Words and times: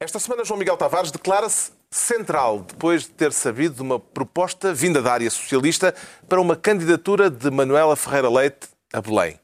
Esta 0.00 0.20
semana, 0.20 0.44
João 0.44 0.60
Miguel 0.60 0.76
Tavares 0.76 1.10
declara-se 1.10 1.72
central 1.90 2.60
depois 2.60 3.02
de 3.02 3.08
ter 3.08 3.32
sabido 3.32 3.74
de 3.74 3.82
uma 3.82 3.98
proposta 3.98 4.72
vinda 4.72 5.02
da 5.02 5.12
área 5.12 5.28
socialista 5.28 5.92
para 6.28 6.40
uma 6.40 6.54
candidatura 6.54 7.28
de 7.28 7.50
Manuela 7.50 7.96
Ferreira 7.96 8.30
Leite 8.30 8.68
a 8.92 9.00
Belém. 9.00 9.40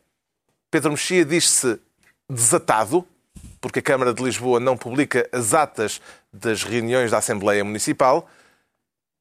Pedro 0.71 0.93
Mexia 0.93 1.25
diz-se 1.25 1.81
desatado, 2.31 3.05
porque 3.61 3.81
a 3.81 3.83
Câmara 3.83 4.15
de 4.15 4.23
Lisboa 4.23 4.61
não 4.61 4.77
publica 4.77 5.29
as 5.33 5.55
atas 5.55 6.01
das 6.33 6.63
reuniões 6.63 7.11
da 7.11 7.19
Assembleia 7.19 7.65
Municipal, 7.65 8.31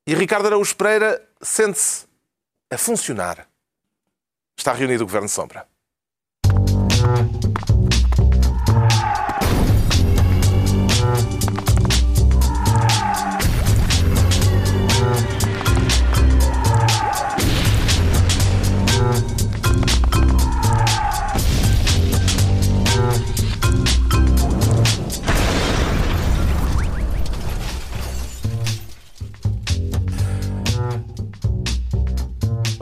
e 0.05 0.13
Ricardo 0.13 0.45
Araújo 0.45 0.75
Pereira 0.75 1.19
sente-se 1.41 2.05
a 2.71 2.77
funcionar. 2.77 3.47
Está 4.55 4.71
reunido 4.71 5.03
o 5.03 5.07
Governo 5.07 5.27
de 5.27 5.33
Sombra. 5.33 5.67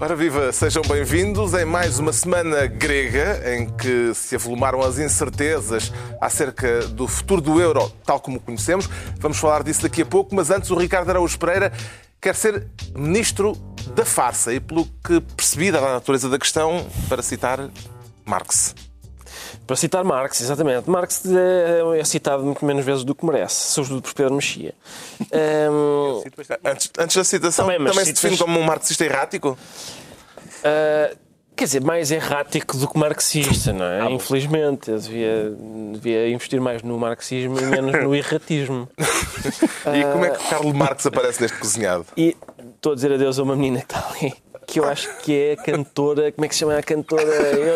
Ora 0.04 0.16
viva, 0.16 0.52
sejam 0.52 0.82
bem-vindos 0.82 1.54
em 1.54 1.64
mais 1.64 2.00
uma 2.00 2.12
semana 2.12 2.66
grega 2.66 3.40
em 3.54 3.70
que 3.70 4.12
se 4.16 4.34
avolumaram 4.34 4.82
as 4.82 4.98
incertezas 4.98 5.94
acerca 6.20 6.88
do 6.88 7.08
futuro 7.08 7.40
do 7.40 7.62
euro, 7.62 7.88
tal 8.04 8.20
como 8.20 8.38
o 8.38 8.40
conhecemos. 8.40 8.90
Vamos 9.20 9.38
falar 9.38 9.62
disso 9.62 9.84
daqui 9.84 10.02
a 10.02 10.06
pouco, 10.06 10.34
mas 10.34 10.50
antes 10.50 10.72
o 10.72 10.76
Ricardo 10.76 11.12
Araújo 11.12 11.38
Pereira 11.38 11.72
quer 12.20 12.34
ser 12.34 12.66
ministro 12.96 13.56
da 13.94 14.04
farsa 14.04 14.52
e 14.52 14.60
pelo 14.60 14.88
que 15.06 15.22
percebi 15.22 15.72
da 15.72 15.80
natureza 15.80 16.28
da 16.28 16.40
questão, 16.40 16.84
para 17.08 17.22
citar 17.22 17.70
Marx. 18.26 18.74
Para 19.66 19.76
citar 19.76 20.04
Marx, 20.04 20.42
exatamente. 20.42 20.90
Marx 20.90 21.24
é, 21.26 22.00
é 22.00 22.04
citado 22.04 22.44
muito 22.44 22.64
menos 22.66 22.86
vezes 22.86 23.04
do 23.04 23.16
que 23.16 23.26
merece, 23.26 23.72
sobretudo 23.72 24.02
por 24.02 24.14
Pedro 24.14 24.36
Mexia. 24.36 24.74
Um, 25.72 26.24
antes, 26.66 26.92
antes, 26.98 27.16
da 27.16 27.24
citação, 27.24 27.68
também, 27.68 27.86
também 27.86 28.06
se 28.06 28.14
define 28.14 28.38
como 28.38 28.60
um 28.60 28.64
marxista 28.64 29.06
errático? 29.06 29.58
Uh, 30.60 31.18
quer 31.56 31.66
dizer, 31.66 31.84
mais 31.84 32.12
errático 32.12 32.78
do 32.78 32.88
que 32.88 32.98
marxista, 32.98 33.72
não 33.74 33.86
é? 33.86 34.02
Ah, 34.02 34.12
Infelizmente. 34.12 34.92
Eu 34.92 35.00
devia, 35.00 35.54
devia 35.94 36.30
investir 36.30 36.60
mais 36.60 36.82
no 36.82 36.98
marxismo 36.98 37.60
e 37.60 37.66
menos 37.66 38.04
no 38.04 38.14
erratismo. 38.16 38.90
e 39.00 40.04
como 40.12 40.26
é 40.26 40.32
que 40.32 40.50
Carlos 40.50 40.74
Marx 40.74 41.06
aparece 41.06 41.42
neste 41.42 41.58
cozinhado? 41.58 42.06
E 42.18 42.36
estou 42.76 42.94
a 42.94 42.96
dizer 42.96 43.14
adeus 43.14 43.38
a 43.40 43.44
uma 43.44 43.56
menina 43.56 43.80
que 43.80 43.86
está 43.86 44.10
ali 44.10 44.34
que 44.72 44.80
eu 44.80 44.88
acho 44.88 45.10
que 45.18 45.38
é 45.38 45.52
a 45.52 45.58
cantora, 45.58 46.32
como 46.32 46.46
é 46.46 46.48
que 46.48 46.56
se 46.56 46.62
chama 46.62 46.78
a 46.78 46.82
cantora? 46.82 47.24
Eu 47.26 47.76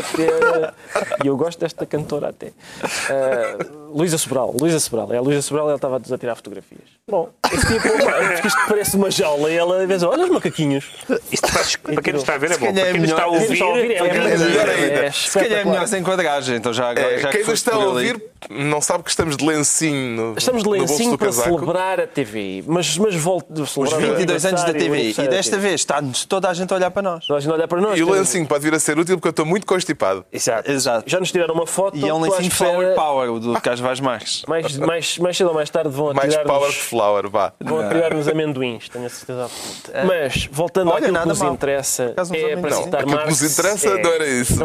e 1.25 1.27
eu 1.27 1.35
gosto 1.35 1.59
desta 1.59 1.85
cantora 1.85 2.29
até. 2.29 2.47
Uh, 2.47 3.84
Luísa 3.95 4.17
Sobral, 4.17 4.53
Luísa 4.59 4.77
Sobral, 4.77 5.13
é 5.13 5.17
a 5.17 5.21
Luísa 5.21 5.41
Sobral, 5.41 5.67
ela 5.67 5.77
estava 5.77 5.95
a 5.95 6.17
tirar 6.17 6.35
fotografias. 6.35 6.81
Bom, 7.09 7.29
este 7.49 7.65
tipo, 7.67 7.87
porque 7.87 8.47
isto 8.47 8.59
parece 8.67 8.97
uma 8.97 9.09
jaula 9.09 9.49
e 9.49 9.55
ela 9.55 9.87
vê 9.87 9.95
olha 10.05 10.25
os 10.25 10.29
macaquinhos. 10.29 10.85
Isto 11.31 11.47
faz, 11.47 11.77
para 11.77 12.01
quem 12.01 12.11
não 12.11 12.19
está 12.19 12.33
a 12.33 12.37
ver 12.37 12.51
é 12.51 12.57
bom, 12.57 12.73
para 12.73 12.91
quem 12.91 12.99
não 12.99 13.05
está 13.05 13.23
a 13.23 13.27
ouvir, 13.27 13.61
é, 13.61 14.37
melhor 14.37 14.69
ainda. 14.69 15.11
Se 15.13 15.39
calhar 15.39 15.59
é 15.59 15.63
melhor 15.63 15.87
sem 15.87 16.01
enquadragem, 16.01 16.57
então 16.57 16.73
já, 16.73 16.91
é, 16.91 17.19
já 17.19 17.29
quem 17.29 17.45
não 17.45 17.53
está 17.53 17.73
a 17.73 17.77
ouvir 17.79 18.21
não 18.49 18.81
sabe 18.81 19.03
que 19.03 19.09
estamos 19.09 19.37
de 19.37 19.45
lencinho 19.45 20.15
no 20.15 20.37
Estamos 20.37 20.63
de 20.63 20.69
lencinho 20.69 21.17
para 21.17 21.31
celebrar 21.31 22.01
a 22.01 22.07
TVI, 22.07 22.65
mas, 22.67 22.97
mas 22.97 23.15
volto 23.15 23.53
de 23.53 23.65
celebrar 23.69 24.01
Os 24.01 24.07
22 24.09 24.45
anos 24.45 24.63
da 24.63 24.73
TVI 24.73 25.15
e 25.17 25.27
desta 25.27 25.57
vez 25.57 25.81
está-nos 25.81 26.25
toda 26.25 26.49
a 26.49 26.53
gente 26.53 26.71
a 26.73 26.75
olhar 26.75 26.91
para 26.91 27.01
nós. 27.01 27.25
Toda 27.25 27.37
a 27.37 27.41
gente 27.41 27.51
a 27.51 27.55
olhar 27.55 27.67
para 27.67 27.79
nós. 27.79 27.97
E 27.97 28.03
o 28.03 28.09
lencinho 28.09 28.45
pode 28.45 28.63
vir 28.63 28.73
a 28.73 28.79
ser 28.79 28.99
útil 28.99 29.15
porque 29.15 29.29
eu 29.29 29.31
estou 29.31 29.45
muito 29.45 29.65
constipado. 29.65 30.25
Exato. 30.31 30.69
Exato. 30.69 31.09
Já 31.09 31.19
nos 31.19 31.31
tiraram 31.31 31.53
uma 31.53 31.65
foto. 31.65 31.97
E 31.97 32.07
é 32.07 32.13
um 32.13 32.19
lencinho 32.19 32.51
Flower 32.51 32.93
Power, 32.93 33.31
o 33.31 33.39
do 33.39 33.53
Carlos 33.61 33.84
Vaz 33.85 33.99
Marques. 33.99 34.43
Mais, 34.47 34.77
mais, 34.77 35.17
mais 35.19 35.37
cedo 35.37 35.49
ou 35.49 35.53
mais 35.53 35.69
tarde 35.69 35.89
vão 35.89 36.09
atirar 36.09 36.27
Mais 36.27 36.37
Power 36.37 36.69
que 36.69 36.81
Flower, 36.81 37.29
vá. 37.29 37.53
Vão 37.63 37.79
atirar-nos 37.79 38.27
amendoins, 38.27 38.89
tenho 38.89 39.05
a 39.05 39.09
certeza 39.09 39.45
absoluta. 39.45 39.91
É. 39.93 40.03
Mas, 40.03 40.49
voltando 40.51 40.89
Olha, 40.89 41.05
àquilo 41.05 41.19
que 41.19 41.27
nos 41.27 41.41
interessa, 41.41 42.15
é 42.33 42.55
para 42.57 42.71
citar 42.71 43.05
Marx. 43.05 43.21
O 43.21 43.23
que 43.23 43.29
nos 43.29 43.51
interessa 43.51 43.97
não 43.97 44.11
era 44.11 44.27
isso. 44.27 44.55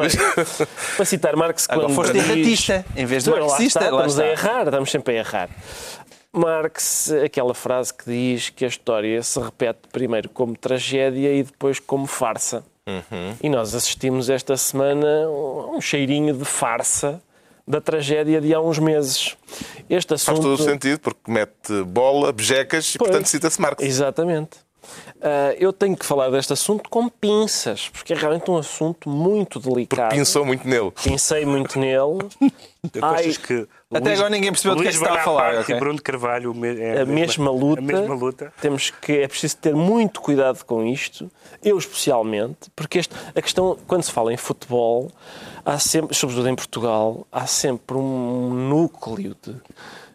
Para 0.96 1.04
citar 1.04 1.36
Marx, 1.36 1.66
quando 1.66 1.80
Agora 1.80 1.94
foste 1.94 2.16
erratista, 2.16 2.84
em 2.96 3.04
vez 3.04 3.24
de 3.24 3.30
marxista. 3.30 3.84
Estamos 3.84 4.18
a 4.18 4.26
errar, 4.26 4.64
estamos 4.64 4.90
sempre 4.90 5.16
a 5.16 5.18
errar. 5.18 5.50
Marx, 6.32 7.12
aquela 7.12 7.52
frase 7.52 7.92
que 7.92 8.04
diz 8.06 8.48
que 8.48 8.64
a 8.64 8.68
história 8.68 9.22
se 9.22 9.38
repete 9.38 9.80
primeiro 9.92 10.30
como 10.30 10.56
tragédia 10.56 11.34
e 11.34 11.42
depois 11.42 11.78
como 11.78 12.06
farsa. 12.06 12.64
Uhum. 12.86 13.36
E 13.42 13.48
nós 13.50 13.74
assistimos 13.74 14.30
esta 14.30 14.56
semana 14.56 15.24
a 15.24 15.76
um 15.76 15.80
cheirinho 15.80 16.34
de 16.34 16.44
farsa 16.46 17.20
da 17.70 17.80
tragédia 17.80 18.40
de 18.40 18.52
há 18.52 18.60
uns 18.60 18.78
meses. 18.78 19.36
Este 19.88 20.14
assunto... 20.14 20.36
Faz 20.36 20.40
todo 20.40 20.54
o 20.54 20.58
sentido, 20.58 20.98
porque 20.98 21.30
mete 21.30 21.82
bola, 21.84 22.32
bejecas 22.32 22.94
e, 22.94 22.98
pois, 22.98 23.10
portanto, 23.10 23.28
cita-se 23.28 23.60
Marx. 23.60 23.82
Exatamente. 23.82 24.58
Uh, 25.16 25.54
eu 25.58 25.72
tenho 25.72 25.96
que 25.96 26.04
falar 26.04 26.30
deste 26.30 26.52
assunto 26.52 26.88
com 26.88 27.08
pinças, 27.08 27.88
porque 27.88 28.12
é 28.12 28.16
realmente 28.16 28.50
um 28.50 28.56
assunto 28.56 29.08
muito 29.08 29.58
delicado. 29.60 30.08
Porque 30.08 30.18
pensou 30.18 30.44
muito 30.44 30.66
nele. 30.66 30.90
Pensei 31.02 31.44
muito 31.44 31.78
nele. 31.78 32.18
Ai, 33.02 33.34
que 33.34 33.68
até 33.92 34.14
agora 34.14 34.30
ninguém 34.30 34.50
percebeu 34.50 34.76
do 34.76 34.82
que 34.82 34.88
é 34.88 34.90
que 34.90 34.96
está 34.96 35.14
a 35.14 35.18
falar. 35.22 35.60
Okay? 35.60 35.78
Bruno 35.78 36.00
Carvalho 36.00 36.54
é 36.64 37.02
a, 37.02 37.04
mesma 37.04 37.50
luta, 37.50 37.80
a 37.80 37.84
mesma 37.84 38.14
luta. 38.14 38.52
Temos 38.60 38.90
que 38.90 39.12
é 39.18 39.28
preciso 39.28 39.56
ter 39.56 39.74
muito 39.74 40.20
cuidado 40.20 40.64
com 40.64 40.86
isto, 40.86 41.30
eu 41.62 41.76
especialmente, 41.76 42.70
porque 42.74 42.98
este, 42.98 43.14
a 43.34 43.42
questão 43.42 43.76
quando 43.86 44.04
se 44.04 44.12
fala 44.12 44.32
em 44.32 44.36
futebol, 44.36 45.10
há 45.64 45.78
sempre, 45.78 46.16
sobretudo 46.16 46.48
em 46.48 46.54
Portugal, 46.54 47.26
há 47.32 47.46
sempre 47.46 47.96
um 47.96 48.50
núcleo 48.68 49.36
de 49.42 49.56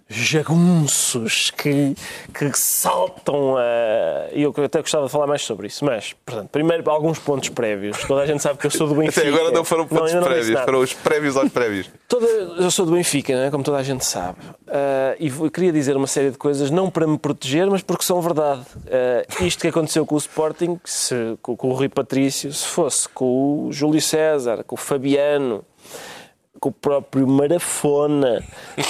jagunços 0.08 1.50
que, 1.52 1.96
que 2.34 2.52
saltam 2.54 3.58
a. 3.58 4.30
E 4.34 4.44
eu 4.44 4.54
até 4.64 4.80
gostava 4.80 5.06
de 5.06 5.12
falar 5.12 5.26
mais 5.26 5.42
sobre 5.42 5.68
isso. 5.68 5.84
Mas, 5.84 6.14
portanto, 6.26 6.50
primeiro 6.50 6.90
alguns 6.90 7.18
pontos 7.18 7.50
prévios. 7.50 7.98
Toda 8.06 8.22
a 8.22 8.26
gente 8.26 8.42
sabe 8.42 8.60
que 8.60 8.68
eu 8.68 8.72
sou 8.72 8.88
do 8.88 8.94
Benfica. 8.96 9.22
Até 9.22 9.30
agora 9.30 9.52
não 9.52 9.64
foram 9.64 9.88
pontos 9.88 10.14
não, 10.14 10.24
prévios, 10.24 10.60
foram 10.62 10.80
os 10.80 10.94
prévios 10.94 11.38
aos 11.38 11.52
prévios. 11.52 11.90
Toda, 12.08 12.26
eu 12.28 12.70
sou 12.70 12.86
do 12.86 12.92
Benfica, 12.92 13.36
né? 13.36 13.50
como 13.50 13.64
toda 13.64 13.78
a 13.78 13.84
gente 13.84 14.06
sabe. 14.06 14.40
Uh, 14.68 15.16
e 15.20 15.50
queria 15.50 15.72
dizer 15.72 15.98
uma 15.98 16.08
série 16.08 16.30
de 16.30 16.38
coisas, 16.38 16.70
não 16.70 16.90
para 16.90 17.08
me 17.08 17.18
proteger, 17.18 17.68
mas 17.68 17.82
porque 17.82 18.06
são 18.06 18.22
verdade. 18.22 18.62
Uh, 18.62 19.44
isto 19.44 19.62
que 19.62 19.68
aconteceu 19.68 20.06
com 20.06 20.16
o 20.16 20.18
Sporting, 20.18 20.80
se, 20.86 21.16
com 21.42 21.68
o 21.68 21.74
Rui 21.74 21.90
Patrício, 21.90 22.54
se 22.54 22.66
fosse 22.68 23.10
com 23.10 23.68
o 23.68 23.72
Júlio 23.72 24.02
César, 24.02 24.64
com 24.64 24.76
o 24.76 24.78
Fabiano 24.78 25.66
com 26.66 26.70
o 26.70 26.72
próprio 26.72 27.28
Marafona. 27.28 28.44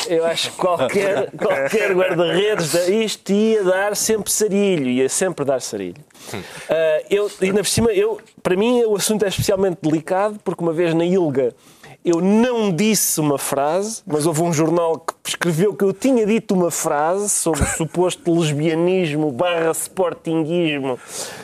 Eu 0.07 0.25
acho 0.25 0.51
que 0.51 0.57
qualquer, 0.57 1.29
qualquer 1.35 1.93
guarda-redes 1.93 2.73
isto 2.87 3.33
ia 3.33 3.65
dar 3.65 3.97
sempre 3.97 4.31
sarilho, 4.31 4.87
ia 4.87 5.09
sempre 5.09 5.43
dar 5.43 5.59
sarilho. 5.59 6.01
Uh, 6.33 7.05
eu, 7.09 7.29
ainda 7.41 7.57
por 7.57 7.67
cima, 7.67 7.91
eu, 7.91 8.21
para 8.41 8.55
mim 8.55 8.81
o 8.83 8.95
assunto 8.95 9.25
é 9.25 9.27
especialmente 9.27 9.79
delicado, 9.81 10.39
porque 10.41 10.63
uma 10.63 10.71
vez 10.71 10.93
na 10.93 11.03
Ilga 11.03 11.53
eu 12.05 12.21
não 12.21 12.71
disse 12.71 13.19
uma 13.19 13.39
frase, 13.39 14.03
mas 14.05 14.27
houve 14.27 14.43
um 14.43 14.53
jornal 14.53 14.99
que 14.99 15.13
escreveu 15.29 15.73
que 15.73 15.83
eu 15.83 15.91
tinha 15.91 16.23
dito 16.23 16.53
uma 16.53 16.69
frase 16.69 17.29
sobre 17.29 17.63
o 17.63 17.65
suposto 17.65 18.31
lesbianismo 18.39 19.31
barra 19.31 19.71
sportinguismo 19.71 20.99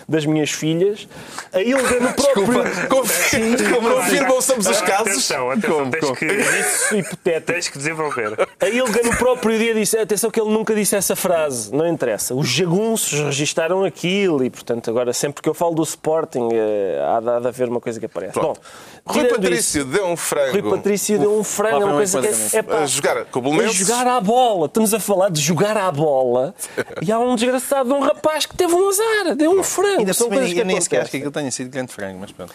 das 0.07 0.23
minhas 0.23 0.51
filhas. 0.51 1.07
A 1.51 1.61
Ilga 1.61 1.99
no 1.99 2.13
próprio... 2.13 2.45
Desculpa, 2.45 2.87
confirmam 3.89 4.39
somos 4.39 4.67
os 4.67 4.81
casos. 4.81 5.31
Atenção, 5.31 5.49
atenção, 5.49 5.89
tens 5.89 6.11
que... 6.11 6.25
Isso 6.25 6.95
hipotético. 6.95 7.53
Tens 7.53 7.69
que 7.69 7.77
desenvolver. 7.79 8.47
A 8.59 8.69
Ilga 8.69 9.01
no 9.03 9.17
próprio 9.17 9.57
dia 9.57 9.73
disse, 9.73 9.97
atenção 9.97 10.29
que 10.29 10.39
ele 10.39 10.51
nunca 10.51 10.75
disse 10.75 10.95
essa 10.95 11.15
frase, 11.15 11.73
não 11.73 11.87
interessa. 11.87 12.35
Os 12.35 12.47
jagunços 12.47 13.19
registaram 13.19 13.83
aquilo 13.83 14.43
e, 14.43 14.49
portanto, 14.51 14.91
agora 14.91 15.11
sempre 15.11 15.41
que 15.41 15.49
eu 15.49 15.55
falo 15.55 15.73
do 15.73 15.83
Sporting 15.83 16.49
eh, 16.53 16.99
há 17.03 17.39
de, 17.39 17.47
haver 17.47 17.67
uma 17.67 17.81
coisa 17.81 17.99
que 17.99 18.05
aparece. 18.05 18.33
Pronto. 18.33 18.61
Bom, 19.03 19.13
Rui 19.13 19.25
Patrício 19.25 19.81
isso, 19.81 19.89
deu 19.89 20.05
um 20.05 20.15
frango 20.15 20.50
Rui 20.51 20.61
Patrício 20.69 21.19
deu 21.19 21.37
um 21.37 21.43
frango, 21.43 21.81
é 21.81 21.85
uma 21.85 21.93
coisa 21.93 22.21
que 22.21 22.57
é, 22.57 22.61
pá, 22.61 22.85
jogar 22.85 23.25
com 23.25 23.39
o 23.39 23.61
é 23.61 23.67
jogar 23.69 24.07
à 24.07 24.19
bola. 24.19 24.65
Estamos 24.67 24.93
a 24.93 24.99
falar 24.99 25.29
de 25.29 25.41
jogar 25.41 25.77
à 25.77 25.91
bola 25.91 26.53
e 27.01 27.11
há 27.11 27.19
um 27.19 27.35
desgraçado, 27.35 27.93
um 27.93 28.01
rapaz 28.01 28.45
que 28.45 28.55
teve 28.55 28.73
um 28.73 28.89
azar, 28.89 29.35
deu 29.35 29.51
um 29.51 29.63
frango. 29.63 29.99
Ainda 29.99 30.13
São 30.13 30.29
coisas 30.29 30.53
que 30.53 30.63
nem 30.63 30.79
sequer 30.79 31.01
acho 31.01 31.11
que 31.11 31.17
aquilo 31.17 31.31
tenha 31.31 31.51
sido 31.51 31.69
grande 31.69 31.91
frango, 31.91 32.19
mas 32.19 32.31
pronto. 32.31 32.53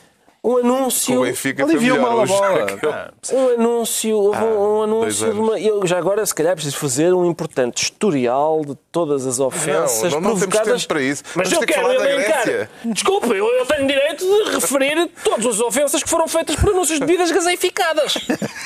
Um 0.48 0.58
anúncio. 0.58 1.20
O 1.20 1.24
Benfica 1.24 1.64
foi 1.64 1.74
Aliviou 1.74 1.96
melhor 1.96 2.10
mal 2.10 2.18
a 2.18 2.22
hoje. 2.22 2.32
bola. 2.32 3.12
Um 3.32 3.48
anúncio, 3.60 4.16
houve 4.16 4.38
um, 4.44 4.82
anúncio 4.82 5.32
de 5.32 5.38
uma, 5.40 5.58
eu 5.58 5.84
já 5.86 5.98
agora 5.98 6.24
se 6.24 6.32
calhar 6.34 6.54
preciso 6.54 6.76
fazer 6.78 7.12
um 7.12 7.28
importante 7.28 7.82
historial 7.82 8.62
de 8.64 8.76
todas 8.92 9.26
as 9.26 9.40
ofensas 9.40 10.12
Não, 10.12 10.20
não, 10.20 10.30
não 10.30 10.38
temos 10.38 10.46
provocadas. 10.46 10.82
tempo 10.82 10.88
para 10.88 11.02
isso. 11.02 11.24
Mas 11.34 11.50
Vamos 11.50 11.62
eu 11.68 11.74
quero 11.74 11.92
elencar. 11.92 12.68
Desculpe, 12.84 13.28
eu, 13.30 13.46
eu 13.46 13.66
tenho 13.66 13.86
direito 13.88 14.24
de 14.24 14.50
referir 14.54 15.10
todas 15.24 15.46
as 15.46 15.60
ofensas 15.60 16.02
que 16.02 16.08
foram 16.08 16.28
feitas 16.28 16.54
por 16.56 16.70
anúncios 16.70 17.00
de 17.00 17.04
bebidas 17.06 17.32
gaseificadas. 17.32 18.14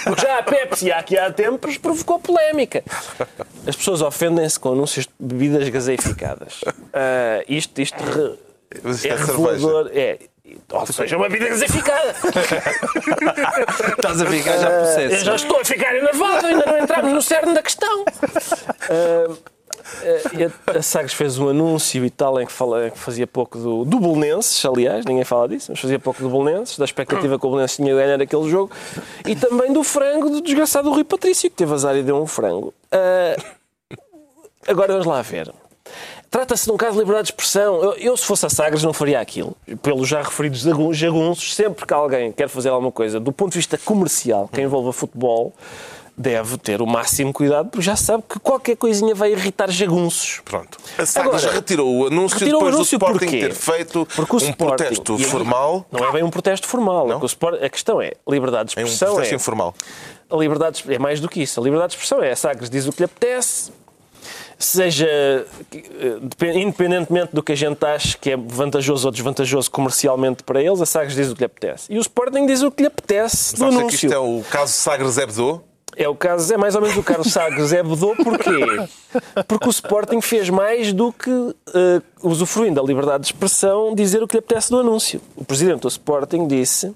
Porque 0.05 0.21
já 0.27 0.39
a 0.39 0.43
Pepsi 0.43 0.93
aqui 0.93 1.17
há 1.17 1.33
tempos 1.33 1.79
provocou 1.79 2.19
polémica. 2.19 2.85
As 3.67 3.75
pessoas 3.77 4.03
ofendem-se 4.03 4.61
com 4.61 4.73
anúncios 4.73 5.07
de 5.07 5.13
bebidas 5.35 5.69
gaseificadas. 5.71 6.61
Ah, 6.93 7.43
isto 7.49 7.81
isto 7.81 7.97
re- 8.03 8.39
é 9.05 9.09
é 9.09 9.17
revelador. 9.17 9.91
É, 9.93 10.19
ou 10.73 10.87
seja, 10.87 11.17
uma 11.17 11.29
bebida 11.29 11.51
gaseificada. 11.51 12.15
Estás 13.97 14.21
a 14.21 14.27
ficar 14.27 14.59
já 14.59 14.71
Eu 14.71 14.81
processo. 14.81 15.25
já 15.25 15.35
estou 15.35 15.61
a 15.61 15.65
ficar 15.65 15.97
enervado, 15.97 16.47
ainda 16.47 16.65
não 16.67 16.79
entramos 16.79 17.13
no 17.13 17.23
cerne 17.23 17.55
da 17.55 17.63
questão. 17.63 18.05
Ah, 18.89 19.35
ah, 20.03 20.79
a 20.79 20.83
Sagres 20.83 21.15
fez 21.15 21.39
um 21.39 21.49
anúncio 21.49 22.05
e 22.05 22.11
tal 22.11 22.41
em 22.41 22.47
que, 22.47 22.53
fala, 22.53 22.89
em 22.89 22.91
que 22.91 22.99
fazia 22.99 23.27
pouco 23.27 23.59
do, 23.59 23.85
do 23.85 23.99
Bolonenses, 23.99 24.65
aliás, 24.65 25.05
ninguém 25.05 25.25
fala 25.25 25.49
disso, 25.49 25.71
mas 25.71 25.81
fazia 25.81 25.99
pouco 25.99 26.23
do 26.23 26.29
Bolonenses, 26.29 26.79
da 26.79 26.85
expectativa 26.85 27.39
que 27.39 27.47
o 27.47 27.49
Bolonenses 27.49 27.77
tinha 27.77 27.95
de 27.95 28.01
ganhar 28.01 28.21
aquele 28.21 28.49
jogo, 28.49 28.71
e 29.27 29.35
também 29.35 29.73
do 29.73 29.83
frango 29.83 30.31
do 30.31 30.41
desgraçado 30.41 30.91
Rui 30.91 31.05
Patrício, 31.05 31.51
que 31.51 31.57
teve 31.57 31.73
azar 31.73 31.97
e 31.97 32.03
deu 32.03 32.17
um 32.17 32.27
frango. 32.27 32.73
Ah, 32.93 33.37
agora 34.67 34.93
vamos 34.93 35.07
lá 35.07 35.23
ver. 35.23 35.53
Trata-se 36.31 36.67
de 36.67 36.71
um 36.73 36.77
caso 36.77 36.93
de 36.93 36.99
liberdade 37.01 37.27
de 37.27 37.33
expressão. 37.33 37.83
Eu, 37.83 37.93
eu, 37.95 38.17
se 38.17 38.25
fosse 38.25 38.47
a 38.47 38.49
Sagres, 38.49 38.85
não 38.85 38.93
faria 38.93 39.21
aquilo. 39.21 39.57
Pelos 39.83 40.09
já 40.09 40.23
referidos 40.23 40.61
jagun- 40.61 40.93
jagunços, 40.93 41.55
sempre 41.55 41.85
que 41.85 41.93
alguém 41.93 42.31
quer 42.31 42.49
fazer 42.49 42.69
alguma 42.69 42.93
coisa 42.93 43.19
do 43.19 43.33
ponto 43.33 43.51
de 43.53 43.59
vista 43.59 43.77
comercial 43.77 44.49
que 44.53 44.61
envolva 44.61 44.93
futebol, 44.93 45.53
deve 46.17 46.57
ter 46.59 46.81
o 46.83 46.87
máximo 46.87 47.33
cuidado, 47.33 47.71
porque 47.71 47.83
já 47.85 47.97
sabe 47.97 48.23
que 48.29 48.39
qualquer 48.39 48.77
coisinha 48.77 49.13
vai 49.15 49.33
irritar 49.33 49.71
jagunços. 49.71 50.41
Pronto. 50.45 50.79
A 50.99 51.05
Sagres 51.05 51.35
Agora, 51.43 51.53
retirou 51.55 51.97
o 51.97 52.07
anúncio 52.07 52.39
retirou 52.39 52.61
o 52.61 52.65
depois 52.65 52.75
anúncio 52.77 52.99
do 52.99 53.05
Sporting 53.07 53.19
porquê? 53.27 53.41
ter 53.41 53.55
feito 53.55 54.07
Porque 54.15 54.33
o 54.33 54.37
um 54.37 54.39
Sporting- 54.39 54.57
protesto 54.85 55.19
formal. 55.19 55.85
Não 55.91 56.07
é 56.07 56.13
bem 56.13 56.23
um 56.23 56.31
protesto 56.31 56.69
formal. 56.69 57.11
é 57.11 57.17
que 57.19 57.25
o 57.25 57.27
Sport- 57.27 57.61
a 57.63 57.69
questão 57.69 58.01
é 58.01 58.13
liberdade 58.29 58.73
de 58.75 58.79
Em 58.81 58.85
um 58.85 58.87
expressão. 58.87 59.15
protesto 59.15 59.35
é, 59.35 59.37
informal. 59.37 59.75
a 60.31 60.37
liberdade 60.37 60.83
de- 60.85 60.95
é 60.95 60.99
mais 60.99 61.19
do 61.21 61.29
que 61.29 61.43
isso. 61.43 61.59
A 61.59 61.63
liberdade 61.65 61.91
de 61.93 61.97
expressão 61.97 62.23
é 62.23 62.31
a 62.31 62.37
Sagres 62.37 62.69
diz 62.71 62.87
o 62.87 62.93
que 62.93 62.99
lhe 62.99 63.05
apetece, 63.07 63.73
seja 64.65 65.07
eh, 65.09 65.45
depe- 66.23 66.53
independentemente 66.59 67.35
do 67.35 67.43
que 67.43 67.53
a 67.53 67.57
gente 67.57 67.85
ache 67.85 68.17
que 68.19 68.31
é 68.31 68.37
vantajoso 68.37 69.09
ou 69.09 69.13
desvantajoso 69.13 69.71
comercialmente 69.71 70.43
para 70.43 70.63
eles, 70.63 70.81
a 70.81 70.87
Sagres 70.87 71.15
diz 71.17 71.31
o 71.31 71.35
que 71.35 71.41
lhe 71.41 71.47
apetece. 71.47 71.93
E 71.93 71.97
o 71.99 72.01
Sporting 72.01 72.47
diz 72.47 72.63
o 72.63 72.71
que 72.71 72.83
lhe 72.83 72.87
apetece 72.89 73.55
do 73.57 73.65
Mas 73.65 73.75
que 73.75 73.81
anúncio. 73.81 74.07
isto 74.07 74.15
é 74.15 74.19
o 74.19 74.43
caso 74.51 74.73
Sagres 74.73 75.17
Hebdo? 75.17 75.63
É 75.97 76.09
o 76.09 76.15
caso, 76.15 76.55
é 76.55 76.57
mais 76.57 76.77
ou 76.77 76.81
menos 76.81 76.97
o 76.97 77.03
Carlos 77.03 77.33
Sagres 77.33 77.73
Hebdo, 77.73 78.15
porquê? 78.23 78.51
Porque 79.49 79.67
o 79.67 79.71
Sporting 79.71 80.21
fez 80.21 80.49
mais 80.49 80.93
do 80.93 81.13
que, 81.13 81.31
eh, 81.75 82.01
usufruindo 82.23 82.81
da 82.81 82.87
liberdade 82.87 83.23
de 83.23 83.27
expressão, 83.33 83.93
dizer 83.95 84.23
o 84.23 84.29
que 84.29 84.37
lhe 84.37 84.39
apetece 84.39 84.71
do 84.71 84.79
anúncio. 84.79 85.21
O 85.37 85.45
presidente 85.45 85.81
do 85.81 85.89
Sporting 85.89 86.47
disse, 86.47 86.95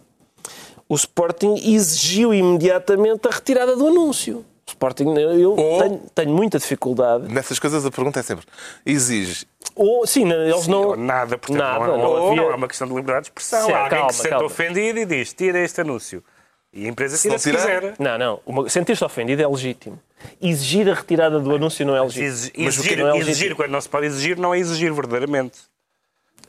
o 0.88 0.94
Sporting 0.94 1.54
exigiu 1.56 2.32
imediatamente 2.32 3.26
a 3.26 3.30
retirada 3.32 3.74
do 3.74 3.88
anúncio. 3.88 4.44
O 4.66 4.70
Sporting, 4.70 5.14
eu 5.14 5.54
tenho, 5.78 6.02
tenho 6.14 6.30
muita 6.30 6.58
dificuldade. 6.58 7.32
Nessas 7.32 7.58
coisas 7.58 7.84
a 7.84 7.90
pergunta 7.90 8.20
é 8.20 8.22
sempre: 8.22 8.46
exige 8.84 9.46
Ou, 9.76 10.06
sim, 10.06 10.30
eles 10.30 10.66
não... 10.66 10.88
Ou 10.88 10.96
nada, 10.96 11.36
portanto, 11.36 11.58
Nada, 11.58 11.86
não, 11.86 11.98
não 11.98 12.02
não, 12.16 12.28
havia- 12.30 12.42
é 12.52 12.54
uma 12.54 12.68
questão 12.68 12.86
de 12.88 12.94
liberdade 12.94 13.24
de 13.24 13.28
expressão. 13.28 13.66
Sim, 13.66 13.72
Há 13.72 13.76
alguém 13.78 13.90
calma, 13.90 14.06
que 14.08 14.14
se 14.14 14.22
sente 14.22 14.42
ofendido 14.42 14.98
e 14.98 15.04
diz: 15.04 15.32
tira 15.34 15.58
este 15.58 15.80
anúncio. 15.82 16.24
E 16.72 16.86
a 16.86 16.88
empresa 16.88 17.16
Se 17.16 17.28
não 17.28 17.36
tira 17.36 17.58
se 17.58 17.66
quiser. 17.66 17.94
Não, 17.98 18.18
não. 18.18 18.40
Uma- 18.46 18.68
Sentir-se 18.68 19.04
ofendido 19.04 19.42
é 19.42 19.46
legítimo. 19.46 20.00
Exigir 20.40 20.88
a 20.90 20.94
retirada 20.94 21.38
do 21.38 21.54
anúncio 21.54 21.86
não 21.86 21.94
é 21.94 22.00
legítimo. 22.00 22.26
Exigir, 22.26 22.52
Mas 22.64 22.78
o 22.78 22.80
que 22.82 22.86
exigir, 22.88 22.98
não 22.98 23.04
é 23.08 23.12
legítimo? 23.12 23.30
exigir 23.30 23.54
quando 23.54 23.70
não 23.70 23.80
se 23.80 23.88
pode 23.88 24.06
exigir, 24.06 24.38
não 24.38 24.54
é 24.54 24.58
exigir 24.58 24.92
verdadeiramente. 24.92 25.58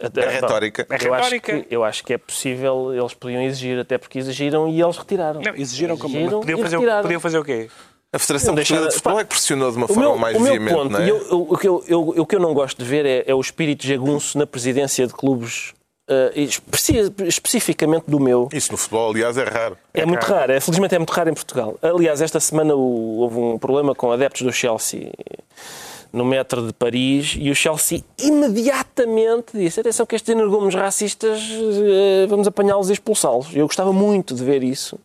Até- 0.01 0.21
É 0.25 0.29
retórica. 0.29 0.88
É 0.89 0.94
Eu 1.07 1.13
acho, 1.13 1.23
retórica. 1.31 1.59
que, 1.63 1.75
eu 1.75 1.83
acho 1.83 2.03
que 2.03 2.13
é 2.13 2.18
possível, 2.18 2.94
eles 2.94 3.13
podiam 3.13 3.41
exigir, 3.41 3.77
até 3.79 3.97
porque 3.97 4.18
exigiram 4.19 4.68
e 4.68 4.81
eles 4.81 4.97
retiraram. 4.97 5.41
Não, 5.41 5.53
exigiram 5.56 5.97
como. 5.97 6.15
Exigiram 6.15 6.38
Mas 6.39 6.45
podiam 6.45 6.59
e 6.59 6.63
fazer, 6.63 7.01
podiam 7.03 7.19
fazer 7.21 7.38
o 7.39 7.44
quê? 7.45 7.69
A 8.15 8.19
Federação 8.19 8.53
Não 8.53 8.56
Portuguesa 8.56 8.88
de 8.88 8.94
Futebol 8.95 9.19
é 9.19 9.23
que 9.23 9.29
pressionou 9.29 9.71
de 9.71 9.77
uma 9.77 9.85
O 9.85 9.88
forma 9.89 10.01
meu, 10.03 10.17
mais 10.17 10.41
veemente, 10.41 10.73
ponto, 10.73 10.89
não 10.91 11.00
é? 11.01 11.09
eu- 11.09 11.27
o, 11.50 11.57
que 11.57 11.67
eu, 11.67 11.83
eu- 11.88 12.07
o 12.21 12.25
que 12.25 12.35
eu 12.35 12.39
não 12.39 12.53
gosto 12.53 12.77
de 12.77 12.85
ver 12.85 13.06
é, 13.06 13.23
é 13.27 13.35
o 13.35 13.41
espírito 13.41 13.85
jagunço 13.85 14.38
na 14.38 14.47
presidência 14.47 15.06
de 15.06 15.13
clubes, 15.13 15.73
especi- 16.35 17.12
especificamente 17.25 18.06
do 18.07 18.19
meu. 18.19 18.47
Isso 18.53 18.71
no 18.71 18.77
futebol, 18.77 19.09
aliás, 19.12 19.38
é 19.38 19.44
raro. 19.44 19.77
É 19.94 20.06
muito 20.06 20.23
raro, 20.23 20.51
é, 20.53 20.59
felizmente 20.62 20.95
é 20.95 21.00
muito 21.00 21.12
raro 21.12 21.29
em 21.29 21.33
Portugal. 21.33 21.77
Aliás, 21.81 22.21
esta 22.21 22.39
semana 22.39 22.73
o- 22.75 23.17
houve 23.19 23.38
um 23.38 23.57
problema 23.57 23.94
com 23.94 24.12
adeptos 24.12 24.44
do 24.44 24.51
Chelsea 24.53 25.11
no 26.13 26.23
metro 26.23 26.65
de 26.65 26.71
Paris 26.71 27.35
e 27.38 27.50
o 27.51 27.56
Chelsea 27.56 28.01
imediatamente 28.18 29.47
disse 29.53 29.81
atenção 29.81 30.06
que 30.06 30.15
estes 30.15 30.29
energúmenos 30.29 30.73
racistas 30.75 31.41
eh, 31.51 32.25
vamos 32.29 32.47
apanhá-los 32.47 32.89
e 32.89 32.94
expulsá-los. 32.94 33.53
Eu 33.53 33.65
gostava 33.68 33.91
muito 33.91 34.33
de 34.33 34.41
ver 34.44 34.63
isso. 34.63 34.97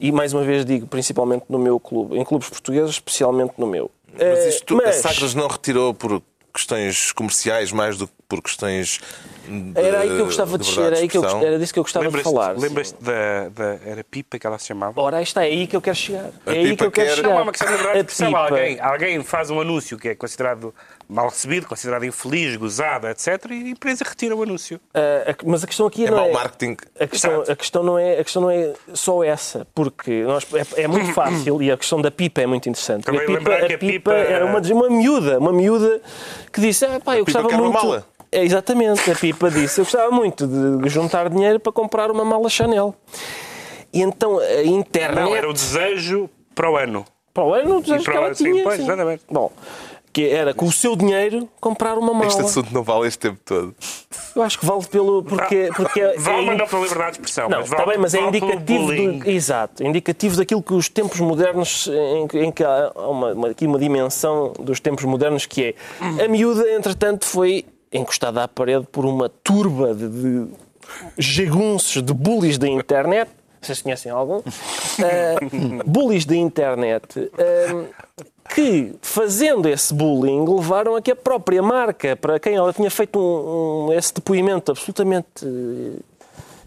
E 0.00 0.10
mais 0.10 0.32
uma 0.32 0.42
vez 0.42 0.64
digo, 0.64 0.86
principalmente 0.86 1.44
no 1.48 1.58
meu 1.58 1.78
clube, 1.78 2.16
em 2.18 2.24
clubes 2.24 2.48
portugueses, 2.48 2.90
especialmente 2.92 3.52
no 3.58 3.66
meu. 3.66 3.90
Mas 4.12 4.22
Eh, 4.22 4.48
isto, 4.48 4.74
mas- 4.74 5.04
a 5.04 5.10
Sagres 5.10 5.34
não 5.34 5.46
retirou 5.46 5.92
por 5.92 6.22
questões 6.52 7.12
comerciais 7.12 7.70
mais 7.70 7.96
do 7.98 8.08
que 8.08 8.12
por 8.28 8.42
questões. 8.42 8.98
De, 9.46 9.72
Era 9.80 10.00
aí 10.00 10.08
que 10.08 10.14
eu 10.20 10.24
gostava 10.24 10.56
de, 10.58 10.64
liberdade 10.68 10.94
era, 10.94 11.02
aí 11.02 11.08
que 11.08 11.16
eu, 11.18 11.24
era 11.46 11.58
disso 11.58 11.72
que 11.72 11.78
eu 11.78 11.82
gostava 11.84 12.04
de 12.04 12.08
Lembras-te 12.16 12.32
falar. 12.32 12.58
lembras 12.58 12.92
da, 12.92 13.48
da. 13.50 13.78
Era 13.84 14.02
Pipa 14.04 14.38
que 14.38 14.46
ela 14.46 14.58
se 14.58 14.66
chamava? 14.66 15.00
Ora, 15.00 15.20
está, 15.22 15.44
é 15.44 15.48
aí 15.48 15.66
que 15.66 15.76
eu 15.76 15.80
quero 15.82 15.96
chegar. 15.96 16.30
A 16.46 16.52
É 16.52 16.58
aí 16.58 16.76
que 16.76 16.84
eu 16.84 16.90
quero 16.90 17.08
quer- 17.08 17.16
chegar. 17.16 17.28
Não, 17.28 17.38
é 17.38 17.42
uma 17.42 17.52
questão 17.52 17.68
de 17.68 17.72
liberdade 17.76 17.94
de 17.94 17.98
A 17.98 18.00
expressão. 18.12 18.28
Pipa- 18.28 18.40
Alguém, 18.40 18.80
alguém 18.80 19.22
faz 19.24 19.50
um 19.50 19.60
anúncio 19.60 19.98
que 19.98 20.08
é 20.08 20.14
considerado 20.14 20.74
mal 21.10 21.28
recebido, 21.28 21.66
considerado 21.66 22.04
infeliz, 22.04 22.56
gozado, 22.56 23.08
etc. 23.08 23.28
E 23.50 23.54
a 23.64 23.68
empresa 23.70 24.04
retira 24.06 24.34
o 24.36 24.42
anúncio. 24.42 24.80
Ah, 24.94 25.30
a- 25.32 25.36
mas 25.44 25.64
a 25.64 25.66
questão 25.66 25.86
aqui 25.86 26.06
É 26.06 26.10
não 26.10 26.16
mau 26.18 26.28
é... 26.28 26.32
marketing. 26.32 26.76
A 26.98 27.06
questão, 27.06 27.42
a, 27.42 27.56
questão 27.56 27.82
não 27.82 27.98
é, 27.98 28.18
a 28.20 28.24
questão 28.24 28.42
não 28.42 28.50
é 28.50 28.72
só 28.94 29.22
essa, 29.24 29.66
porque 29.74 30.22
nós, 30.22 30.46
é, 30.76 30.82
é 30.84 30.88
muito 30.88 31.12
fácil 31.14 31.60
e 31.62 31.70
a 31.70 31.76
questão 31.76 32.00
da 32.00 32.10
pipa 32.10 32.40
é 32.40 32.46
muito 32.46 32.68
interessante. 32.68 33.04
Também 33.04 33.20
a 33.22 33.26
pipa, 33.26 33.38
lembrar 33.38 33.66
que 33.66 33.72
a 33.72 33.76
a 33.76 33.78
pipa 33.78 34.10
pipa- 34.10 34.14
era 34.14 34.46
uma, 34.46 34.60
uma 34.60 34.88
miúda, 34.88 35.38
uma 35.38 35.52
miúda 35.52 36.00
que 36.52 36.60
disse: 36.60 36.84
ah, 36.86 37.00
pá, 37.04 37.16
eu 37.18 37.24
pipa 37.24 37.42
gostava 37.42 37.62
muito. 37.62 37.74
mala. 37.74 38.06
É, 38.32 38.44
exatamente, 38.44 39.10
a 39.10 39.14
pipa 39.16 39.50
disse: 39.50 39.80
eu 39.80 39.84
gostava 39.84 40.10
muito 40.12 40.46
de 40.46 40.88
juntar 40.88 41.28
dinheiro 41.28 41.58
para 41.58 41.72
comprar 41.72 42.10
uma 42.10 42.24
mala 42.24 42.48
Chanel. 42.48 42.94
E 43.92 44.00
então 44.02 44.38
a 44.38 44.62
internet. 44.62 45.24
Não, 45.24 45.34
era 45.34 45.48
o 45.48 45.52
desejo 45.52 46.30
para 46.54 46.70
o 46.70 46.76
ano. 46.76 47.04
Para 47.34 47.44
o 47.44 47.54
ano, 47.54 47.78
o 47.78 47.80
desejo 47.80 48.04
para 48.04 48.12
que 48.12 48.18
o 48.18 48.20
ela 48.20 48.26
ano, 48.28 48.34
sim, 48.36 48.44
tinha. 48.52 48.62
pois, 48.62 48.76
sim. 48.76 48.82
exatamente. 48.84 49.22
Bom, 49.28 49.50
que 50.12 50.28
era 50.28 50.52
com 50.52 50.66
o 50.66 50.72
seu 50.72 50.96
dinheiro 50.96 51.48
comprar 51.60 51.96
uma 51.96 52.12
mala. 52.12 52.26
Este 52.26 52.40
assunto 52.42 52.72
não 52.74 52.82
vale 52.82 53.06
este 53.06 53.18
tempo 53.20 53.38
todo. 53.44 53.74
Eu 54.34 54.42
acho 54.42 54.58
que 54.58 54.66
vale 54.66 54.84
pelo. 54.86 55.22
Porque, 55.22 55.70
porque 55.76 56.00
é- 56.00 56.16
Vale, 56.18 56.42
é 56.42 56.46
mas 56.46 56.58
não 56.58 56.66
pela 56.66 56.82
liberdade 56.82 57.10
de 57.12 57.16
expressão. 57.18 57.48
Não, 57.48 57.58
mas 57.58 57.66
está 57.66 57.76
vale, 57.76 57.90
bem, 57.90 57.98
mas 58.00 58.14
é 58.14 58.20
vale 58.20 58.40
pelo 58.40 58.52
indicativo, 58.54 59.12
do, 59.24 59.30
exato, 59.30 59.82
é 59.82 59.86
indicativo 59.86 60.36
daquilo 60.36 60.62
que 60.62 60.74
os 60.74 60.88
tempos 60.88 61.20
modernos, 61.20 61.88
em, 61.88 62.26
que- 62.26 62.38
em 62.38 62.50
que 62.50 62.64
há 62.64 62.92
uma, 62.96 63.32
uma- 63.32 63.48
aqui 63.50 63.66
uma 63.66 63.78
dimensão 63.78 64.52
dos 64.58 64.80
tempos 64.80 65.04
modernos 65.04 65.46
que 65.46 65.74
é 66.18 66.24
a 66.24 66.28
miúda, 66.28 66.68
entretanto, 66.72 67.24
foi 67.24 67.64
encostada 67.92 68.42
à 68.44 68.48
parede 68.48 68.86
por 68.90 69.04
uma 69.04 69.28
turba 69.28 69.94
de, 69.94 70.08
de 70.08 70.46
jagunços, 71.18 72.02
de 72.02 72.12
bullies 72.12 72.58
da 72.58 72.68
internet. 72.68 73.30
Vocês 73.60 73.82
conhecem 73.82 74.10
algum? 74.10 74.40
Ah, 75.00 75.38
bullies 75.86 76.24
da 76.24 76.34
internet. 76.36 77.30
ah, 77.38 77.84
que, 78.54 78.92
fazendo 79.02 79.68
esse 79.68 79.92
bullying, 79.94 80.44
levaram 80.44 80.96
a 80.96 81.02
que 81.02 81.10
a 81.10 81.16
própria 81.16 81.62
marca, 81.62 82.16
para 82.16 82.38
quem 82.40 82.54
ela 82.56 82.72
tinha 82.72 82.90
feito 82.90 83.18
um- 83.18 83.86
um- 83.88 83.92
esse 83.92 84.12
depoimento 84.14 84.72
absolutamente 84.72 85.26
eh, 85.44 85.98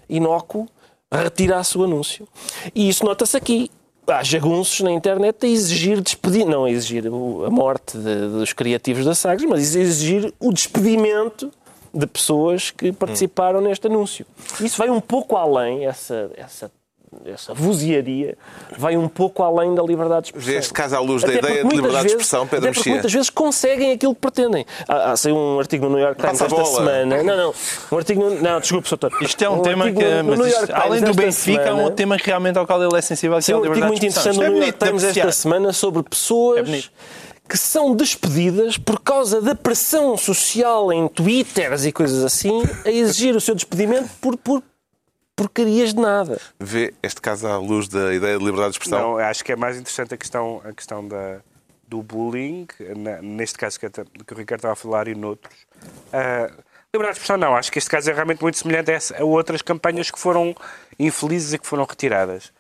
inócuo, 0.10 0.68
retirasse 1.12 1.78
o 1.78 1.84
anúncio. 1.84 2.28
E 2.74 2.90
isso 2.90 3.06
nota-se 3.06 3.36
aqui. 3.38 3.70
Há 4.06 4.22
jagunços 4.24 4.82
na 4.82 4.92
internet 4.92 5.46
a 5.46 5.48
exigir 5.50 6.02
despedir, 6.02 6.46
não 6.46 6.66
a 6.66 6.70
exigir 6.72 7.06
a 7.08 7.50
morte 7.50 7.98
de- 7.98 8.28
dos 8.30 8.52
criativos 8.52 9.06
da 9.06 9.16
Sagres, 9.16 9.48
mas 9.50 9.76
a 9.76 9.80
exigir 9.80 10.34
o 10.40 10.52
despedimento 10.52 11.50
de 11.94 12.06
pessoas 12.08 12.72
que 12.72 12.92
participaram 12.92 13.62
neste 13.62 13.88
anúncio. 13.88 14.26
Isso 14.60 14.78
vai 14.78 14.90
um 14.90 15.00
pouco 15.00 15.38
além, 15.38 15.86
essa, 15.86 16.30
essa, 16.36 16.70
essa 17.26 17.54
vozearia, 17.54 18.38
vai 18.78 18.96
um 18.98 19.08
pouco 19.08 19.44
além 19.44 19.74
da 19.76 19.84
liberdade 19.84 20.24
de 20.32 20.38
expressão. 20.38 20.60
Este 20.60 20.74
caso 20.74 20.96
à 20.96 21.00
luz 21.00 21.22
da 21.22 21.30
Até 21.30 21.38
ideia 21.40 21.42
porque 21.42 21.58
de 21.58 21.64
muitas 21.64 21.76
liberdade 21.78 22.08
de 22.08 22.14
vezes- 22.14 22.22
expressão, 22.28 22.48
Pedro 22.48 22.70
Mexia. 22.70 22.92
muitas 22.94 23.14
vezes 23.14 23.30
conseguem 23.30 23.92
aquilo 23.92 24.14
que 24.16 24.22
pretendem. 24.22 24.66
Há, 24.88 25.12
há 25.12 25.18
saiu 25.18 25.36
um 25.36 25.60
artigo 25.60 25.86
no 25.86 25.92
New 25.96 26.00
York 26.00 26.22
Times 26.22 26.42
esta 26.42 26.66
semana. 26.66 27.24
Não, 27.24 27.38
não. 27.38 27.54
Um 27.92 27.98
artigo 27.98 28.24
no... 28.24 28.42
Não, 28.42 28.60
desculpe, 28.60 28.88
Soutor. 28.88 29.12
Isto 29.22 29.44
é 29.44 29.50
um, 29.50 29.62
tema 29.62 29.86
artigo 29.86 30.00
que, 30.02 30.48
isto, 30.50 30.72
além 30.74 31.02
do 31.02 31.14
Benfica, 31.14 31.62
é 31.62 31.66
semana- 31.66 31.84
um 31.88 31.92
tema 31.92 32.18
que 32.18 32.28
realmente 32.28 32.58
ao 32.58 32.66
qual 32.66 32.84
ele 32.84 32.98
é 32.98 33.02
sensível, 33.02 33.40
que 33.40 33.52
é 33.52 33.54
a 33.54 33.58
um 33.58 33.60
artigo 33.62 33.76
liberdade 33.76 33.92
muito 33.92 34.02
de 34.02 34.08
expressão. 34.08 34.32
interessante 34.34 34.34
Isto 34.34 34.40
no 34.40 34.46
é 34.46 34.50
New 34.50 34.64
York 34.64 34.80
de 34.80 34.86
Times 34.86 35.04
esta 35.18 35.32
semana 35.32 35.74
sobre 35.74 36.00
É 36.02 36.04
pessoas 36.04 36.62
bonito. 36.70 36.92
que 37.48 37.58
são 37.58 37.96
despedidas 37.96 38.78
por 38.78 39.00
causa 39.00 39.42
da 39.42 39.54
pressão 39.54 40.18
social 40.18 40.92
em 40.92 41.08
Twitters 41.08 41.86
e 41.86 41.92
coisas 41.92 42.24
assim, 42.24 42.64
a 42.86 42.90
exigir 42.90 43.36
o 43.36 43.42
seu 43.42 43.54
despedimento 43.54 44.10
por, 44.22 44.38
por 44.38 44.64
porcarias 45.36 45.94
de 45.94 46.00
nada. 46.02 46.40
Vê 46.60 46.94
este 47.02 47.22
caso 47.22 47.48
à 47.48 47.58
luz 47.58 47.88
da 47.88 48.14
ideia 48.14 48.38
de 48.38 48.44
liberdade 48.44 48.72
de 48.74 48.78
expressão? 48.80 49.00
Não, 49.14 49.18
acho 49.18 49.44
que 49.44 49.52
é 49.52 49.56
mais 49.56 49.78
interessante 49.78 50.14
a 50.14 50.18
questão, 50.18 50.62
a 50.64 50.72
questão 50.74 51.08
da, 51.08 51.40
do 51.88 52.02
bullying, 52.04 52.68
na- 52.96 53.22
neste 53.22 53.58
caso 53.58 53.80
que, 53.80 53.90
que 53.90 54.34
o 54.34 54.38
Ricardo 54.38 54.60
estava 54.60 54.74
a 54.74 54.76
falar 54.76 55.08
e 55.08 55.16
noutros. 55.16 55.56
Ah, 56.12 56.52
liberdade 56.94 57.16
de 57.18 57.22
expressão 57.24 57.38
não, 57.38 57.56
acho 57.56 57.72
que 57.72 57.80
este 57.80 57.90
caso 57.90 58.10
é 58.10 58.14
realmente 58.14 58.42
muito 58.42 58.58
semelhante 58.58 58.92
a, 58.92 58.94
essa- 58.94 59.18
a 59.22 59.24
outras 59.26 59.62
campanhas 59.62 60.12
que 60.12 60.20
foram 60.20 60.56
infelizes 61.00 61.54
e 61.54 61.58
que 61.58 61.66
foram 61.68 61.84
retiradas. 61.86 62.52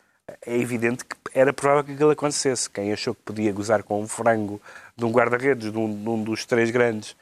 É 0.46 0.58
evidente 0.58 1.04
que 1.06 1.16
era 1.36 1.52
provável 1.52 1.84
que 1.84 1.92
aquilo 1.92 2.10
acontecesse. 2.12 2.70
Quem 2.70 2.94
achou 2.94 3.14
que 3.14 3.22
podia 3.24 3.52
gozar 3.52 3.84
com 3.84 4.02
um 4.02 4.08
frango 4.08 4.62
de 4.96 5.04
um 5.06 5.12
guarda-redes, 5.12 5.72
de, 5.72 5.78
um, 5.78 6.02
de 6.04 6.10
um 6.10 6.24
dos 6.24 6.46
três 6.46 6.72
grandes, 6.72 7.16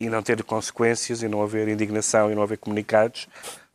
e 0.00 0.08
não 0.08 0.22
ter 0.22 0.42
consequências, 0.44 1.22
e 1.22 1.28
não 1.28 1.42
haver 1.42 1.66
indignação, 1.68 2.30
e 2.30 2.34
não 2.34 2.42
haver 2.42 2.58
comunicados, 2.58 3.28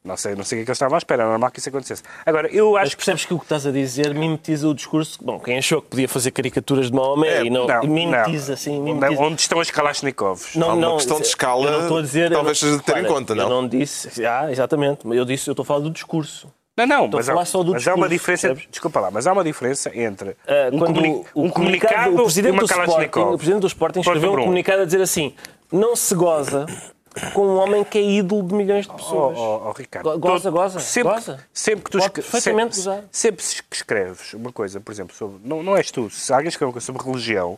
não 0.03 0.15
sei, 0.17 0.33
não 0.35 0.43
sei 0.43 0.57
o 0.57 0.59
que 0.59 0.61
é 0.61 0.65
que 0.65 0.69
eles 0.71 0.75
estavam 0.77 0.95
à 0.95 0.97
espera, 0.97 1.23
era 1.23 1.29
normal 1.31 1.51
que 1.51 1.59
isso 1.59 1.69
acontecesse. 1.69 2.01
Agora, 2.25 2.47
eu 2.47 2.75
acho 2.77 2.85
Mas 2.87 2.95
percebes 2.95 3.25
que 3.25 3.33
o 3.33 3.37
que 3.39 3.45
estás 3.45 3.65
a 3.67 3.71
dizer 3.71 4.13
mimetiza 4.13 4.67
o 4.67 4.73
discurso. 4.73 5.19
Bom, 5.21 5.39
quem 5.39 5.57
achou 5.57 5.81
que 5.81 5.89
podia 5.89 6.07
fazer 6.07 6.31
caricaturas 6.31 6.87
de 6.89 6.95
Maomé 6.95 7.27
É, 7.39 7.43
e 7.43 7.49
não, 7.49 7.67
Não, 7.67 7.83
mimetiza 7.83 8.47
não. 8.47 8.53
assim, 8.53 8.79
Onde- 8.79 8.93
mimetiza. 8.93 9.21
Onde 9.21 9.41
estão 9.41 9.59
as 9.59 9.69
Kalashnikovs? 9.69 10.55
Há 10.57 10.65
uma 10.73 10.95
questão 10.95 11.19
de 11.19 11.27
escala, 11.27 11.69
não 11.71 11.81
estou 11.81 11.97
a 11.97 12.01
dizer, 12.01 12.31
talvez 12.31 12.57
de 12.59 12.79
ter 12.81 12.97
em 12.97 13.05
conta, 13.05 13.35
não? 13.35 13.43
Eu 13.43 13.49
não 13.49 13.67
disse, 13.67 14.25
ah, 14.25 14.51
exatamente, 14.51 15.01
eu 15.05 15.25
disse, 15.25 15.49
eu 15.49 15.51
estou 15.51 15.63
a 15.63 15.65
falar 15.65 15.79
do 15.81 15.89
discurso. 15.91 16.47
Não, 16.77 16.85
não, 16.87 17.05
Estou 17.05 17.17
mas, 17.19 17.27
há, 17.29 17.43
só 17.45 17.61
do 17.61 17.73
mas 17.73 17.85
há 17.89 17.93
uma 17.93 18.07
diferença. 18.07 18.47
percebes? 18.47 18.69
Desculpa 18.71 19.01
lá, 19.01 19.11
mas 19.11 19.27
há 19.27 19.33
uma 19.33 19.43
diferença 19.43 19.91
entre 19.93 20.37
Ah, 20.47 20.69
um, 20.71 20.77
quando 20.79 20.93
comuni- 20.95 21.25
o, 21.33 21.43
um 21.43 21.49
comunicado 21.49 22.15
o 22.15 22.23
presidente 22.23 22.53
e 22.53 22.57
uma 22.57 22.61
do 22.61 22.65
Sporting, 22.65 23.19
o 23.19 23.37
presidente 23.37 23.59
do 23.61 23.67
Sporting 23.67 23.99
escreveu 23.99 24.31
um 24.31 24.33
um. 24.35 24.43
comunicado 24.43 24.83
a 24.83 24.85
dizer 24.85 25.01
assim: 25.01 25.33
não 25.73 25.93
se 25.93 26.15
goza 26.15 26.65
com 27.33 27.41
um 27.47 27.57
homem 27.57 27.83
que 27.83 27.97
é 27.97 28.01
ídolo 28.01 28.43
de 28.47 28.53
milhões 28.53 28.85
de 28.85 28.91
Oh, 28.91 28.95
pessoas. 28.95 29.37
oh, 29.37 29.61
oh, 29.67 29.71
Ricardo, 29.71 30.11
Go- 30.11 30.17
goza, 30.19 30.49
goza, 30.51 30.79
sempre, 30.79 31.13
goza. 31.13 31.39
Sempre 31.53 31.83
que 31.85 31.91
tu 31.91 31.97
escre- 31.99 32.21
sempre, 32.23 32.65
gozar. 32.65 33.03
sempre 33.11 33.45
que 33.69 33.75
escreves 33.75 34.33
uma 34.33 34.51
coisa, 34.51 34.79
por 34.79 34.91
exemplo, 34.91 35.15
sobre. 35.15 35.37
Não, 35.43 35.61
não 35.63 35.75
és 35.75 35.89
tu, 35.91 36.09
se 36.09 36.31
alguém 36.31 36.49
escreve 36.49 36.67
uma 36.67 36.73
coisa 36.73 36.85
sobre 36.85 37.03
religião, 37.03 37.57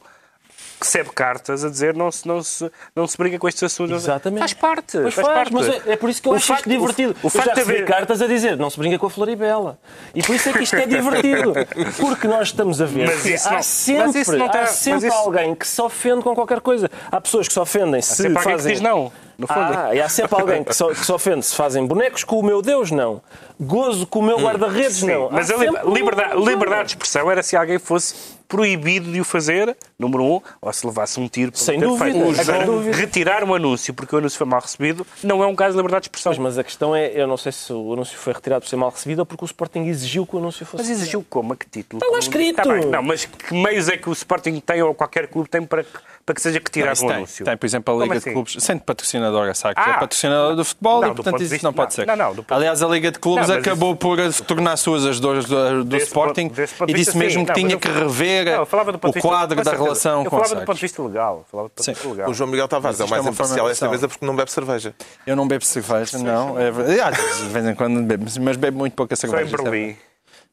recebe 0.79 1.11
cartas 1.11 1.63
a 1.63 1.69
dizer 1.69 1.93
não 1.95 2.11
se, 2.11 2.27
não 2.27 2.41
se, 2.41 2.71
não 2.95 3.05
se 3.05 3.15
briga 3.15 3.37
com 3.37 3.47
estes 3.47 3.61
assuntos. 3.61 3.95
Exatamente. 4.03 4.39
Faz 4.39 4.53
parte. 4.53 4.99
Faz, 4.99 5.13
faz, 5.13 5.27
parte. 5.27 5.53
mas 5.53 5.67
é, 5.67 5.91
é 5.91 5.95
por 5.95 6.09
isso 6.09 6.19
que 6.21 6.27
eu 6.27 6.33
O 6.33 6.35
acho 6.35 6.47
facto- 6.47 6.59
isto 6.61 6.69
divertido. 6.69 7.11
O, 7.21 7.25
o 7.25 7.27
eu 7.27 7.29
facto 7.29 7.45
já 7.45 7.53
de 7.53 7.59
recebi 7.59 7.77
haver. 7.83 7.87
cartas 7.87 8.21
a 8.21 8.25
dizer 8.27 8.57
não 8.57 8.67
se 8.69 8.79
brinca 8.79 8.97
com 8.97 9.05
a 9.05 9.09
Floribela. 9.09 9.77
E 10.15 10.23
por 10.23 10.35
isso 10.35 10.49
é 10.49 10.53
que 10.53 10.63
isto 10.63 10.75
é 10.75 10.85
divertido. 10.87 11.53
Porque 11.99 12.27
nós 12.27 12.47
estamos 12.47 12.81
a 12.81 12.85
ver 12.85 13.05
Mas 13.07 13.23
isso 13.25 13.47
há 13.47 13.51
não- 13.53 13.61
sempre, 13.63 14.03
mas 14.07 14.15
isso 14.15 14.37
não 14.37 14.49
tem- 14.49 14.59
há 14.59 14.63
mas 14.63 14.71
sempre 14.71 15.07
isso- 15.07 15.17
alguém 15.17 15.53
que 15.53 15.67
se 15.67 15.81
ofende 15.81 16.23
com 16.23 16.33
qualquer 16.33 16.61
coisa. 16.61 16.89
Há 17.11 17.21
pessoas 17.21 17.47
que 17.47 17.53
se 17.53 17.59
ofendem 17.59 18.01
se 18.01 18.15
sempre 18.15 18.37
alguém 18.39 18.43
que 18.43 18.51
fazem... 18.51 18.71
diz 18.73 18.81
não, 18.81 19.11
no 19.41 19.47
fundo. 19.47 19.73
Ah, 19.77 19.93
e 19.93 20.01
há 20.01 20.07
sempre 20.07 20.39
alguém 20.39 20.63
que, 20.63 20.71
que 20.71 21.05
se 21.05 21.11
ofende 21.11 21.45
se 21.45 21.55
fazem 21.55 21.85
bonecos 21.85 22.23
com 22.23 22.39
o 22.39 22.43
meu 22.43 22.61
Deus, 22.61 22.91
não. 22.91 23.21
Gozo 23.61 24.07
com 24.07 24.19
o 24.19 24.23
meu 24.23 24.39
guarda-redes, 24.39 24.97
Sim, 24.97 25.07
não. 25.07 25.29
mas 25.31 25.51
a 25.51 25.55
li- 25.57 25.65
sempre 25.67 25.85
um- 25.87 25.93
liberdade, 25.93 26.35
liberdade 26.43 26.83
de 26.85 26.91
expressão 26.93 27.29
era 27.29 27.43
se 27.43 27.55
alguém 27.55 27.77
fosse 27.77 28.15
proibido 28.47 29.09
de 29.09 29.21
o 29.21 29.23
fazer, 29.23 29.77
número 29.97 30.23
um, 30.25 30.41
ou 30.59 30.73
se 30.73 30.85
levasse 30.85 31.17
um 31.19 31.27
tiro 31.29 31.53
por 31.53 31.57
Sem 31.57 31.79
ter 31.79 31.85
dúvida, 31.85 32.11
feito. 32.11 32.35
sem 32.35 32.53
Agora, 32.53 32.65
dúvida. 32.65 32.97
retirar 32.97 33.43
um 33.45 33.53
anúncio 33.55 33.93
porque 33.93 34.13
o 34.13 34.17
anúncio 34.19 34.37
foi 34.37 34.45
mal 34.47 34.59
recebido 34.59 35.07
não 35.23 35.41
é 35.41 35.47
um 35.47 35.55
caso 35.55 35.71
de 35.71 35.77
liberdade 35.77 36.01
de 36.03 36.07
expressão. 36.07 36.31
Pois, 36.31 36.37
mas 36.39 36.57
a 36.57 36.63
questão 36.63 36.93
é, 36.93 37.11
eu 37.15 37.25
não 37.27 37.37
sei 37.37 37.53
se 37.53 37.71
o 37.71 37.93
anúncio 37.93 38.17
foi 38.17 38.33
retirado 38.33 38.61
por 38.63 38.67
ser 38.67 38.75
mal 38.75 38.89
recebido 38.89 39.19
ou 39.19 39.25
porque 39.25 39.45
o 39.45 39.47
Sporting 39.47 39.85
exigiu 39.85 40.25
que 40.25 40.35
o 40.35 40.39
anúncio 40.39 40.65
fosse 40.65 40.83
Mas 40.83 40.89
exigiu 40.91 41.25
como? 41.29 41.53
A 41.53 41.55
que 41.55 41.65
título? 41.69 42.01
Está 42.03 42.11
lá 42.11 42.19
escrito. 42.19 42.59
Está 42.59 42.73
bem, 42.73 42.85
Não, 42.87 43.01
mas 43.03 43.23
que 43.25 43.53
meios 43.53 43.87
é 43.87 43.95
que 43.95 44.09
o 44.09 44.11
Sporting 44.11 44.59
tem 44.59 44.81
ou 44.81 44.93
qualquer 44.93 45.27
clube 45.27 45.47
tem 45.49 45.61
para, 45.63 45.85
para 46.25 46.35
que 46.35 46.41
seja 46.41 46.59
retirado 46.59 46.93
isso 46.93 47.05
um 47.05 47.07
tem, 47.07 47.17
anúncio? 47.17 47.45
tem, 47.45 47.55
por 47.55 47.65
exemplo, 47.65 47.95
a 48.01 48.03
Liga 48.03 48.17
assim? 48.17 48.29
de 48.31 48.33
Clubes, 48.33 48.55
sendo 48.59 48.81
patrocinadora, 48.81 49.53
sabe 49.53 49.75
que 49.75 49.81
Ah. 49.81 49.93
é 49.95 49.99
patrocinadora 49.99 50.55
do 50.57 50.65
futebol 50.65 50.99
Não, 51.01 51.07
e, 51.07 51.11
do 51.11 51.15
portanto, 51.23 51.41
isso 51.41 51.63
não 51.63 51.71
pode 51.71 51.91
não, 51.91 51.95
ser. 51.95 52.05
não, 52.05 52.33
não, 52.33 52.45
Aliás, 52.49 52.83
a 52.83 52.87
Liga 52.89 53.11
de 53.11 53.19
Clubes 53.19 53.49
Acabou 53.59 53.95
por 53.95 54.17
tornar 54.45 54.77
suas 54.77 55.05
as 55.05 55.19
dores 55.19 55.45
do, 55.45 55.83
do 55.83 55.97
Sporting 55.97 56.51
e 56.87 56.93
disse 56.93 57.17
mesmo 57.17 57.39
sim. 57.41 57.45
que 57.45 57.49
Não, 57.49 57.55
tinha 57.55 57.67
mas 57.75 57.75
que 57.79 57.87
eu- 57.87 57.93
rever 58.07 58.45
Não, 58.45 58.51
eu 58.53 58.65
o 59.09 59.13
vista- 59.13 59.27
quadro 59.27 59.57
com 59.57 59.63
da 59.63 59.71
relação 59.71 60.23
Eu 60.23 60.29
com 60.29 60.35
o 60.35 60.39
falava 60.39 60.49
do 60.49 60.57
ponto 60.57 60.59
de 60.61 60.65
Sagres. 60.67 60.81
vista 60.81 61.03
legal. 61.03 61.45
Falava 61.51 61.69
do 61.69 61.71
ponto 61.71 61.77
de 61.79 61.85
Sim. 61.85 61.93
vista 61.93 62.09
legal. 62.09 62.29
O 62.29 62.33
João 62.33 62.49
Miguel 62.49 62.67
Tavares 62.67 62.99
é 62.99 63.03
o 63.03 63.07
é 63.07 63.09
mais 63.09 63.25
imparcial 63.27 63.65
de 63.65 63.71
esta 63.71 63.89
mesa 63.89 64.07
porque 64.07 64.25
não 64.25 64.35
bebe 64.35 64.51
cerveja. 64.51 64.95
Eu 65.25 65.35
não 65.35 65.47
bebo 65.47 65.65
cerveja, 65.65 66.17
não. 66.19 66.59
É 66.59 66.71
vezes, 66.71 67.37
de 67.37 67.49
vez 67.49 67.65
em 67.65 67.75
quando 67.75 68.01
bebo, 68.03 68.25
mas 68.41 68.55
bebo 68.57 68.77
muito 68.77 68.93
pouca 68.93 69.15
Só 69.15 69.21
cerveja. 69.21 69.43
em 69.43 69.45
isto 69.45 69.61
é 69.67 69.69
Berlim. 69.69 69.97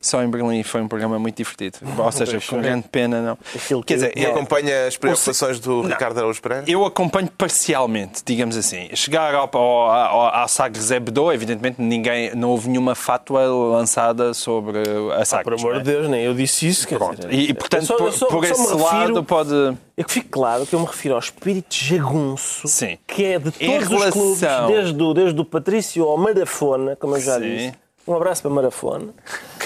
Só 0.00 0.22
em 0.22 0.30
Berlim 0.30 0.62
foi 0.62 0.80
um 0.80 0.86
programa 0.86 1.18
muito 1.18 1.36
divertido. 1.38 1.78
Ou 1.98 2.12
seja, 2.12 2.40
com 2.48 2.60
grande 2.62 2.86
pena, 2.88 3.20
não. 3.20 3.38
Aquilo 3.52 3.82
Quer 3.82 3.94
dizer, 3.94 4.12
E 4.16 4.24
acompanha 4.24 4.86
as 4.86 4.96
preocupações 4.96 5.58
do 5.58 5.80
Ricardo 5.82 6.18
Araújo 6.18 6.40
Pereira? 6.40 6.64
Eu 6.68 6.84
acompanho 6.84 7.28
parcialmente, 7.36 8.22
digamos 8.24 8.56
assim. 8.56 8.88
Chegar 8.94 9.34
ao, 9.34 9.50
ao, 9.52 9.90
ao, 9.90 10.26
à 10.44 10.46
Sagres 10.46 10.92
Hebdo, 10.92 11.32
evidentemente 11.32 11.82
ninguém, 11.82 12.32
não 12.36 12.50
houve 12.50 12.68
nenhuma 12.68 12.94
fátua 12.94 13.42
lançada 13.46 14.32
sobre 14.34 14.78
a 15.16 15.24
Sagres. 15.24 15.44
Por 15.44 15.54
amor 15.68 15.72
não 15.74 15.80
é? 15.80 15.82
de 15.82 15.90
Deus, 15.90 16.08
nem 16.08 16.22
eu 16.22 16.32
disse 16.32 16.68
isso. 16.68 16.86
Quer 16.86 16.98
dizer, 17.00 17.32
E, 17.32 17.50
e, 17.50 17.54
portanto, 17.54 17.86
só- 17.86 17.96
por, 17.96 18.12
só- 18.12 18.26
por 18.26 18.46
só 18.46 18.52
esse 18.52 18.62
refiro- 18.62 18.84
lado 18.84 19.24
pode... 19.24 19.76
É 19.96 20.04
que 20.04 20.12
fique 20.12 20.28
claro 20.28 20.64
que 20.64 20.74
eu 20.76 20.78
me 20.80 20.86
refiro 20.86 21.14
ao 21.14 21.20
espírito 21.20 21.74
jagunço, 21.74 22.68
Sim. 22.68 22.98
que 23.04 23.24
é 23.24 23.38
de 23.40 23.48
Em 23.60 23.80
todos 23.80 24.04
os 24.04 24.10
clubes, 24.12 24.40
relação- 24.42 24.66
desde 24.68 25.02
o, 25.02 25.12
desde 25.12 25.40
o 25.40 25.44
Patrício 25.44 26.04
ao 26.04 26.16
Marafona, 26.16 26.94
como 26.94 27.16
eu 27.16 27.20
já 27.20 27.34
Sim. 27.34 27.40
disse. 27.40 27.72
Um 28.06 28.14
abraço 28.14 28.40
para 28.40 28.50
Marafona. 28.50 29.08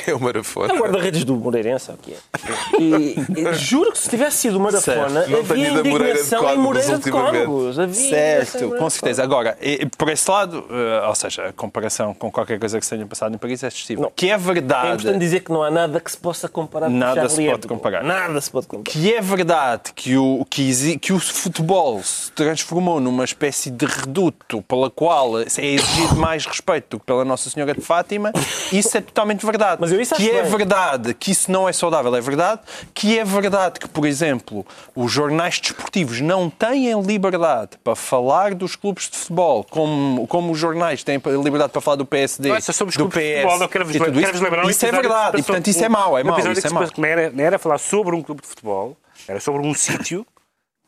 Que 0.05 0.11
é 0.11 0.15
o 0.15 0.21
marafona. 0.21 0.73
É 0.73 0.77
o 0.77 0.81
guarda-redes 0.81 1.25
do 1.25 1.37
Moreirense, 1.37 1.91
é 1.91 1.95
o 1.95 1.97
que 1.97 2.13
é. 2.13 2.81
E, 2.81 3.15
e 3.41 3.55
juro 3.55 3.93
que 3.93 3.99
se 3.99 4.09
tivesse 4.09 4.39
sido 4.39 4.57
o 4.57 4.61
Marafona, 4.61 5.09
Certo. 5.25 5.31
Não 5.31 5.45
tenho 5.45 5.67
havia 5.67 5.69
ido 5.71 5.81
a 5.81 5.85
Moreira 5.85 6.15
de 6.15 6.21
indignação 6.21 6.51
em 6.55 6.59
Moreira 6.59 6.99
de. 6.99 7.11
Cónegos. 7.11 7.79
Indignação 7.79 8.11
Certo, 8.11 8.77
com 8.77 8.91
certeza. 8.91 9.23
Agora, 9.23 9.57
e- 9.61 9.87
por 9.97 10.09
esse 10.09 10.31
lado, 10.31 10.65
eh, 10.71 11.07
ou 11.07 11.15
seja, 11.15 11.47
a 11.47 11.53
comparação 11.53 12.15
com 12.15 12.31
qualquer 12.31 12.59
coisa 12.59 12.79
que 12.79 12.85
se 12.87 12.91
tenha 12.95 13.07
passado 13.07 13.35
em 13.35 13.39
Paris 13.39 13.63
é 13.63 13.69
excessiva. 13.69 14.11
Que 14.17 14.27
é 14.31 14.31
É 14.31 14.39
verdade, 14.39 14.89
importante 14.95 15.19
dizer 15.19 15.41
que 15.41 15.53
não 15.53 15.63
há 15.63 15.71
nada 15.71 16.01
que 16.01 16.11
se 16.11 16.17
possa 16.17 16.49
comparar 16.49 16.87
com 16.87 16.93
Nada 16.93 17.29
se 17.29 17.45
pode 17.47 17.69
comparar. 17.69 18.03
Nada 18.03 18.41
se 18.41 18.51
pode 18.51 18.67
comparar. 18.67 18.93
que 18.93 19.13
é 19.15 19.21
verdade 19.21 19.93
que 19.95 20.17
o, 20.17 20.45
que, 20.49 20.99
que 20.99 21.13
o 21.13 21.19
futebol 21.21 22.03
se 22.03 22.33
transformou 22.33 22.99
numa 23.01 23.25
espécie 23.25 23.71
de 23.71 23.87
reduto 23.87 24.63
pela 24.63 24.91
qual 24.91 25.39
é 25.41 25.45
exigido 25.45 26.17
mais 26.17 26.45
respeito 26.47 26.97
do 26.97 27.01
que 27.01 27.07
pela 27.07 27.25
Nossa 27.25 27.49
Senhora 27.51 27.75
de 27.75 27.81
Fátima, 27.81 28.33
isso 28.73 28.97
é 28.97 29.01
totalmente 29.01 29.45
verdade. 29.45 29.79
Mas 29.81 29.92
eu 29.93 30.01
isso 30.01 30.15
acho 30.15 30.23
que 30.23 30.31
é 30.31 30.43
bem. 30.43 30.51
verdade 30.51 31.15
que 31.15 31.31
isso 31.31 31.51
não 31.51 31.69
é 31.69 31.73
saudável, 31.73 32.15
é 32.15 32.21
verdade. 32.21 32.61
Que 32.95 33.19
é 33.19 33.25
verdade 33.25 33.79
que, 33.81 33.89
por 33.89 34.07
exemplo, 34.07 34.67
os 34.95 35.11
jornais 35.13 35.59
desportivos 35.61 36.21
não 36.21 36.49
têm 36.51 37.01
liberdade 37.03 37.79
para 37.83 37.95
falar 37.95 38.55
dos 38.55 38.77
clubes 38.77 39.09
de 39.11 39.17
futebol, 39.17 39.65
como, 39.65 40.27
como 40.27 40.53
os 40.53 40.59
jornais 40.59 41.03
têm 41.05 41.21
liberdade 41.43 41.73
para 41.73 41.81
falar 41.81 41.97
do 41.97 42.07
PSD, 42.07 42.49
Não, 42.49 42.57
isso 42.57 42.71
é 42.71 42.75
sobre 42.75 42.91
os 42.91 42.97
do 42.97 43.09
PS. 43.09 43.15
futebol, 43.17 43.59
não 43.59 43.69
quero-vos 43.69 43.95
e 43.95 43.99
tudo 43.99 44.13
quero-vos 44.13 44.35
isso. 44.35 44.45
lembrar 44.45 44.67
um 44.67 44.71
Isso 44.71 44.87
é 44.87 44.93
verdade, 44.93 45.41
e 45.41 45.43
portanto 45.43 45.67
isso 45.69 45.85
é 45.85 45.89
mau, 45.89 46.19
é 46.19 46.25
mau, 46.25 46.39
isso 46.39 46.67
é 46.67 46.71
mau. 46.71 46.85
não 46.97 47.05
era, 47.05 47.31
não 47.31 47.45
era 47.45 47.59
falar 47.59 47.79
sobre 47.79 48.15
um 48.17 48.23
clube 48.23 48.43
de 48.43 48.49
futebol, 48.49 48.97
era 49.29 49.41
sobre 49.41 49.67
um 49.67 49.75
sítio, 49.75 50.27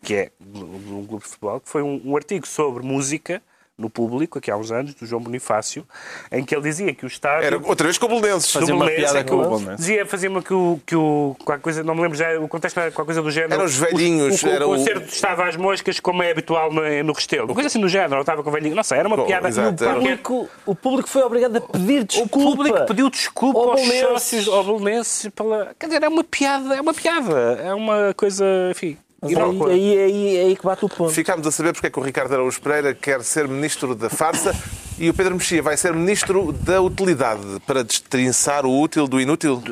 que 0.02 0.14
é 0.14 0.30
um 0.54 0.99
um 1.00 1.06
clube 1.06 1.25
de 1.25 1.30
futebol, 1.30 1.61
que 1.61 1.68
foi 1.68 1.82
um, 1.82 2.00
um 2.04 2.16
artigo 2.16 2.46
sobre 2.46 2.82
música 2.84 3.42
no 3.76 3.90
público, 3.90 4.38
aqui 4.38 4.50
há 4.52 4.57
uns 4.57 4.71
anos, 4.71 4.95
do 4.95 5.04
João 5.04 5.21
Bonifácio, 5.21 5.85
em 6.31 6.45
que 6.45 6.54
ele 6.54 6.62
dizia 6.62 6.95
que 6.95 7.04
o 7.04 7.09
Estado... 7.09 7.43
Era 7.43 7.59
outra 7.59 7.87
vez 7.88 7.99
com 7.99 8.07
o 8.07 8.09
Belenenses. 8.21 8.52
Fazia 8.52 8.73
uma 8.73 8.85
Belenenses, 8.85 9.12
piada 9.12 9.19
é 9.19 9.25
que 9.25 9.31
com 9.31 9.37
o 9.37 9.40
o- 9.40 9.50
Belenenses. 9.59 9.76
Dizia, 9.78 10.07
fazia-me 10.07 10.43
que 10.43 10.54
o, 10.54 10.81
que 10.87 10.95
o. 10.95 11.35
Qualquer 11.45 11.61
coisa, 11.62 11.83
não 11.83 11.93
me 11.95 12.02
lembro 12.02 12.16
já, 12.16 12.38
o 12.38 12.47
contexto 12.47 12.78
era 12.78 12.90
qualquer 12.93 13.07
coisa 13.07 13.23
do 13.23 13.31
género. 13.33 13.54
Eram 13.54 13.64
os 13.64 13.76
velhinhos, 13.76 14.43
O, 14.43 14.47
o, 14.47 14.49
era 14.50 14.66
o 14.69 14.73
o- 14.73 14.76
concerto 14.76 15.09
estava 15.09 15.49
às 15.49 15.57
moscas, 15.57 15.99
como 15.99 16.23
é 16.23 16.31
habitual 16.31 16.73
no, 16.73 16.83
no 17.02 17.12
Restelo. 17.12 17.47
Uma 17.47 17.54
coisa 17.54 17.66
assim 17.66 17.81
do 17.81 17.88
género, 17.88 18.21
estava 18.21 18.45
com 18.45 18.49
o 18.50 18.52
velhinho. 18.52 18.76
Não 18.76 18.85
sei, 18.85 18.99
era 18.99 19.09
uma 19.09 19.16
Bom, 19.16 19.26
piada. 19.26 19.49
exato, 19.49 19.85
O 19.85 19.95
público, 19.95 20.49
o 20.66 20.75
público 20.76 21.09
foi 21.09 21.23
obrigado 21.23 21.57
a 21.57 21.61
pedir 21.61 22.00
O 22.02 22.04
desculpa. 22.04 22.38
público 22.38 22.87
pediu 22.87 23.11
desculpa 23.11 23.59
Ao 23.59 23.71
aos 23.73 23.81
Belenenses. 23.81 24.09
sócios, 24.09 24.49
ao 24.49 24.64
Belenenses, 24.78 25.31
pela... 25.35 25.75
Quer 25.78 25.87
dizer, 25.87 26.02
é 26.04 26.09
uma 26.09 26.23
piada, 26.23 26.76
é 26.76 26.81
uma 26.81 26.95
piada. 26.95 27.40
É 27.61 27.75
uma 27.75 28.14
coisa, 28.16 28.45
enfim... 28.71 28.97
Mas 29.25 29.71
aí, 29.71 29.99
aí, 29.99 29.99
aí, 29.99 30.38
aí 30.38 30.57
que 30.57 30.64
bate 30.64 30.85
o 30.85 30.88
ponto. 30.88 31.12
Ficámos 31.12 31.47
a 31.47 31.50
saber 31.50 31.73
porque 31.73 31.87
é 31.87 31.90
que 31.90 31.99
o 31.99 32.02
Ricardo 32.02 32.35
Araújo 32.35 32.61
Pereira 32.61 32.95
quer 32.95 33.23
ser 33.23 33.49
ministro 33.49 33.95
da 33.95 34.11
farsa 34.11 34.54
e 34.99 35.09
o 35.09 35.14
Pedro 35.14 35.35
Mexia 35.35 35.62
vai 35.62 35.76
ser 35.76 35.93
ministro 35.95 36.52
da 36.52 36.81
utilidade 36.81 37.43
para 37.66 37.83
destrinçar 37.83 38.66
o 38.66 38.81
útil 38.81 39.09
do 39.09 39.21
inútil. 39.21 39.62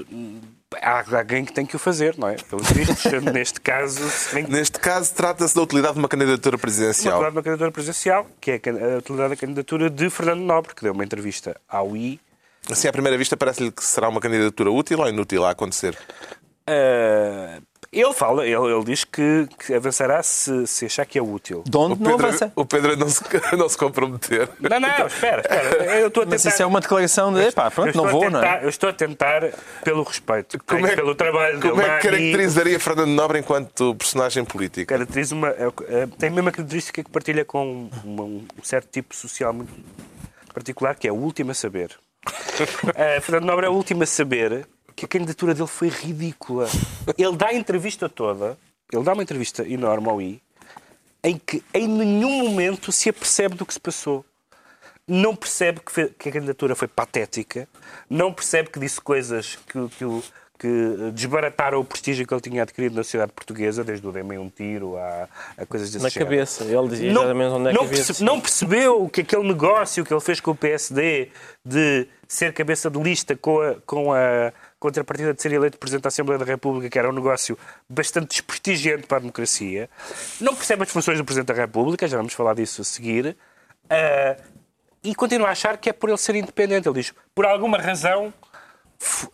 Há 0.80 1.04
alguém 1.18 1.44
que 1.44 1.52
tem 1.52 1.66
que 1.66 1.76
o 1.76 1.78
fazer, 1.78 2.16
não 2.16 2.28
é? 2.28 2.36
Pelos 2.36 2.66
vistos, 2.70 3.04
neste 3.32 3.60
caso, 3.60 4.00
que 4.30 4.42
Neste 4.50 4.78
caso, 4.80 5.14
trata-se 5.14 5.54
da 5.54 5.60
utilidade 5.60 5.94
de 5.94 5.98
uma 6.00 6.08
candidatura 6.08 6.56
uma 6.56 6.60
presidencial. 6.60 7.14
utilidade 7.14 7.34
da 7.34 7.42
candidatura 7.42 7.70
presidencial, 7.70 8.26
que 8.40 8.52
é 8.52 8.54
a 8.54 8.98
utilidade 8.98 9.30
da 9.30 9.36
candidatura 9.36 9.90
de 9.90 10.08
Fernando 10.08 10.40
Nobre, 10.40 10.74
que 10.74 10.82
deu 10.82 10.92
uma 10.92 11.04
entrevista 11.04 11.54
ao 11.68 11.94
I. 11.94 12.18
Assim, 12.70 12.88
à 12.88 12.92
primeira 12.92 13.18
vista, 13.18 13.36
parece-lhe 13.36 13.70
que 13.70 13.84
será 13.84 14.08
uma 14.08 14.20
candidatura 14.20 14.70
útil 14.70 15.00
ou 15.00 15.08
inútil 15.08 15.44
a 15.44 15.50
acontecer? 15.50 15.96
Ah, 16.66 17.60
ele 17.90 18.12
fala, 18.14 18.46
ele, 18.46 18.54
ele 18.56 18.84
diz 18.84 19.04
que, 19.04 19.48
que 19.66 19.74
avançará 19.74 20.22
se, 20.22 20.66
se 20.66 20.86
achar 20.86 21.04
que 21.04 21.18
é 21.18 21.22
útil. 21.22 21.62
De 21.66 21.76
onde 21.76 21.94
O 21.94 21.96
não 22.04 22.10
Pedro, 22.12 22.26
avança. 22.28 22.52
o 22.54 22.64
Pedro 22.64 22.96
não, 22.96 23.08
se, 23.08 23.22
não 23.56 23.68
se 23.68 23.76
comprometer. 23.76 24.48
Não, 24.60 24.80
não, 24.80 25.06
espera, 25.06 25.40
espera. 25.42 25.98
Eu 26.00 26.08
estou 26.08 26.22
a 26.22 26.26
tentar. 26.26 26.30
Mas 26.44 26.44
isso 26.44 26.62
é 26.62 26.66
uma 26.66 26.80
declaração 26.80 27.32
de, 27.32 27.52
pá, 27.52 27.66
eu 27.66 27.70
pronto, 27.70 27.88
estou 27.88 28.02
não 28.02 28.08
a 28.08 28.12
vou, 28.12 28.30
não 28.30 28.40
é? 28.40 28.42
tentar- 28.42 28.62
Eu 28.62 28.68
estou 28.68 28.88
a 28.88 28.92
tentar 28.92 29.50
pelo 29.84 30.02
respeito, 30.02 30.58
Como 30.64 30.86
é, 30.86 30.94
pelo 30.94 31.14
trabalho 31.14 31.60
como 31.60 31.80
é 31.82 31.96
que 31.98 32.08
caracterizaria 32.08 32.78
Fernando 32.80 33.10
Nobre 33.10 33.38
enquanto 33.40 33.94
personagem 33.94 34.44
político? 34.44 34.86
caracteriza 34.88 35.34
uma, 35.34 35.48
é- 35.48 35.72
é- 35.88 36.06
tem 36.18 36.28
a 36.28 36.32
mesma 36.32 36.50
característica 36.52 37.02
que 37.02 37.10
partilha 37.10 37.44
com 37.44 37.88
uma- 38.04 38.24
um 38.24 38.46
certo 38.62 38.88
tipo 38.90 39.14
social 39.14 39.52
muito 39.52 39.72
particular, 40.54 40.94
que 40.94 41.08
é 41.08 41.12
o 41.12 41.16
último 41.16 41.50
a 41.50 41.54
saber. 41.54 41.90
Uh, 42.24 43.20
Fernando 43.22 43.44
Nobre 43.46 43.66
é 43.66 43.68
o 43.68 43.72
último 43.72 44.02
a 44.02 44.06
saber 44.06 44.66
que 45.02 45.06
a 45.06 45.08
candidatura 45.18 45.52
dele 45.54 45.66
foi 45.66 45.88
ridícula. 45.88 46.68
Ele 47.18 47.36
dá 47.36 47.48
a 47.48 47.54
entrevista 47.54 48.08
toda, 48.08 48.56
ele 48.92 49.02
dá 49.02 49.12
uma 49.12 49.22
entrevista 49.22 49.66
enorme 49.66 50.08
ao 50.08 50.22
I, 50.22 50.40
em 51.24 51.38
que 51.38 51.62
em 51.74 51.88
nenhum 51.88 52.48
momento 52.48 52.92
se 52.92 53.08
apercebe 53.08 53.54
do 53.56 53.66
que 53.66 53.74
se 53.74 53.80
passou. 53.80 54.24
Não 55.08 55.34
percebe 55.34 55.80
que, 55.80 56.06
que 56.16 56.28
a 56.28 56.32
candidatura 56.32 56.76
foi 56.76 56.86
patética, 56.86 57.68
não 58.08 58.32
percebe 58.32 58.70
que 58.70 58.78
disse 58.78 59.00
coisas 59.00 59.58
que, 59.66 59.88
que, 59.98 60.04
o- 60.04 60.22
que 60.58 61.10
desbarataram 61.12 61.80
o 61.80 61.84
prestígio 61.84 62.24
que 62.24 62.32
ele 62.32 62.40
tinha 62.40 62.62
adquirido 62.62 62.94
na 62.94 63.02
sociedade 63.02 63.32
portuguesa, 63.32 63.82
desde 63.82 64.06
o 64.06 64.12
Dei-me 64.12 64.38
um 64.38 64.48
tiro 64.48 64.96
a, 64.96 65.28
a 65.58 65.66
coisas 65.66 65.90
desse 65.90 66.04
Na 66.04 66.08
género 66.08 66.30
cabeça. 66.30 66.62
Ele 66.64 66.88
dizia 66.88 67.12
não, 67.12 67.22
exatamente 67.24 67.52
onde 67.52 67.68
é 67.68 67.72
que 67.72 67.76
não, 67.78 67.84
havia 67.84 67.98
de 68.00 68.06
perce- 68.06 68.24
não 68.24 68.40
percebeu 68.40 69.08
que 69.08 69.20
aquele 69.22 69.42
negócio 69.48 70.04
que 70.04 70.14
ele 70.14 70.20
fez 70.20 70.38
com 70.40 70.52
o 70.52 70.56
PSD 70.56 71.30
de 71.64 72.06
ser 72.28 72.52
cabeça 72.54 72.88
de 72.88 73.00
lista 73.02 73.34
com 73.36 73.60
a, 73.60 73.74
com 73.84 74.12
a 74.12 74.52
contrapartida 74.82 75.32
de 75.32 75.40
ser 75.40 75.52
eleito 75.52 75.78
Presidente 75.78 76.02
da 76.02 76.08
Assembleia 76.08 76.38
da 76.38 76.44
República, 76.44 76.90
que 76.90 76.98
era 76.98 77.08
um 77.08 77.12
negócio 77.12 77.56
bastante 77.88 78.28
desprestigiante 78.30 79.06
para 79.06 79.18
a 79.18 79.20
democracia, 79.20 79.88
não 80.40 80.54
percebe 80.54 80.82
as 80.82 80.90
funções 80.90 81.16
do 81.18 81.24
Presidente 81.24 81.48
da 81.48 81.54
República, 81.54 82.06
já 82.08 82.16
vamos 82.16 82.34
falar 82.34 82.54
disso 82.54 82.82
a 82.82 82.84
seguir, 82.84 83.36
ah, 83.88 84.36
e 85.04 85.14
continua 85.14 85.48
a 85.48 85.52
achar 85.52 85.76
que 85.78 85.88
é 85.88 85.92
por 85.92 86.08
ele 86.10 86.18
ser 86.18 86.34
independente. 86.34 86.88
Ele 86.88 87.00
diz, 87.00 87.12
por 87.34 87.44
alguma 87.46 87.78
razão, 87.78 88.32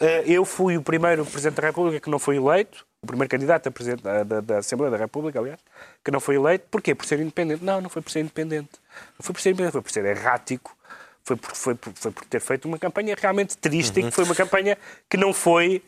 eh, 0.00 0.25
eu 0.26 0.45
fui 0.45 0.76
o 0.76 0.83
primeiro 0.83 1.25
Presidente 1.26 1.61
da 1.61 1.67
República 1.69 2.00
que 2.00 2.09
não 2.11 2.19
foi 2.19 2.37
eleito, 2.37 2.87
o 3.02 3.07
primeiro 3.07 3.31
candidato 3.31 3.69
a 3.69 3.71
Presidente 3.71 4.02
da, 4.02 4.23
da- 4.25 4.40
da 4.40 4.59
Assembleia 4.59 4.90
da 4.90 4.97
República, 4.97 5.38
aliás, 5.38 5.61
que 6.05 6.11
não 6.11 6.21
foi 6.21 6.37
eleito. 6.37 6.67
Porquê? 6.71 6.95
Por 6.95 7.05
ser 7.07 7.21
independente. 7.21 7.62
Não, 7.64 7.81
não 7.81 7.88
foi 7.90 8.00
por 8.02 8.11
ser 8.11 8.21
independente. 8.21 8.71
Não 9.19 9.23
foi 9.23 9.33
por 9.35 9.40
ser 9.40 9.50
independente, 9.50 9.73
foi 9.73 9.83
por 9.83 9.90
ser 9.93 10.05
errático, 10.05 10.75
foi 11.29 11.37
por, 11.37 11.55
foi 11.55 11.75
por, 11.75 11.93
foi 11.95 12.11
por 12.11 12.25
ter 12.25 12.41
feito 12.41 12.67
uma 12.67 12.79
campanha 12.79 13.15
realmente 13.21 13.57
triste 13.57 14.01
e 14.01 14.03
que 14.05 14.11
foi 14.11 14.25
uma 14.25 14.35
campanha 14.35 14.77
que 15.09 15.17
não 15.17 15.33
foi 15.33 15.83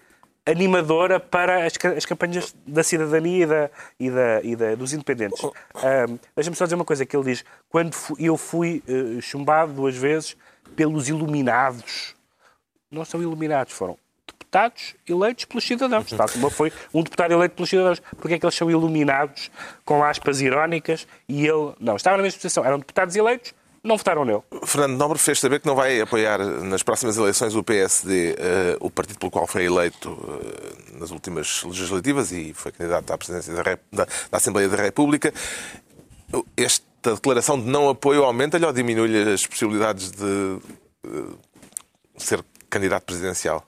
animadora 0.47 1.21
para 1.21 1.65
as, 1.67 1.73
as 1.97 2.05
campanhas 2.07 2.55
da 2.67 2.83
cidadania 2.83 3.45
e, 3.45 3.47
da, 3.47 3.71
e, 3.99 4.11
da, 4.11 4.41
e 4.43 4.57
da- 4.57 4.75
dos 4.75 4.93
independentes. 4.93 5.43
Ahm, 5.75 6.19
Deixa-me 6.35 6.57
só 6.57 6.65
dizer 6.65 6.75
uma 6.77 6.85
coisa 6.85 7.05
que 7.07 7.17
ele 7.17 7.25
diz. 7.25 7.45
Quando 7.69 7.95
fu- 7.95 8.17
eu 8.19 8.37
fui 8.37 8.83
eh, 8.89 9.21
chumbado 9.21 9.73
duas 9.73 9.95
vezes 9.97 10.37
pelos 10.75 11.09
iluminados, 11.09 12.15
não 12.91 13.05
são 13.05 13.21
iluminados, 13.23 13.73
foram 13.75 13.97
deputados 14.27 14.95
eleitos 15.09 15.45
pelos 15.45 15.65
cidadãos. 15.65 16.11
Tal 16.11 16.29
como 16.29 16.51
foi 16.51 16.73
um 16.93 17.03
deputado 17.03 17.33
eleito 17.33 17.55
pelos 17.55 17.69
cidadãos. 17.71 18.01
Porque 18.19 18.35
é 18.35 18.39
que 18.39 18.45
eles 18.45 18.55
são 18.55 18.71
iluminados 18.71 19.51
com 19.85 20.03
aspas 20.03 20.41
irónicas 20.41 21.07
e 21.29 21.47
ele... 21.47 21.75
Não, 21.79 21.97
estava 21.97 22.17
na 22.17 22.23
mesma 22.25 22.37
situação. 22.39 22.65
Eram 22.65 22.79
deputados 22.79 23.15
eleitos, 23.15 23.55
não 23.83 23.97
votaram 23.97 24.25
nele. 24.25 24.43
Fernando 24.65 24.99
Nobre 24.99 25.19
fez 25.19 25.41
saber 25.41 25.61
que 25.61 25.67
não 25.67 25.75
vai 25.75 26.01
apoiar 26.01 26.39
nas 26.39 26.83
próximas 26.83 27.17
eleições 27.17 27.55
o 27.55 27.63
PSD, 27.65 28.35
eh, 28.39 28.77
o 28.81 28.91
partido 28.91 29.19
pelo 29.19 29.31
qual 29.31 29.47
foi 29.47 29.65
eleito 29.65 30.11
eh, 30.93 30.99
nas 30.99 31.11
últimas 31.11 31.63
legislativas 31.65 32.31
e 32.33 32.53
foi 32.55 32.73
candidato 32.73 33.11
à 33.13 33.17
presidência 33.19 33.55
da, 33.55 33.63
Rep- 33.63 33.83
da- 33.93 34.05
da 34.31 34.37
Assembleia 34.37 34.69
da 34.69 34.77
República. 34.83 35.33
Esta 36.57 37.15
declaração 37.15 37.59
de 37.59 37.67
não 37.67 37.89
apoio 37.89 38.25
aumenta-lhe 38.25 38.65
ou 38.67 38.73
diminui-lhe 38.73 39.33
as 39.33 39.47
possibilidades 39.47 40.11
de 40.13 40.59
eh, 41.07 41.35
ser 42.19 42.45
candidato 42.69 43.05
presidencial? 43.05 43.67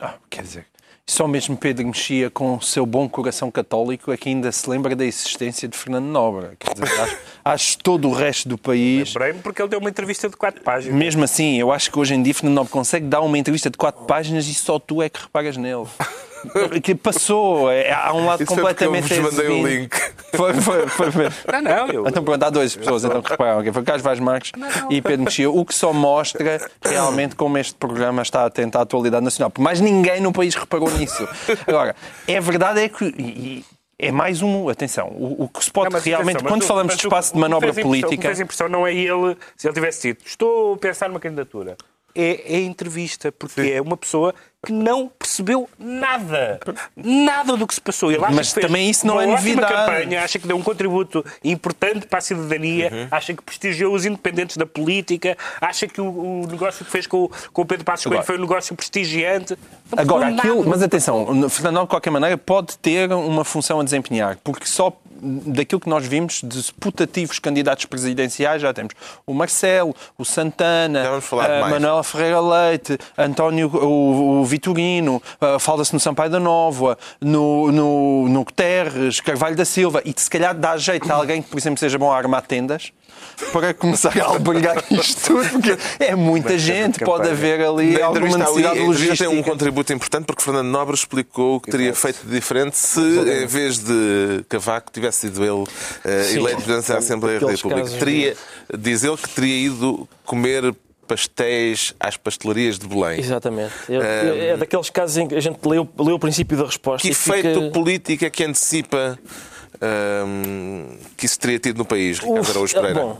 Ah, 0.00 0.14
quer 0.28 0.42
dizer, 0.42 0.66
só 1.06 1.28
mesmo 1.28 1.56
Pedro 1.56 1.86
Mexia, 1.86 2.30
com 2.30 2.56
o 2.56 2.62
seu 2.62 2.86
bom 2.86 3.08
coração 3.08 3.50
católico, 3.50 4.10
é 4.10 4.16
que 4.16 4.30
ainda 4.30 4.50
se 4.50 4.68
lembra 4.68 4.96
da 4.96 5.04
existência 5.04 5.68
de 5.68 5.76
Fernando 5.76 6.06
Nobre. 6.06 6.50
Quer 6.58 6.74
dizer, 6.74 7.00
acho, 7.00 7.18
acho 7.44 7.78
todo 7.78 8.08
o 8.08 8.12
resto 8.12 8.48
do 8.48 8.56
país. 8.56 9.12
Lembrei-me 9.14 9.40
porque 9.40 9.60
ele 9.60 9.68
deu 9.68 9.80
uma 9.80 9.90
entrevista 9.90 10.28
de 10.28 10.36
quatro 10.36 10.62
páginas. 10.62 10.96
Mesmo 10.96 11.22
assim, 11.22 11.58
eu 11.58 11.70
acho 11.70 11.90
que 11.90 11.98
hoje 11.98 12.14
em 12.14 12.22
dia 12.22 12.34
Fernando 12.34 12.54
Nobre 12.54 12.72
consegue 12.72 13.06
dar 13.06 13.20
uma 13.20 13.38
entrevista 13.38 13.70
de 13.70 13.76
quatro 13.76 14.04
páginas 14.06 14.46
e 14.48 14.54
só 14.54 14.78
tu 14.78 15.02
é 15.02 15.08
que 15.08 15.20
reparas 15.20 15.56
nele. 15.56 15.86
Que 16.82 16.94
passou, 16.94 17.70
é, 17.70 17.92
há 17.92 18.12
um 18.12 18.26
lado 18.26 18.42
Isso 18.42 18.54
foi 18.54 18.62
porque 18.64 18.84
eu 18.84 18.88
completamente 18.88 19.20
vos 19.20 19.32
mandei 19.34 19.48
o 19.62 19.66
link. 19.66 19.94
Foi, 20.34 20.52
foi, 20.52 20.88
foi, 20.88 21.12
foi. 21.12 21.28
Não, 21.52 21.62
não, 21.62 21.86
eu... 21.86 22.08
Então 22.08 22.24
pronto, 22.24 22.42
há 22.42 22.50
duas 22.50 22.74
pessoas 22.74 23.04
então, 23.04 23.22
que 23.22 23.30
repararam. 23.30 23.62
que 23.62 23.70
Foi 23.70 23.84
Carlos 23.84 24.02
Vaz 24.02 24.18
Marques 24.18 24.50
e 24.90 25.00
Pedro 25.00 25.22
Mexia, 25.26 25.48
o 25.48 25.64
que 25.64 25.72
só 25.72 25.92
mostra 25.92 26.60
realmente 26.84 27.36
como 27.36 27.56
este 27.56 27.76
programa 27.76 28.20
está 28.20 28.44
atento 28.44 28.76
à 28.76 28.80
atualidade 28.80 29.24
nacional. 29.24 29.48
Por 29.48 29.62
mais 29.62 29.80
ninguém 29.80 30.20
no 30.20 30.32
país 30.32 30.56
reparou 30.56 30.90
nisso. 30.90 31.28
Agora, 31.68 31.94
é 32.26 32.40
verdade 32.40 32.80
é 32.80 32.88
que... 32.88 33.04
e- 33.16 33.64
é 33.96 34.10
mais 34.10 34.42
um... 34.42 34.68
Atenção, 34.68 35.06
o, 35.10 35.44
o 35.44 35.48
que 35.48 35.64
se 35.64 35.70
pode 35.70 35.94
Não, 35.94 36.00
realmente... 36.00 36.30
atenção, 36.38 36.48
quando 36.48 36.62
tu- 36.62 36.66
falamos 36.66 36.94
de 36.96 37.00
tu- 37.02 37.06
espaço 37.06 37.28
de 37.32 37.34
o 37.34 37.34
que 37.34 37.40
manobra 37.40 37.68
impressão- 37.70 37.90
O 37.90 37.94
que 37.94 38.00
política... 38.02 38.28
fez 38.28 38.40
impressão 38.40 38.68
não 38.68 38.84
é 38.84 38.92
ele, 38.92 39.36
se 39.56 39.68
ele 39.68 39.74
tivesse 39.74 40.08
dito, 40.08 40.24
estou 40.26 40.74
a 40.74 40.78
pensar 40.78 41.08
numa 41.08 41.20
candidatura. 41.20 41.76
É, 42.14 42.54
é 42.56 42.60
entrevista, 42.60 43.32
porque 43.32 43.60
é 43.60 43.80
uma 43.82 43.96
pessoa 43.96 44.32
que 44.64 44.72
não 44.72 45.08
percebeu 45.18 45.68
nada. 45.78 46.58
Nada 46.96 47.56
do 47.56 47.66
que 47.66 47.74
se 47.74 47.80
passou. 47.80 48.10
Ele 48.10 48.24
acha 48.24 48.34
Mas 48.34 48.52
que 48.54 48.60
também 48.60 48.88
isso 48.88 49.06
não 49.06 49.20
é 49.20 49.26
novidade. 49.26 49.70
campanha, 49.72 50.22
acha 50.24 50.38
que 50.38 50.46
deu 50.46 50.56
um 50.56 50.62
contributo 50.62 51.22
importante 51.42 52.06
para 52.06 52.18
a 52.20 52.22
cidadania, 52.22 53.08
acha 53.10 53.34
que 53.34 53.42
prestigiou 53.42 53.94
os 53.94 54.06
independentes 54.06 54.56
da 54.56 54.64
política, 54.64 55.36
acha 55.60 55.86
que 55.86 56.00
o, 56.00 56.06
o 56.42 56.46
negócio 56.46 56.82
que 56.84 56.90
fez 56.90 57.06
com, 57.06 57.24
o- 57.24 57.30
com 57.52 57.62
o 57.62 57.66
Pedro 57.66 57.84
Passos 57.84 58.06
Coelho 58.06 58.22
foi 58.22 58.38
um 58.38 58.40
negócio 58.40 58.74
prestigiante. 58.74 59.54
Não 59.92 59.98
Agora, 60.02 60.28
aquilo, 60.28 60.64
mas 60.66 60.82
atenção, 60.82 61.48
Fernando 61.50 61.82
de 61.82 61.88
qualquer 61.90 62.10
maneira, 62.10 62.38
pode 62.38 62.78
ter 62.78 63.12
uma 63.12 63.44
função 63.44 63.80
a 63.80 63.84
desempenhar, 63.84 64.38
porque 64.42 64.66
só 64.66 64.96
daquilo 65.20 65.80
que 65.80 65.88
nós 65.88 66.06
vimos 66.06 66.40
de 66.42 66.72
putativos 66.74 67.38
candidatos 67.38 67.84
presidenciais, 67.86 68.60
já 68.60 68.72
temos 68.72 68.94
o 69.26 69.34
Marcelo, 69.34 69.94
o 70.18 70.24
Santana, 70.24 71.02
a 71.06 71.60
mais. 71.60 71.70
Manuela 71.70 72.02
Ferreira 72.02 72.40
Leite, 72.40 72.98
António 73.16 73.68
o, 73.68 74.40
o 74.40 74.44
Vitorino, 74.44 75.22
ah, 75.40 75.58
fala-se 75.58 75.92
no 75.92 76.00
Sampaio 76.00 76.30
da 76.30 76.40
Nova, 76.40 76.98
no, 77.20 77.70
no, 77.70 78.28
no 78.28 78.44
Guterres, 78.44 79.20
Carvalho 79.20 79.56
da 79.56 79.64
Silva, 79.64 80.02
e 80.04 80.14
se 80.16 80.28
calhar 80.28 80.54
dá 80.54 80.76
jeito 80.76 81.10
a 81.10 81.14
alguém 81.14 81.42
que, 81.42 81.48
por 81.48 81.58
exemplo, 81.58 81.78
seja 81.78 81.98
bom 81.98 82.12
a 82.12 82.16
armar 82.16 82.42
tendas 82.42 82.92
para 83.52 83.74
começar 83.74 84.16
a 84.20 84.24
albergar 84.24 84.84
isto 84.90 85.26
tudo, 85.26 85.48
porque 85.50 85.76
é 85.98 86.14
muita 86.14 86.58
gente, 86.58 87.00
pode 87.00 87.28
haver 87.28 87.60
ali 87.60 87.98
Na 87.98 88.06
alguma 88.06 88.26
ali, 88.26 88.38
necessidade 88.38 88.78
a 88.78 88.82
entrevista 88.82 89.16
tem 89.16 89.26
um 89.26 89.30
logística. 89.30 89.50
contributo 89.50 89.92
importante 89.92 90.24
porque 90.24 90.42
Fernando 90.42 90.66
Nobre 90.66 90.94
explicou 90.94 91.56
o 91.56 91.60
que 91.60 91.70
teria 91.70 91.94
feito 91.94 92.24
de 92.24 92.30
diferente 92.30 92.76
se, 92.76 93.00
em 93.00 93.46
vez 93.46 93.78
de 93.78 94.44
Cavaco, 94.48 94.90
tivesse 94.92 95.03
sido 95.12 95.44
ele 95.44 95.64
eh, 96.04 96.22
Sim. 96.24 96.38
eleito 96.38 96.62
presidente 96.62 96.88
da 96.88 96.98
Assembleia 96.98 97.40
da 97.40 97.50
República. 97.50 97.88
Teria, 97.98 98.36
diz 98.78 99.02
ele 99.04 99.16
que 99.16 99.28
teria 99.30 99.66
ido 99.66 100.08
comer 100.24 100.74
pastéis 101.06 101.94
às 102.00 102.16
pastelarias 102.16 102.78
de 102.78 102.86
Belém. 102.86 103.20
Exatamente. 103.20 103.72
Eu- 103.88 104.02
É, 104.02 104.56
daqueles 104.56 104.88
casos 104.88 105.16
em 105.18 105.28
que 105.28 105.34
a 105.34 105.40
gente 105.40 105.58
leu, 105.66 105.86
leu 105.98 106.14
o 106.16 106.18
princípio 106.18 106.56
da 106.56 106.64
resposta 106.64 107.06
Que 107.06 107.12
e 107.12 107.14
fica... 107.14 107.38
efeito 107.38 107.70
político 107.72 108.24
é 108.24 108.30
que 108.30 108.42
antecipa 108.42 109.18
ahm, 109.80 110.96
que 111.16 111.26
isso 111.26 111.38
teria 111.38 111.58
tido 111.58 111.78
no 111.78 111.84
país, 111.84 112.18
Ricardo 112.18 112.40
Uf, 112.40 112.50
Araújo 112.50 112.74
Pereira? 112.74 113.00
Bom, 113.00 113.18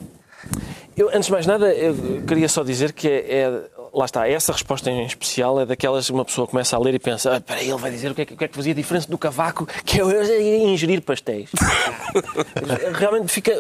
eu, 0.96 1.08
antes 1.08 1.26
de 1.26 1.32
mais 1.32 1.46
nada, 1.46 1.72
eu 1.74 2.22
queria 2.26 2.48
só 2.48 2.62
dizer 2.62 2.92
que 2.92 3.08
é, 3.08 3.18
é- 3.42 3.62
lá 3.94 4.04
está, 4.04 4.28
essa 4.28 4.52
resposta 4.52 4.90
em 4.90 5.06
especial 5.06 5.60
é 5.60 5.66
daquelas 5.66 6.06
que 6.06 6.12
uma 6.12 6.24
pessoa 6.24 6.46
começa 6.46 6.76
a 6.76 6.78
ler 6.80 6.94
e 6.94 6.98
pensa, 6.98 7.34
ah, 7.34 7.36
espera 7.36 7.60
aí, 7.60 7.68
ele 7.70 7.78
vai 7.78 7.90
dizer 7.90 8.10
o 8.10 8.14
que, 8.14 8.22
é, 8.22 8.24
que- 8.26 8.34
o 8.34 8.36
que 8.36 8.44
é 8.44 8.48
que 8.48 8.54
fazia 8.56 8.74
diferença 8.74 9.08
do 9.08 9.16
cavaco, 9.16 9.66
que 9.84 9.98
eu 9.98 10.10
ia 10.10 10.58
ingerir 10.64 11.00
pastéis. 11.02 11.50
Realmente 12.98 13.32
fica, 13.32 13.52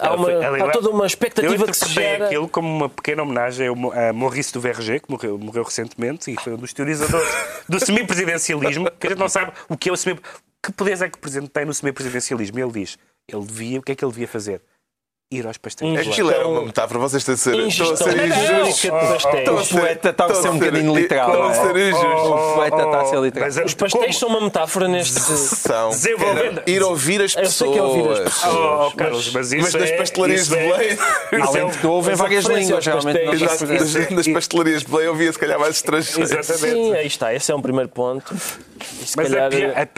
ah, 0.00 0.08
há, 0.08 0.14
uma, 0.14 0.30
Ela- 0.30 0.64
há 0.68 0.70
toda 0.70 0.90
uma 0.90 1.04
Eu 1.04 1.06
expectativa 1.06 1.66
que 1.66 1.74
se 1.76 1.88
gera. 1.88 2.26
aquilo 2.26 2.48
como 2.48 2.68
uma 2.68 2.88
pequena 2.88 3.22
homenagem 3.22 3.68
a 3.68 4.12
Maurice 4.12 4.52
do 4.52 4.60
VRG, 4.60 5.00
que 5.00 5.10
morreu, 5.10 5.38
morreu 5.38 5.62
recentemente 5.64 6.30
e 6.30 6.36
foi 6.40 6.54
um 6.54 6.56
dos 6.58 6.72
teorizadores 6.72 7.28
do 7.68 7.80
semipresidencialismo, 7.84 8.90
que 8.98 9.06
a 9.06 9.10
gente 9.10 9.18
não 9.18 9.28
sabe 9.28 9.52
o 9.68 9.76
que 9.76 9.88
é 9.88 9.92
o 9.92 9.96
semi... 9.96 10.18
Que 10.62 10.72
poderes 10.72 11.02
é 11.02 11.10
que 11.10 11.18
o 11.18 11.20
Presidente 11.20 11.50
tem 11.50 11.66
no 11.66 11.74
semipresidencialismo? 11.74 12.58
Ele 12.58 12.72
diz, 12.72 12.96
ele 13.28 13.44
devia, 13.44 13.78
o 13.80 13.82
que 13.82 13.92
é 13.92 13.94
que 13.94 14.02
ele 14.02 14.12
devia 14.12 14.26
fazer? 14.28 14.62
Ir 15.32 15.46
aos 15.46 15.56
pastéis. 15.56 16.06
Aquilo 16.06 16.30
era 16.30 16.46
uma 16.46 16.62
metáfora, 16.62 17.00
vocês 17.00 17.24
têm 17.24 17.34
de 17.34 17.40
ser, 17.40 17.58
estão 17.66 17.92
a 17.92 17.96
ser 17.96 18.26
injustos. 18.26 18.80
de. 18.82 19.50
O 19.50 19.80
poeta 19.80 20.10
está 20.10 20.26
a 20.26 20.34
ser 20.34 20.48
um 20.50 20.58
bocadinho 20.58 20.94
literal. 20.94 21.28
Estão 21.30 21.42
a 21.42 21.48
não 21.48 21.54
ser 21.54 21.76
é? 21.76 21.88
injustos. 21.88 22.30
O 22.30 22.54
poeta 22.54 22.76
está 22.76 23.00
a 23.00 23.04
ser 23.06 23.20
literal. 23.20 23.48
Mas, 23.48 23.64
Os 23.64 23.74
pastéis 23.74 24.18
são 24.18 24.28
uma 24.28 24.40
metáfora 24.42 24.86
neste... 24.86 25.18
São. 25.18 25.90
Ir 26.66 26.82
ouvir 26.82 27.22
as 27.22 27.34
Eu 27.34 27.46
sei 27.46 27.72
que 27.72 27.78
é 27.78 27.82
ouvir 27.82 28.10
as 28.12 28.18
pessoas. 28.18 28.34
pessoas. 28.34 28.94
Carlos, 28.94 29.32
mas 29.32 29.52
isso 29.52 29.62
Mas 29.62 29.74
nas 29.74 29.90
é- 29.90 29.96
pastelarias 29.96 30.48
de 30.48 30.54
é- 30.54 30.58
Belém. 30.58 30.98
Além 31.42 31.66
é- 31.66 31.70
de 31.70 31.78
que 31.78 31.86
houve 31.86 32.08
em 32.08 32.10
Mas 32.12 32.20
a 32.20 32.22
várias 32.22 32.44
línguas, 32.44 32.86
realmente. 32.86 34.14
nas, 34.14 34.28
pastelarias 34.28 34.82
de 34.82 34.90
Belém 34.90 35.08
havia 35.08 35.32
se 35.32 35.38
calhar 35.38 35.58
mais 35.58 35.76
estrangeiros. 35.76 36.30
Exatamente. 36.30 36.74
Sim, 36.74 36.94
aí 36.94 37.06
está, 37.06 37.34
esse 37.34 37.50
é 37.50 37.54
um 37.54 37.62
primeiro 37.62 37.88
ponto. 37.88 38.34
Mas 39.00 39.14
calhar... 39.14 39.50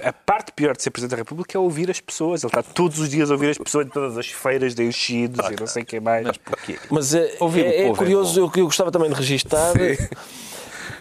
a, 0.02 0.12
parte 0.12 0.52
pior 0.52 0.76
de 0.76 0.82
ser 0.82 0.90
Presidente 0.90 1.10
da 1.10 1.16
República 1.16 1.58
é 1.58 1.60
ouvir 1.60 1.90
as 1.90 2.00
pessoas. 2.00 2.42
Ele 2.42 2.50
está 2.50 2.62
todos 2.62 2.98
os 3.00 3.08
dias 3.08 3.30
a 3.30 3.34
ouvir 3.34 3.50
as 3.50 3.58
pessoas 3.58 3.86
em 3.86 3.90
todas 3.90 4.16
as 4.16 4.28
feiras 4.28 4.74
enchidos 5.24 5.50
e 5.50 5.60
não 5.60 5.66
sei 5.66 5.82
o 5.82 5.86
que 5.86 6.00
mais. 6.00 6.26
Mas 6.26 6.36
porquê? 6.36 6.78
Mas 6.90 7.14
é, 7.14 7.36
Ouvir 7.40 7.64
é- 7.66 7.76
é 7.82 7.88
é 7.88 7.94
curioso, 7.94 8.38
eu, 8.38 8.50
eu 8.56 8.64
gostava 8.66 8.90
também 8.90 9.08
de 9.10 9.14
registar. 9.16 9.72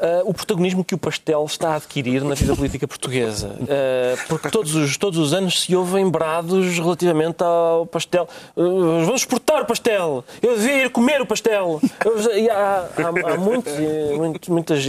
ah, 0.01 0.21
o 0.25 0.33
protagonismo 0.33 0.83
que 0.83 0.93
o 0.93 0.97
pastel 0.97 1.43
está 1.45 1.69
a 1.71 1.75
adquirir 1.75 2.23
na 2.23 2.35
vida 2.35 2.55
política 2.55 2.87
portuguesa. 2.87 3.55
Ah, 3.69 4.17
porque 4.27 4.49
todos 4.49 4.75
os, 4.75 4.97
todos 4.97 5.19
os 5.19 5.33
anos 5.33 5.61
se 5.63 5.75
ouvem 5.75 6.09
brados 6.09 6.77
relativamente 6.77 7.43
ao 7.43 7.85
pastel. 7.85 8.27
Ah, 8.57 8.61
vamos 9.05 9.25
exportar 9.55 9.61
o 9.61 9.65
pastel! 9.65 10.25
Eu 10.41 10.55
devia 10.57 10.85
ir 10.85 10.89
comer 10.89 11.21
o 11.21 11.25
pastel! 11.25 11.79
Eu- 12.03 12.37
e 12.37 12.49
há, 12.49 12.87
há, 12.97 13.33
há 13.33 13.37
muitos, 13.37 13.73
muitos- 14.17 14.49
muitas 14.49 14.85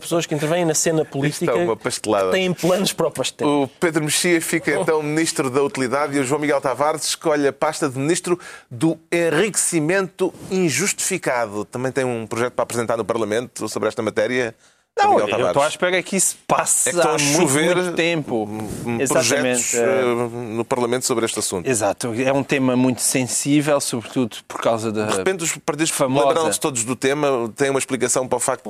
pessoas 0.00 0.26
que 0.26 0.34
intervêm 0.34 0.64
na 0.64 0.74
cena 0.74 1.04
política 1.04 1.52
é 1.52 1.66
que 1.66 2.30
têm 2.30 2.52
planos 2.52 2.92
para 2.92 3.06
o 3.06 3.10
pastel. 3.10 3.46
O 3.48 3.68
Pedro 3.68 4.04
Mexia 4.04 4.40
fica 4.40 4.70
então 4.72 5.02
Ministro 5.02 5.48
da 5.50 5.62
Utilidade 5.62 6.16
e 6.16 6.20
o 6.20 6.24
João 6.24 6.40
Miguel 6.40 6.60
Tavares 6.60 7.04
escolhe 7.04 7.46
a 7.46 7.52
pasta 7.52 7.88
de 7.88 7.98
Ministro 7.98 8.38
do 8.70 8.98
Enriquecimento 9.10 10.32
Injustificado. 10.50 11.64
Também 11.64 11.90
tem 11.92 12.04
um 12.04 12.26
projeto 12.26 12.52
para 12.54 12.62
apresentar 12.64 12.96
no 12.96 13.04
Parlamento 13.04 13.68
sobre 13.68 13.88
esta 13.88 14.02
matéria. 14.02 14.54
Não, 14.98 15.18
eu 15.18 15.46
estou 15.48 15.62
à 15.62 15.68
espera 15.68 16.02
que 16.02 16.16
isso 16.16 16.36
passe 16.46 16.90
É 16.90 16.92
que 16.92 16.98
estão 16.98 17.12
há 17.12 17.14
a 17.16 17.18
muito, 17.18 17.36
chover 17.36 17.76
muito 17.76 17.96
tempo. 17.96 18.44
Hum, 18.44 18.98
Exatamente. 19.00 19.70
projetos 19.70 19.74
eh, 19.74 19.80
eh, 19.80 20.54
no 20.54 20.64
Parlamento 20.64 21.06
sobre 21.06 21.24
este 21.24 21.38
assunto. 21.38 21.66
Exato, 21.68 22.12
é 22.14 22.30
um 22.32 22.42
tema 22.44 22.76
muito 22.76 23.00
sensível, 23.00 23.80
sobretudo 23.80 24.36
por 24.46 24.60
causa 24.60 24.92
da. 24.92 25.06
De 25.06 25.16
repente 25.16 25.44
os 25.44 25.56
partidos 25.56 25.90
Famosa. 25.90 26.28
lembraram-se 26.28 26.60
todos 26.60 26.84
do 26.84 26.94
tema, 26.94 27.50
têm 27.56 27.70
uma 27.70 27.78
explicação 27.78 28.28
para 28.28 28.36
o 28.36 28.40
facto 28.40 28.68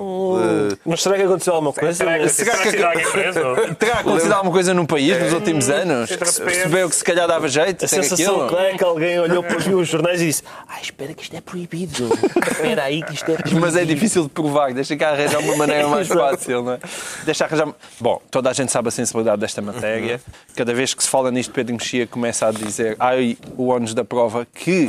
de... 0.71 0.79
Mas 0.87 1.03
será 1.03 1.17
que 1.17 1.23
aconteceu 1.23 1.55
alguma 1.55 1.73
coisa? 1.73 1.93
Será 1.95 2.19
que 2.19 2.29
Será 2.29 2.57
que- 2.59 2.71
será 2.71 2.89
alguém 2.91 3.11
preso? 3.11 3.41
Terá 3.79 3.95
acontecido 3.99 4.33
alguma 4.33 4.53
coisa 4.53 4.73
no 4.73 4.87
país 4.87 5.21
nos 5.21 5.33
últimos 5.33 5.69
anos? 5.69 6.09
Que 6.15 6.25
se 6.25 6.41
percebeu 6.41 6.89
que 6.89 6.97
se 6.97 7.05
calhar 7.05 7.27
dava 7.27 7.49
jeito? 7.49 7.85
A 7.85 7.89
sensação 7.89 8.45
aquilo? 8.45 8.61
é 8.61 8.77
que 8.79 8.85
alguém 8.85 9.19
olhou 9.19 9.43
para 9.43 9.57
os 9.59 9.89
jornais 9.89 10.23
e 10.23 10.27
disse 10.27 10.45
Ah, 10.69 10.81
espera 10.81 11.13
que 11.15 11.25
isto 11.25 11.37
é 11.37 11.41
proibido. 11.41 12.09
Espera 12.53 12.85
aí 12.85 13.03
que 13.03 13.15
isto 13.15 13.29
é 13.31 13.35
proibido. 13.35 13.61
Mas 13.61 13.75
é 13.77 13.85
difícil 13.85 14.23
de 14.25 14.29
provar, 14.29 14.73
deixa 14.73 14.97
cá 14.97 15.11
arranjar 15.11 15.41
uma 15.41 15.57
maneira 15.57 15.89
mais. 15.89 16.12
fácil, 16.31 16.63
não 16.63 16.73
é? 16.73 16.79
Deixa 17.25 17.45
arranjar. 17.45 17.69
Bom, 18.01 18.21
toda 18.31 18.51
a 18.51 18.53
gente 18.53 18.71
sabe 18.71 18.89
a 18.89 18.91
sensibilidade 18.91 19.41
desta 19.41 19.61
matéria. 19.63 20.21
Cada 20.57 20.75
vez 20.75 20.95
que 20.95 21.03
se 21.03 21.09
fala 21.09 21.31
nisto, 21.31 21.53
Pedro 21.53 21.75
Mexia 21.75 22.07
começa 22.07 22.47
a 22.47 22.51
dizer, 22.53 22.97
ai, 22.99 23.37
o 23.57 23.69
ónus 23.69 23.95
da 23.95 24.05
prova, 24.05 24.47
que 24.55 24.89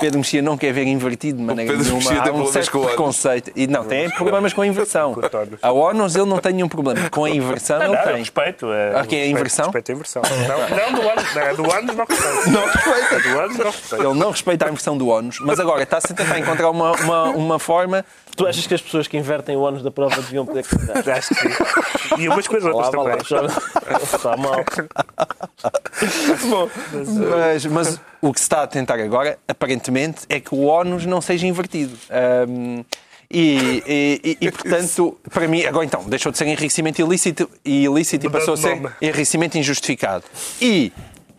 Pedro 0.00 0.18
Mexia 0.18 0.42
não 0.42 0.56
quer 0.58 0.72
ver 0.72 0.86
invertido 0.86 1.38
de 1.38 1.44
maneira 1.44 1.72
Pedro 1.72 1.84
nenhuma. 1.94 2.22
Tem 2.22 2.32
Há 2.32 2.34
um 2.34 2.46
certo 2.46 2.76
ónus. 2.78 2.86
preconceito. 2.88 3.52
E 3.54 3.66
não, 3.66 3.84
tem 3.84 4.10
problemas 4.10 4.52
com 4.52 4.62
a 4.62 4.66
inversão. 4.66 5.12
Ónus. 5.12 5.58
A 5.62 5.72
ónus 5.72 6.16
ele 6.16 6.26
não 6.26 6.38
tem 6.38 6.52
nenhum 6.52 6.68
problema. 6.68 7.08
Com 7.10 7.24
a 7.24 7.30
inversão 7.30 7.78
Não, 7.78 7.94
ele 7.94 8.02
tem. 8.02 8.16
respeito. 8.18 8.72
é, 8.72 8.98
Ah, 8.98 9.06
que 9.06 9.16
é 9.16 9.22
a 9.22 9.26
inversão? 9.26 9.66
Respeito 9.66 9.92
a 9.92 9.94
inversão. 9.94 10.22
Não, 10.48 10.76
não 10.76 11.00
do 11.00 11.08
ano, 11.08 11.22
não, 11.34 11.54
do 11.64 11.72
ano 11.72 11.92
não 11.94 12.04
respeito. 12.04 12.50
Não 12.50 12.66
respeita. 12.66 13.20
Do 13.28 13.38
ano 13.40 13.54
não 13.58 13.64
respeito. 13.70 14.04
Ele 14.04 14.14
não 14.18 14.30
respeita 14.30 14.64
a 14.64 14.68
inversão 14.68 14.98
do 14.98 15.08
ónus, 15.08 15.38
mas 15.40 15.58
agora 15.60 15.82
está-se 15.82 16.12
a 16.12 16.14
tentar 16.14 16.38
encontrar 16.38 16.70
uma, 16.70 16.92
uma, 16.92 17.22
uma 17.30 17.58
forma 17.58 18.04
Tu 18.36 18.44
achas 18.48 18.66
que 18.66 18.74
as 18.74 18.82
pessoas 18.82 19.06
que 19.06 19.16
invertem 19.16 19.54
o 19.56 19.60
ónus 19.60 19.80
da 19.80 19.92
prova 19.92 20.16
deviam 20.16 20.44
poder? 20.44 20.63
Acho 21.16 21.28
que 21.28 21.34
sim. 21.34 21.48
E 22.22 22.28
umas 22.28 22.46
coisas 22.46 22.72
outras 22.72 22.90
também. 22.90 23.18
já- 23.24 23.98
Está 24.02 24.36
mal. 24.36 24.64
Bom, 26.48 26.68
mas, 27.30 27.66
mas 27.66 28.00
o 28.20 28.32
que 28.32 28.40
se 28.40 28.44
está 28.44 28.62
a 28.62 28.66
tentar 28.66 28.98
agora, 29.00 29.38
aparentemente, 29.46 30.20
é 30.28 30.40
que 30.40 30.54
o 30.54 30.64
ónus 30.66 31.06
não 31.06 31.20
seja 31.20 31.46
invertido. 31.46 31.96
Ahm, 32.10 32.82
e, 33.30 33.82
e- 33.86 34.20
e- 34.24 34.46
e, 34.46 34.50
portanto, 34.52 35.18
para 35.30 35.48
mim, 35.48 35.64
agora 35.64 35.84
então, 35.84 36.04
deixou 36.04 36.30
de 36.30 36.38
ser 36.38 36.46
enriquecimento 36.46 37.00
ilícito, 37.00 37.50
e 37.64 37.84
ilícito 37.84 38.26
e 38.26 38.30
passou 38.30 38.54
a 38.54 38.56
ser 38.56 38.80
enriquecimento 39.00 39.58
injustificado. 39.58 40.24
E, 40.60 40.92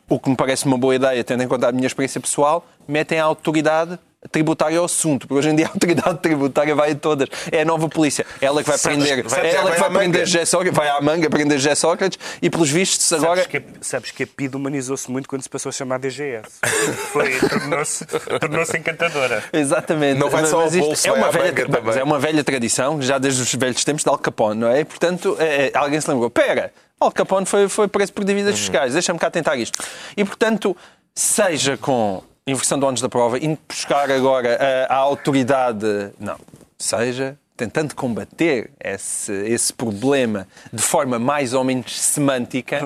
o 0.10 0.20
que 0.20 0.30
me 0.30 0.36
parece 0.36 0.66
uma 0.66 0.78
boa 0.78 0.96
ideia, 0.96 1.24
tendo 1.24 1.44
em 1.44 1.48
conta 1.48 1.70
a 1.70 1.72
minha 1.72 1.88
experiência 1.88 2.20
pessoal, 2.20 2.66
metem 2.88 3.20
a 3.20 3.24
autoridade 3.24 3.98
tributária 4.32 4.78
ao 4.80 4.86
assunto, 4.86 5.28
porque 5.28 5.40
hoje 5.40 5.50
em 5.50 5.56
dia 5.56 5.68
a 5.68 5.70
autoridade 5.70 6.20
tributária 6.24 6.74
vai 6.76 6.92
a 6.92 6.96
todas. 6.96 7.28
É 7.52 7.62
a 7.62 7.66
nova 7.66 7.88
polícia. 7.90 8.26
Ela 8.42 8.62
que 8.64 8.70
vai 8.70 8.78
Sabes- 8.78 9.04
prender, 9.04 9.30
sabes- 9.30 9.54
é 9.54 9.56
ela 9.56 9.64
vai 9.64 9.74
que 9.74 9.80
vai 9.80 9.90
manga. 9.90 10.00
prender 10.00 10.26
José 10.26 10.46
Sócrates, 10.46 10.78
vai 10.78 10.90
à 10.90 11.02
manga 11.02 11.30
prender 11.30 11.58
José 11.58 11.76
Sócrates 11.76 12.20
e 12.42 12.50
pelos 12.50 12.70
vistos 12.70 13.12
agora 13.14 13.42
Sabes 13.44 13.48
que, 13.48 13.58
a- 13.58 13.62
sabes 13.82 14.12
que 14.12 14.24
a 14.24 14.28
PID 14.28 14.56
humanizou-se 14.56 15.10
muito 15.12 15.28
quando 15.30 15.42
se 15.42 15.50
passou 15.50 15.70
a 15.70 15.74
chamar 15.74 16.00
DGS. 16.00 16.60
Foi, 17.12 17.40
tornou-se 17.40 18.06
tornou 18.06 18.62
encantadora. 18.76 19.44
Exatamente. 19.54 20.20
Não 20.20 20.30
vai 20.30 20.46
só 20.46 20.58
Mas 20.58 20.74
ao 20.74 20.80
isto 20.80 20.86
bolso, 20.88 21.08
é 21.08 21.12
vai 21.12 21.20
uma 21.20 21.32
velha, 21.32 21.54
mas 21.84 21.98
é 21.98 22.04
uma 22.04 22.20
velha 22.20 22.44
tradição, 22.44 23.02
já 23.02 23.18
desde 23.18 23.42
os 23.42 23.54
velhos 23.56 23.84
tempos 23.84 24.04
de 24.04 24.10
Al 24.10 24.18
Capone, 24.18 24.60
não 24.60 24.68
é? 24.70 24.80
E, 24.82 24.86
portanto, 24.86 25.36
é, 25.40 25.68
é, 25.68 25.72
alguém 25.76 26.00
se 26.02 26.10
lembrou, 26.10 26.30
pera, 26.30 26.72
Al 27.00 27.12
Capone 27.12 27.46
foi, 27.46 27.68
foi 27.70 27.88
preso 27.88 28.14
por 28.14 28.24
dívidas 28.24 28.52
Uhum. 28.54 28.58
fiscais, 28.60 28.94
deixa-me 28.94 29.20
cá 29.20 29.30
tentar 29.30 29.56
isto. 29.58 29.84
E, 30.16 30.24
portanto, 30.24 30.76
seja 31.14 31.78
com 31.78 32.22
inversão 32.48 32.78
de 32.78 32.86
ónus 32.86 33.02
da 33.02 33.10
prova, 33.10 33.38
indo 33.38 33.58
buscar 33.68 34.10
agora 34.12 34.88
a, 34.90 34.94
a 34.94 34.98
autoridade, 34.98 36.12
não, 36.20 36.38
seja 36.78 37.38
tentando 37.58 37.96
combater 37.96 38.72
esse, 38.84 39.32
esse 39.32 39.72
problema 39.72 40.46
de 40.74 40.82
forma 40.82 41.18
mais 41.18 41.54
ou 41.54 41.64
menos 41.64 41.98
semântica. 42.00 42.80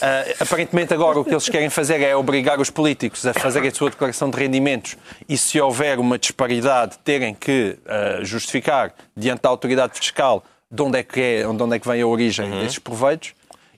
Ah, 0.00 0.24
aparentemente 0.40 0.92
agora 0.92 1.18
o 1.18 1.24
que 1.24 1.30
eles 1.30 1.48
querem 1.48 1.70
fazer 1.70 2.00
é 2.02 2.14
obrigar 2.14 2.60
os 2.60 2.70
políticos 2.70 3.24
a 3.26 3.32
fazerem 3.32 3.68
a 3.68 3.74
sua 3.74 3.90
declaração 3.90 4.28
de 4.28 4.36
rendimentos 4.36 4.96
e 5.28 5.38
se 5.38 5.60
houver 5.60 5.98
uma 5.98 6.18
disparidade 6.18 6.98
terem 7.02 7.34
que 7.34 7.78
ah, 7.86 8.18
justificar 8.22 8.92
diante 9.16 9.42
da 9.42 9.48
autoridade 9.48 9.94
fiscal 9.98 10.44
de 10.70 10.82
onde 10.82 10.98
é 10.98 11.02
que, 11.02 11.20
é, 11.20 11.40
de 11.42 11.62
onde 11.62 11.76
é 11.76 11.78
que 11.78 11.88
vem 11.88 12.02
a 12.02 12.06
origem 12.06 12.50
desses 12.60 12.78
proveitos. 12.78 13.32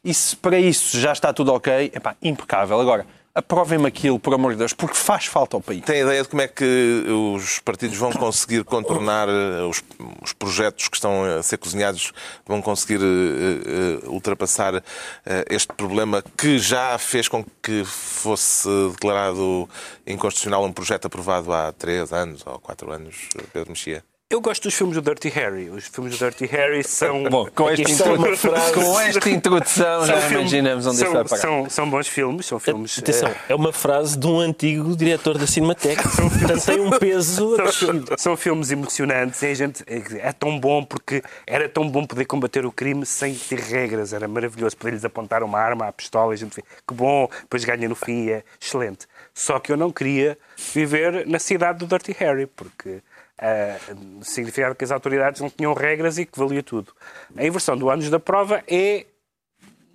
E 0.05 0.13
se 0.13 0.37
para 0.37 0.59
isso 0.59 0.99
já 0.99 1.13
está 1.13 1.33
tudo 1.33 1.53
ok, 1.53 1.93
epá, 1.95 2.17
impecável. 2.23 2.81
Agora, 2.81 3.07
aprovem-me 3.35 3.87
aquilo, 3.87 4.19
por 4.19 4.35
amor 4.35 4.53
de 4.53 4.59
Deus, 4.59 4.73
porque 4.73 4.95
faz 4.95 5.27
falta 5.27 5.57
ao 5.57 5.61
país. 5.61 5.83
Tem 5.85 6.01
ideia 6.01 6.23
de 6.23 6.29
como 6.29 6.43
é 6.43 6.49
que 6.49 7.05
os 7.37 7.59
partidos 7.61 7.97
vão 7.97 8.13
conseguir 8.13 8.65
contornar 8.65 9.29
eh, 9.29 9.63
os, 9.63 9.83
os 10.23 10.33
projetos 10.33 10.89
que 10.89 10.97
estão 10.97 11.25
a 11.25 11.43
ser 11.43 11.59
cozinhados, 11.59 12.13
vão 12.47 12.61
conseguir 12.61 13.01
eh, 13.01 14.03
eh, 14.05 14.09
ultrapassar 14.09 14.77
eh, 14.77 15.45
este 15.51 15.73
problema 15.73 16.23
que 16.37 16.59
já 16.59 16.99
fez 16.99 17.29
com 17.29 17.45
que 17.63 17.85
fosse 17.85 18.69
declarado 18.93 19.69
inconstitucional 20.07 20.65
um 20.65 20.73
projeto 20.73 21.07
aprovado 21.07 21.53
há 21.53 21.73
três 21.73 22.13
anos 22.13 22.43
ou 22.47 22.59
quatro 22.59 22.91
anos, 22.91 23.29
Pedro 23.53 23.71
Mexia? 23.71 24.08
Eu 24.31 24.43
gosto 24.43 24.65
dos 24.65 24.75
filmes 24.75 24.95
do 24.95 25.01
Dirty 25.01 25.31
Harry. 25.31 25.71
Os 25.71 25.87
filmes 25.87 26.19
do 26.19 26.19
Dirty 26.19 26.45
Harry 26.45 26.85
são. 26.85 27.23
Bom, 27.33 27.49
com 27.55 27.71
esta, 27.71 28.05
frase. 28.37 28.75
com 28.75 29.01
esta 29.01 29.31
introdução 29.31 30.05
já 30.05 30.21
filmes- 30.21 30.53
imaginamos 30.53 30.87
onde 30.87 30.97
são, 30.99 31.07
isto 31.07 31.15
vai 31.15 31.25
parar. 31.25 31.41
São, 31.41 31.71
são 31.71 31.89
bons 31.91 32.09
filmes, 32.09 32.45
são 32.45 32.59
filmes. 32.61 32.99
Atenção, 32.99 33.31
eh, 33.31 33.37
é 33.49 33.55
uma 33.55 33.73
frase 33.73 34.19
de 34.19 34.27
um 34.27 34.39
antigo 34.39 34.95
diretor 34.95 35.39
da 35.39 35.47
Cinemateca. 35.47 36.03
Portanto, 36.13 36.63
tem 36.63 36.79
um 36.79 36.91
peso 36.91 37.57
São, 37.57 37.65
acrescido. 37.65 38.15
são 38.19 38.37
filmes 38.37 38.71
emocionantes. 38.71 39.43
É, 39.43 39.55
gente, 39.55 39.83
é, 39.87 40.29
é 40.29 40.33
tão 40.35 40.61
bom 40.61 40.85
porque 40.85 41.23
era 41.47 41.67
tão 41.67 41.89
bom 41.89 42.05
poder 42.05 42.27
combater 42.27 42.67
o 42.67 42.71
crime 42.71 43.07
sem 43.07 43.35
ter 43.35 43.61
regras. 43.61 44.13
Era 44.13 44.29
maravilhoso 44.29 44.77
poder-lhes 44.77 45.07
apontar 45.07 45.43
uma 45.43 45.59
arma 45.59 45.89
à 45.89 45.93
pistola 45.93 46.35
e 46.35 46.37
a 46.37 46.39
gente 46.39 46.55
vê 46.55 46.63
que 46.87 46.93
bom, 46.93 47.31
depois 47.41 47.65
ganha 47.65 47.89
no 47.89 47.95
fim. 47.95 48.29
É 48.29 48.43
excelente. 48.61 49.07
Só 49.33 49.59
que 49.59 49.73
eu 49.73 49.77
não 49.79 49.91
queria 49.91 50.37
viver 50.75 51.27
na 51.27 51.39
cidade 51.39 51.79
do 51.79 51.87
Dirty 51.87 52.15
Harry 52.19 52.47
porque 52.47 53.01
ah, 53.39 53.77
significava 54.23 54.75
que 54.75 54.85
as 54.85 54.91
autoridades 54.91 55.41
não 55.41 55.49
tinham 55.51 55.73
regras 55.73 56.19
e 56.19 56.27
que 56.27 56.39
valia 56.39 56.63
tudo. 56.63 56.93
A 57.37 57.45
inversão 57.45 57.77
do 57.77 57.89
anos 57.91 58.11
da 58.11 58.19
prova 58.19 58.63
é 58.67 59.07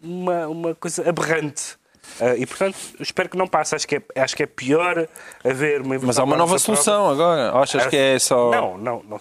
uma, 0.01 0.47
uma 0.47 0.75
coisa 0.75 1.07
aberrante. 1.07 1.77
Ah, 2.19 2.35
e, 2.35 2.45
portanto, 2.45 2.77
espero 2.99 3.29
que 3.29 3.37
não 3.37 3.47
passe. 3.47 3.75
Acho 3.75 3.87
que 3.87 3.97
é, 3.97 4.21
acho 4.21 4.35
que 4.35 4.43
é 4.43 4.45
pior 4.45 5.07
haver 5.43 5.81
uma 5.81 5.95
inversão 5.95 6.07
Mas 6.07 6.19
há 6.19 6.23
uma 6.23 6.37
nova 6.37 6.51
ânus 6.51 6.61
da 6.61 6.65
prova. 6.65 6.81
solução 6.83 7.09
agora. 7.09 7.53
Ou 7.53 7.61
achas 7.61 7.85
que 7.87 7.97
é 7.97 8.19
só. 8.19 8.51
Não, 8.51 8.77
não, 8.77 9.03
não 9.03 9.19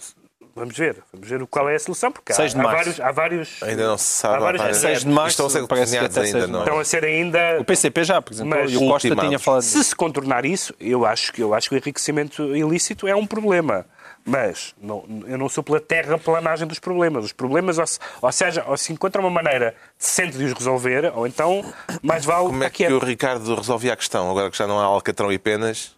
Vamos 0.55 0.77
ver. 0.77 0.97
Vamos 1.11 1.27
ver 1.27 1.47
qual 1.47 1.67
é 1.67 1.75
a 1.75 1.79
solução, 1.79 2.11
porque 2.11 2.31
há, 2.31 2.35
6 2.35 2.53
de 2.53 2.59
há 2.59 2.63
março. 2.63 2.77
vários, 2.77 2.99
há 2.99 3.11
vários. 3.11 3.63
Ainda 3.63 3.87
não 3.87 3.97
se 3.97 4.03
sabe. 4.05 4.35
Há 4.35 4.39
vários 4.39 4.61
há 4.61 4.63
vários- 4.65 4.81
6 4.81 4.99
de 4.99 5.07
março, 5.07 5.29
Estão 5.31 5.45
a 5.47 5.49
ser 5.49 5.63
até 5.63 5.75
ainda, 5.75 6.11
6 6.11 6.31
de 6.45 6.51
não? 6.51 6.59
Estão 6.59 6.79
a 6.79 6.85
ser 6.85 7.03
ainda. 7.05 7.39
O 7.59 7.65
PCP 7.65 8.03
já 8.03 8.17
apresentou 8.17 8.59
Mas 8.59 8.71
e 8.71 8.77
o 8.77 8.79
Costa 8.87 9.15
tinha 9.15 9.39
falado 9.39 9.61
Se 9.63 9.83
se 9.83 9.95
contornar 9.95 10.45
isso, 10.45 10.73
eu 10.79 11.05
acho 11.07 11.33
que 11.33 11.41
eu 11.41 11.55
acho 11.55 11.69
que 11.69 11.75
o 11.75 11.77
enriquecimento 11.77 12.55
ilícito 12.55 13.07
é 13.07 13.15
um 13.15 13.25
problema. 13.25 13.85
Mas 14.25 14.73
não- 14.81 15.03
eu 15.27 15.37
não 15.37 15.49
sou 15.49 15.63
pela 15.63 15.79
terraplanagem 15.79 16.65
dos 16.67 16.79
problemas. 16.79 17.25
Os 17.25 17.31
problemas, 17.33 17.77
ou, 17.77 17.85
se, 17.85 17.99
ou 18.21 18.31
seja, 18.31 18.63
ou 18.67 18.77
se 18.77 18.93
encontra 18.93 19.19
uma 19.21 19.29
maneira 19.29 19.75
decente 19.99 20.37
de 20.37 20.45
os 20.45 20.53
resolver, 20.53 21.11
ou 21.15 21.27
então 21.27 21.63
mais 22.01 22.23
vale 22.23 22.47
Como 22.47 22.63
é 22.63 22.69
que 22.69 22.87
o 22.87 22.99
Ricardo 22.99 23.53
resolvia 23.55 23.93
a 23.93 23.95
questão, 23.97 24.29
agora 24.31 24.49
que 24.49 24.57
já 24.57 24.65
não 24.65 24.79
há 24.79 24.83
alcatrão 24.85 25.31
e 25.31 25.37
penas? 25.37 25.95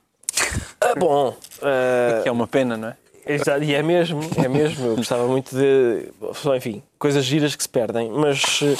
Ah, 0.81 0.93
bom, 0.97 1.35
ah, 1.61 2.21
que 2.23 2.29
é 2.29 2.31
uma 2.31 2.47
pena, 2.47 2.75
não 2.75 2.89
é? 2.89 2.97
Exato, 3.27 3.63
e 3.63 3.73
é 3.73 3.81
mesmo, 3.81 4.21
é 4.38 4.47
mesmo. 4.47 4.85
Eu 4.89 4.95
gostava 4.97 5.25
muito 5.25 5.55
de. 5.55 6.09
Enfim, 6.55 6.83
coisas 6.99 7.25
giras 7.25 7.55
que 7.55 7.63
se 7.63 7.69
perdem. 7.69 8.11
Mas 8.11 8.59
eh, 8.61 8.75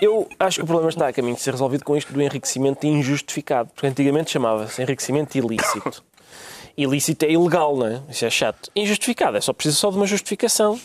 eu 0.00 0.28
acho 0.38 0.58
que 0.58 0.62
o 0.62 0.66
problema 0.66 0.88
está 0.88 1.08
a 1.08 1.12
caminho 1.12 1.34
de 1.34 1.40
ser 1.42 1.50
resolvido 1.50 1.84
com 1.84 1.96
isto 1.96 2.12
do 2.12 2.22
enriquecimento 2.22 2.86
injustificado. 2.86 3.70
Porque 3.74 3.88
antigamente 3.88 4.30
chamava-se 4.30 4.80
enriquecimento 4.80 5.36
ilícito. 5.36 6.04
Ilícito 6.78 7.24
é 7.24 7.32
ilegal, 7.32 7.76
não 7.76 7.86
é? 7.86 8.00
Isso 8.08 8.24
é 8.24 8.30
chato. 8.30 8.70
Injustificado 8.76 9.36
é 9.36 9.40
só 9.40 9.52
precisa 9.52 9.76
só 9.76 9.90
de 9.90 9.96
uma 9.96 10.06
justificação. 10.06 10.78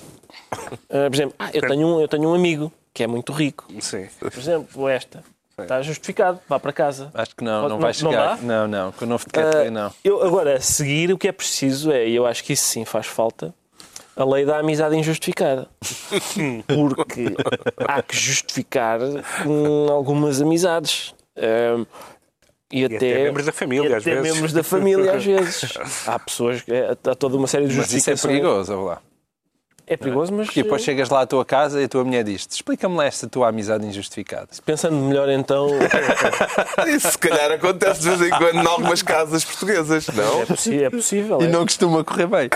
Ah, 0.89 1.07
por 1.07 1.13
exemplo, 1.13 1.35
ah, 1.37 1.51
eu, 1.53 1.61
tenho 1.61 1.87
um, 1.87 2.01
eu 2.01 2.07
tenho 2.07 2.27
um 2.29 2.33
amigo 2.33 2.71
que 2.91 3.03
é 3.03 3.07
muito 3.07 3.31
rico. 3.31 3.65
Sim. 3.79 4.07
Por 4.19 4.33
exemplo, 4.35 4.87
esta. 4.89 5.23
Está 5.55 5.83
justificado, 5.83 6.39
vá 6.49 6.59
para 6.59 6.73
casa. 6.73 7.11
Acho 7.13 7.35
que 7.35 7.43
não, 7.43 7.61
Pode- 7.61 7.73
não 7.73 7.79
vai 7.79 7.89
não 7.89 7.93
chegar. 7.93 8.37
dá? 8.37 8.41
Não, 8.41 8.67
não, 8.67 8.91
com 8.91 9.05
o 9.05 9.07
novo 9.07 9.23
decreto 9.23 9.55
Ah, 9.55 9.61
lei 9.61 9.69
não. 9.69 9.93
Eu, 10.03 10.23
agora, 10.23 10.55
a 10.55 10.59
seguir, 10.59 11.13
o 11.13 11.17
que 11.17 11.27
é 11.27 11.31
preciso 11.31 11.91
é, 11.91 12.07
e 12.07 12.15
eu 12.15 12.25
acho 12.25 12.43
que 12.43 12.53
isso 12.53 12.65
sim 12.65 12.83
faz 12.85 13.05
falta, 13.05 13.53
a 14.15 14.25
lei 14.25 14.45
da 14.45 14.57
amizade 14.57 14.95
injustificada. 14.95 15.67
Porque 16.67 17.35
há 17.87 18.01
que 18.01 18.17
justificar 18.17 18.99
hum, 19.45 19.91
algumas 19.91 20.41
amizades. 20.41 21.13
Hum, 21.37 21.85
e, 22.73 22.85
até, 22.85 22.95
até 22.95 23.23
membros 23.25 23.45
da 23.45 23.51
família, 23.51 23.89
e 23.89 23.93
às 23.93 24.01
até 24.03 24.15
vezes. 24.15 24.33
membros 24.33 24.53
da 24.53 24.63
família, 24.63 25.13
às 25.13 25.23
vezes. 25.25 25.73
Há 26.07 26.17
pessoas, 26.19 26.61
que- 26.61 26.71
há 26.73 27.15
toda 27.15 27.37
uma 27.37 27.47
série 27.47 27.67
de 27.67 27.75
Mas 27.75 27.85
isso 27.93 28.09
é 28.09 28.15
justificações. 28.15 28.33
perigoso, 28.39 28.81
lá. 28.83 29.01
É 29.85 29.97
perigoso, 29.97 30.31
mas 30.33 30.45
Porque 30.47 30.63
depois 30.63 30.81
chegas 30.81 31.09
lá 31.09 31.23
à 31.23 31.25
tua 31.27 31.43
casa 31.43 31.81
e 31.81 31.83
a 31.83 31.87
tua 31.89 32.05
mulher 32.05 32.23
diz 32.23 32.47
explica-me 32.49 32.95
lá 32.95 33.03
esta 33.03 33.27
tua 33.27 33.49
amizade 33.49 33.85
injustificada. 33.85 34.47
pensando 34.65 34.95
melhor 34.95 35.27
então, 35.27 35.67
Isso 36.87 37.11
se 37.11 37.17
calhar 37.17 37.51
acontece 37.51 37.99
de 38.01 38.09
vez 38.11 38.21
em 38.21 38.29
quando 38.29 38.55
em 38.63 38.65
algumas 38.65 39.01
casas 39.01 39.43
portuguesas, 39.43 40.07
não? 40.07 40.41
é, 40.41 40.45
possi- 40.45 40.83
é 40.85 40.89
possível. 40.89 41.41
E 41.41 41.45
é. 41.45 41.47
não 41.49 41.65
costuma 41.65 42.01
correr 42.01 42.27
bem. 42.27 42.49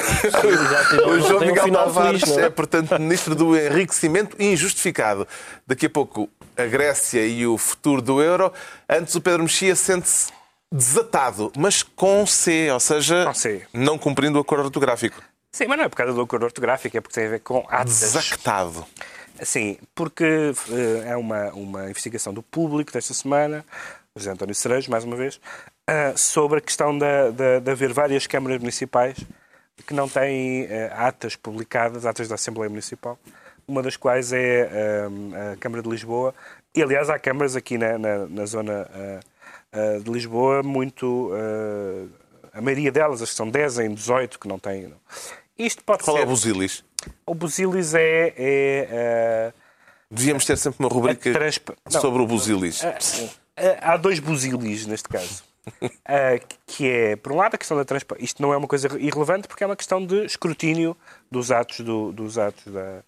O 1.05 1.19
João 1.19 1.41
um 1.43 1.45
Miguel 1.47 1.63
final 1.65 1.83
Tavares 1.87 2.21
feliz, 2.21 2.37
é, 2.37 2.41
é? 2.45 2.49
portanto, 2.49 2.97
ministro 2.97 3.35
do 3.35 3.57
enriquecimento 3.57 4.41
injustificado. 4.41 5.27
Daqui 5.67 5.87
a 5.87 5.89
pouco, 5.89 6.29
a 6.57 6.65
Grécia 6.65 7.25
e 7.25 7.45
o 7.45 7.57
futuro 7.57 8.01
do 8.01 8.21
euro. 8.21 8.51
Antes, 8.89 9.15
o 9.15 9.21
Pedro 9.21 9.43
Mexia 9.43 9.75
sente-se 9.75 10.31
desatado, 10.71 11.51
mas 11.57 11.81
com 11.83 12.25
C, 12.25 12.69
ou 12.71 12.79
seja, 12.79 13.25
Com 13.25 13.33
C. 13.33 13.65
não 13.73 13.97
cumprindo 13.97 14.37
o 14.37 14.41
acordo 14.41 14.65
ortográfico. 14.65 15.21
Sim, 15.51 15.65
mas 15.67 15.77
não 15.77 15.85
é 15.85 15.89
por 15.89 15.95
causa 15.95 16.13
do 16.13 16.21
acordo 16.21 16.43
ortográfico, 16.43 16.97
é 16.97 17.01
porque 17.01 17.15
tem 17.15 17.25
a 17.25 17.29
ver 17.29 17.39
com 17.39 17.65
atas. 17.69 17.99
Desactado. 18.01 18.85
Sim, 19.41 19.77
porque 19.95 20.23
eh, 20.71 21.09
é 21.11 21.15
uma, 21.15 21.51
uma 21.53 21.89
investigação 21.89 22.33
do 22.33 22.41
público 22.43 22.91
desta 22.91 23.13
semana, 23.13 23.63
José 24.15 24.31
António 24.31 24.53
Cerejo, 24.55 24.89
mais 24.91 25.03
uma 25.03 25.15
vez, 25.15 25.39
ah, 25.87 26.13
sobre 26.15 26.57
a 26.57 26.61
questão 26.61 26.97
da- 26.97 27.29
da- 27.29 27.59
de 27.59 27.71
haver 27.71 27.93
várias 27.93 28.25
câmaras 28.27 28.59
municipais 28.59 29.15
que 29.85 29.93
não 29.93 30.09
têm 30.09 30.63
eh, 30.65 30.91
atas 30.95 31.35
publicadas, 31.35 32.05
atas 32.05 32.27
da 32.27 32.35
Assembleia 32.35 32.69
Municipal, 32.69 33.17
uma 33.67 33.81
das 33.83 33.97
quais 33.97 34.31
é 34.31 34.69
ah, 34.71 35.51
a 35.53 35.57
Câmara 35.57 35.83
de 35.83 35.89
Lisboa. 35.89 36.33
E, 36.75 36.81
aliás, 36.81 37.09
há 37.09 37.19
câmaras 37.19 37.55
aqui 37.55 37.77
na, 37.77 37.97
na- 37.97 38.25
na 38.27 38.45
zona 38.45 38.89
ah, 38.93 39.19
ah, 39.73 39.99
de 40.01 40.09
Lisboa, 40.09 40.63
muito. 40.63 41.31
ah, 41.33 42.07
a 42.53 42.61
maioria 42.61 42.91
delas, 42.91 43.21
as 43.21 43.29
que 43.29 43.35
são 43.35 43.49
10 43.49 43.79
em 43.79 43.93
18, 43.93 44.39
que 44.39 44.47
não 44.47 44.57
têm. 44.57 44.91
Isto 45.59 45.83
pode 45.83 46.03
Qual 46.03 46.17
é 46.17 46.21
ser. 46.21 46.25
o 46.25 46.29
Busilis? 46.29 46.83
O 47.25 47.35
Busilis 47.35 47.93
é. 47.93 48.33
é 48.37 49.53
Devíamos 50.09 50.45
ter 50.45 50.57
sempre 50.57 50.79
uma 50.79 50.87
rubrica 50.89 51.31
transpa- 51.33 51.75
não. 51.91 51.99
sobre 52.01 52.21
o 52.21 52.25
Busilis. 52.25 52.81
Há 53.81 53.97
dois 53.97 54.19
busilis 54.19 54.85
neste 54.87 55.09
caso. 55.09 55.43
Ah, 56.05 56.39
que 56.65 56.87
é, 56.89 57.15
por 57.17 57.33
um 57.33 57.35
lado, 57.35 57.55
a 57.55 57.57
questão 57.57 57.75
da 57.75 57.83
transparência. 57.83 58.23
Isto 58.23 58.41
não 58.41 58.53
é 58.53 58.57
uma 58.57 58.69
coisa 58.69 58.87
irrelevante 58.97 59.49
porque 59.49 59.65
é 59.65 59.67
uma 59.67 59.75
questão 59.75 60.03
de 60.05 60.23
escrutínio 60.23 60.95
dos 61.29 61.51
atos, 61.51 61.81
do, 61.81 62.13
dos 62.13 62.37
atos 62.37 62.71
da, 62.71 63.03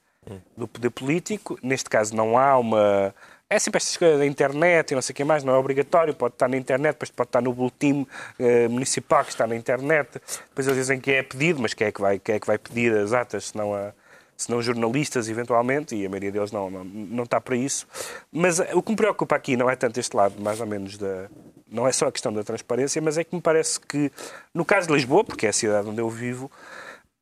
do 0.55 0.67
poder 0.67 0.89
político. 0.89 1.57
Neste 1.61 1.89
caso, 1.89 2.15
não 2.15 2.37
há 2.37 2.57
uma. 2.57 3.13
É 3.49 3.57
sempre 3.57 3.77
estas 3.77 3.97
coisas 3.97 4.19
da 4.19 4.25
internet 4.25 4.91
e 4.91 4.95
não 4.95 5.01
sei 5.01 5.11
o 5.13 5.15
que 5.15 5.23
mais, 5.23 5.43
não 5.43 5.55
é 5.55 5.57
obrigatório, 5.57 6.13
pode 6.13 6.35
estar 6.35 6.47
na 6.47 6.55
internet, 6.55 6.93
depois 6.93 7.09
pode 7.09 7.29
estar 7.29 7.41
no 7.41 7.51
boletim 7.51 8.05
eh, 8.37 8.67
municipal 8.67 9.23
que 9.23 9.31
está 9.31 9.47
na 9.47 9.55
internet. 9.55 10.21
Depois 10.49 10.67
eles 10.67 10.77
dizem 10.77 10.99
que 10.99 11.11
é 11.11 11.23
pedido, 11.23 11.59
mas 11.59 11.73
quem 11.73 11.87
é 11.87 11.91
que 11.91 11.99
vai, 11.99 12.19
quem 12.19 12.35
é 12.35 12.39
que 12.39 12.45
vai 12.45 12.59
pedir 12.59 12.95
as 12.95 13.11
atas 13.11 13.45
se 13.45 13.57
não 13.57 13.73
a 13.73 13.91
se 14.39 14.49
não 14.49 14.61
jornalistas, 14.61 15.27
eventualmente, 15.27 15.93
e 15.93 16.05
a 16.05 16.09
maioria 16.09 16.31
deles 16.31 16.49
não, 16.49 16.69
não, 16.69 16.85
não 16.85 17.23
está 17.25 17.41
para 17.41 17.57
isso. 17.57 17.85
Mas 18.31 18.61
eh, 18.61 18.69
o 18.73 18.81
que 18.81 18.91
me 18.91 18.95
preocupa 18.95 19.35
aqui 19.35 19.57
não 19.57 19.69
é 19.69 19.75
tanto 19.75 19.99
este 19.99 20.15
lado, 20.15 20.41
mais 20.41 20.61
ou 20.61 20.65
menos, 20.65 20.97
da. 20.97 21.27
Não 21.69 21.85
é 21.85 21.91
só 21.91 22.07
a 22.07 22.11
questão 22.11 22.31
da 22.31 22.41
transparência, 22.41 23.01
mas 23.01 23.17
é 23.17 23.23
que 23.23 23.35
me 23.35 23.41
parece 23.41 23.79
que, 23.79 24.09
no 24.53 24.63
caso 24.63 24.87
de 24.87 24.93
Lisboa, 24.93 25.25
porque 25.25 25.45
é 25.45 25.49
a 25.49 25.53
cidade 25.53 25.89
onde 25.89 25.99
eu 25.99 26.09
vivo, 26.09 26.49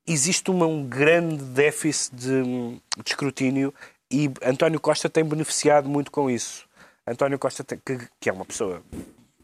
existe 0.07 0.49
uma- 0.49 0.65
um 0.67 0.83
grande 0.87 1.43
déficit 1.43 2.15
de, 2.15 2.43
de 2.43 2.81
escrutínio 3.09 3.73
e 4.09 4.31
António 4.43 4.79
Costa 4.79 5.09
tem 5.09 5.23
beneficiado 5.23 5.89
muito 5.89 6.11
com 6.11 6.29
isso. 6.29 6.65
António 7.05 7.37
Costa, 7.39 7.63
tem- 7.63 7.79
que, 7.85 7.99
que 8.19 8.29
é 8.29 8.33
uma 8.33 8.45
pessoa 8.45 8.81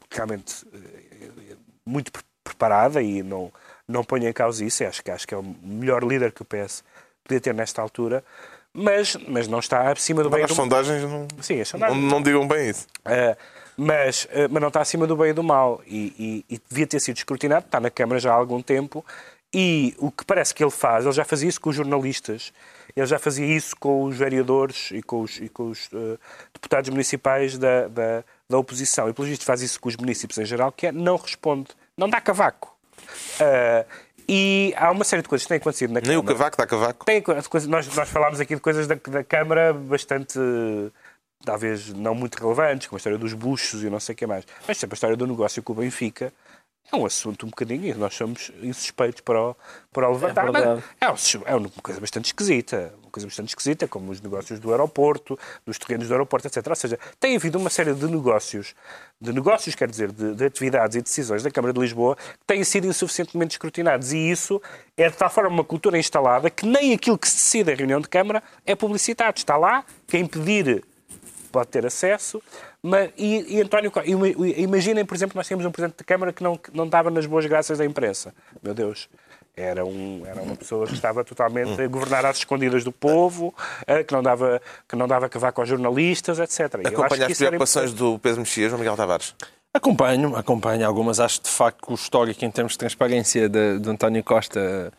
realmente 0.10 0.66
eh, 0.74 1.56
muito 1.86 2.12
pre- 2.12 2.24
preparada 2.44 3.02
e 3.02 3.24
não, 3.24 3.52
não 3.88 4.04
ponho 4.04 4.28
em 4.28 4.34
causa 4.34 4.64
isso, 4.64 4.84
acho 4.86 5.04
que, 5.04 5.12
acho 5.12 5.28
que 5.28 5.34
é 5.34 5.38
o 5.38 5.44
melhor 5.62 6.04
líder 6.04 6.32
que 6.32 6.42
o 6.42 6.46
PS 6.46 6.84
podia 7.24 7.40
ter 7.42 7.54
nesta 7.54 7.82
altura, 7.82 8.24
mas, 8.74 9.16
mas 9.28 9.48
não 9.48 9.60
está 9.60 9.92
acima 9.92 10.24
do 10.24 10.30
bem 10.30 10.42
e 10.42 10.44
As 10.44 10.50
do 10.50 10.56
sondagens 10.56 11.04
não, 11.04 11.28
Sim, 11.42 11.62
as 11.62 11.72
não, 11.74 11.80
sondagens. 11.80 12.12
não 12.12 12.22
digam 12.22 12.48
bem 12.48 12.70
isso. 12.70 12.88
Uh, 13.06 13.38
mas, 13.78 14.26
uh, 14.26 14.30
mas 14.50 14.62
não 14.62 14.68
está 14.68 14.82
acima 14.82 15.08
do 15.08 15.16
bem 15.16 15.30
e 15.30 15.34
do 15.34 15.44
mal. 15.44 15.82
E, 15.86 16.44
e- 16.50 16.56
e 16.56 16.62
devia 16.70 16.86
ter 16.88 17.00
sido 17.00 17.18
escrutinado, 17.18 17.66
está 17.66 17.80
na 17.80 17.90
Câmara 17.90 18.20
já 18.20 18.32
há 18.32 18.36
algum 18.36 18.62
tempo. 18.62 19.06
E 19.54 19.94
o 20.00 20.10
que 20.10 20.26
parece 20.26 20.54
que 20.54 20.64
ele 20.64 20.72
faz, 20.72 21.06
ele 21.06 21.14
já 21.14 21.24
fazia 21.24 21.48
isso 21.48 21.62
com 21.62 21.70
os 21.70 21.76
jornalistas, 21.76 22.52
ele 22.96 23.06
já 23.06 23.20
fazia 23.20 23.46
isso 23.46 23.76
com 23.76 24.04
os 24.04 24.18
vereadores 24.18 24.90
e 24.92 25.04
com 25.04 25.22
os, 25.22 25.38
e 25.38 25.48
com 25.48 25.70
os, 25.70 25.88
uh, 25.88 26.20
deputados 26.52 26.90
municipais 26.90 27.56
da, 27.58 27.88
da, 27.88 28.24
da 28.50 28.58
oposição. 28.58 29.08
E, 29.08 29.14
pelo 29.14 29.28
visto, 29.28 29.46
faz 29.46 29.62
isso 29.62 29.80
com 29.80 29.90
os 29.90 29.96
municípios 29.96 30.40
em 30.40 30.46
geral, 30.46 30.72
que 30.72 30.88
é 30.88 30.92
não 30.92 31.18
responde, 31.18 31.70
não 31.96 32.10
dá 32.10 32.20
cavaco. 32.20 32.76
Uh, 33.40 33.86
e 34.28 34.74
há 34.76 34.90
uma 34.90 35.04
série 35.04 35.22
de 35.22 35.30
coisas 35.30 35.46
que 35.46 35.50
têm 35.50 35.58
acontecido 35.58 35.94
na 35.94 36.00
Nem 36.02 36.18
o 36.18 36.24
Câmara. 36.24 36.38
cavaco 36.38 36.58
dá 36.58 36.66
cavaco. 36.66 37.06
Tem 37.06 37.24
nós, 37.68 37.88
nós 37.96 38.10
falámos 38.10 38.40
aqui 38.40 38.56
de 38.56 38.62
coisas 38.62 38.88
da, 38.88 38.96
da 38.96 39.24
Câmara 39.24 39.74
bastante, 39.74 40.40
talvez 41.46 41.90
não 41.94 42.16
muito 42.16 42.36
relevantes, 42.36 42.88
como 42.88 42.98
a 42.98 43.00
história 43.00 43.20
dos 43.20 43.34
buchos 43.34 43.84
e 43.84 43.90
não 43.90 44.00
sei 44.00 44.14
o 44.14 44.16
que 44.16 44.26
mais. 44.26 44.46
Mas 44.68 44.78
sempre 44.78 44.94
a 44.94 44.96
história 44.96 45.18
do 45.18 45.28
negócio 45.28 45.62
com 45.62 45.74
o 45.74 45.76
Benfica 45.76 46.34
é 46.92 46.96
um 46.96 47.06
assunto 47.06 47.46
um 47.46 47.50
bocadinho, 47.50 47.98
nós 47.98 48.14
somos 48.14 48.52
insuspeitos 48.62 49.22
para 49.22 49.42
o, 49.42 49.56
para 49.92 50.10
o 50.10 50.14
levantar. 50.14 50.48
É. 50.48 50.52
Mas 51.02 51.36
é, 51.36 51.52
é 51.52 51.56
uma 51.56 51.70
coisa 51.82 52.00
bastante 52.00 52.26
esquisita. 52.26 52.94
Uma 53.02 53.10
coisa 53.10 53.28
bastante 53.28 53.50
esquisita, 53.50 53.88
como 53.88 54.12
os 54.12 54.22
negócios 54.22 54.60
do 54.60 54.72
aeroporto, 54.72 55.38
dos 55.66 55.78
terrenos 55.78 56.08
do 56.08 56.14
aeroporto, 56.14 56.48
etc. 56.48 56.66
Ou 56.68 56.76
seja, 56.76 57.00
tem 57.20 57.36
havido 57.36 57.58
uma 57.58 57.70
série 57.70 57.94
de 57.94 58.06
negócios, 58.08 58.76
de 59.20 59.32
negócios, 59.34 59.76
quer 59.76 59.90
dizer, 59.90 60.12
de, 60.12 60.36
de 60.36 60.46
atividades 60.46 60.96
e 60.96 61.02
decisões 61.02 61.42
da 61.42 61.50
Câmara 61.50 61.74
de 61.74 61.80
Lisboa 61.80 62.16
que 62.16 62.46
têm 62.46 62.64
sido 62.64 62.86
insuficientemente 62.86 63.56
escrutinados. 63.56 64.14
E 64.14 64.18
isso 64.18 64.62
é 64.96 65.10
de 65.10 65.16
tal 65.16 65.30
forma 65.30 65.50
uma 65.50 65.64
cultura 65.64 65.98
instalada 65.98 66.50
que 66.50 66.66
nem 66.66 66.94
aquilo 66.94 67.18
que 67.18 67.28
se 67.28 67.36
decide 67.36 67.72
em 67.72 67.76
reunião 67.76 68.02
de 68.02 68.08
Câmara 68.08 68.44
é 68.66 68.76
publicitado. 68.76 69.38
Está 69.38 69.58
lá, 69.58 69.84
quem 70.08 70.26
pedir 70.26 70.84
pode 71.52 71.70
ter 71.70 71.86
acesso. 71.86 72.42
Mas, 72.86 73.12
e, 73.18 73.56
e 73.58 73.62
António 73.62 73.90
Costa, 73.90 74.10
ima- 74.10 74.28
imaginem, 74.28 75.06
por 75.06 75.16
exemplo, 75.16 75.38
nós 75.38 75.48
tínhamos 75.48 75.66
um 75.66 75.72
Presidente 75.72 75.98
da 76.00 76.04
Câmara 76.04 76.34
que 76.34 76.44
não, 76.44 76.58
que 76.58 76.76
não 76.76 76.86
estava 76.86 77.10
nas 77.10 77.26
boas 77.26 77.46
graças 77.46 77.78
da 77.78 77.86
imprensa. 77.86 78.34
Meu 78.62 78.74
Deus. 78.74 79.08
Era, 79.56 79.86
um, 79.86 80.24
era 80.26 80.42
uma 80.42 80.56
pessoa 80.56 80.88
que 80.88 80.94
estava 80.96 81.24
totalmente 81.24 81.80
a 81.80 81.88
governar 81.88 82.26
às 82.26 82.38
escondidas 82.38 82.84
do 82.84 82.92
povo, 82.92 83.54
eh, 83.86 84.04
que 84.04 84.12
não 84.12 84.24
dava, 84.24 84.60
que 84.90 84.96
não 84.96 85.08
dava 85.08 85.30
cavaco 85.30 85.62
aos 85.62 85.70
jornalistas, 85.70 86.40
etc. 86.40 86.82
E 86.84 86.88
Acompanha 86.88 87.28
as 87.28 87.38
preocupações 87.38 87.94
do 87.94 88.18
Pedro 88.18 88.40
Mexia, 88.42 88.68
João 88.68 88.80
Miguel 88.80 88.96
Tavares. 88.98 89.36
Acompanho, 89.72 90.36
acompanho 90.36 90.86
algumas. 90.88 91.20
Acho 91.20 91.42
de 91.44 91.50
facto 91.50 91.86
que 91.86 91.92
o 91.92 91.96
histórico 91.96 92.44
em 92.44 92.50
termos 92.50 92.74
de 92.74 92.80
transparência 92.80 93.48
de, 93.48 93.78
de 93.80 93.90
António 93.90 94.24
Costa 94.24 94.92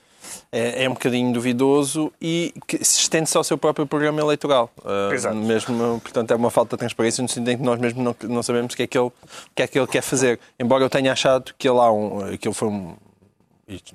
é, 0.50 0.84
é 0.84 0.88
um 0.88 0.92
bocadinho 0.94 1.32
duvidoso 1.32 2.12
e 2.20 2.54
que 2.66 2.84
se 2.84 3.00
estende-se 3.00 3.36
ao 3.36 3.44
seu 3.44 3.58
próprio 3.58 3.86
programa 3.86 4.20
eleitoral. 4.20 4.70
Uh, 4.78 5.34
mesmo, 5.34 6.00
portanto, 6.00 6.30
é 6.30 6.36
uma 6.36 6.50
falta 6.50 6.76
de 6.76 6.80
transparência 6.80 7.22
no 7.22 7.28
sentido 7.28 7.50
em 7.50 7.56
que 7.56 7.62
nós 7.62 7.78
mesmo 7.80 8.02
não, 8.02 8.16
não 8.28 8.42
sabemos 8.42 8.74
o 8.74 8.76
que, 8.76 8.84
é 8.84 8.86
que 8.86 8.98
ele, 8.98 9.10
que 9.54 9.62
é 9.62 9.66
que 9.66 9.78
ele 9.78 9.86
quer 9.86 10.02
fazer. 10.02 10.38
Embora 10.58 10.84
eu 10.84 10.90
tenha 10.90 11.12
achado 11.12 11.54
que 11.56 11.68
ele, 11.68 11.78
há 11.78 11.90
um, 11.90 12.36
que 12.36 12.48
ele 12.48 12.54
foi 12.54 12.68
um, 12.68 12.94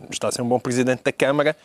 está 0.10 0.30
a 0.30 0.32
ser 0.32 0.42
um 0.42 0.48
bom 0.48 0.60
presidente 0.60 1.04
da 1.04 1.12
Câmara 1.12 1.56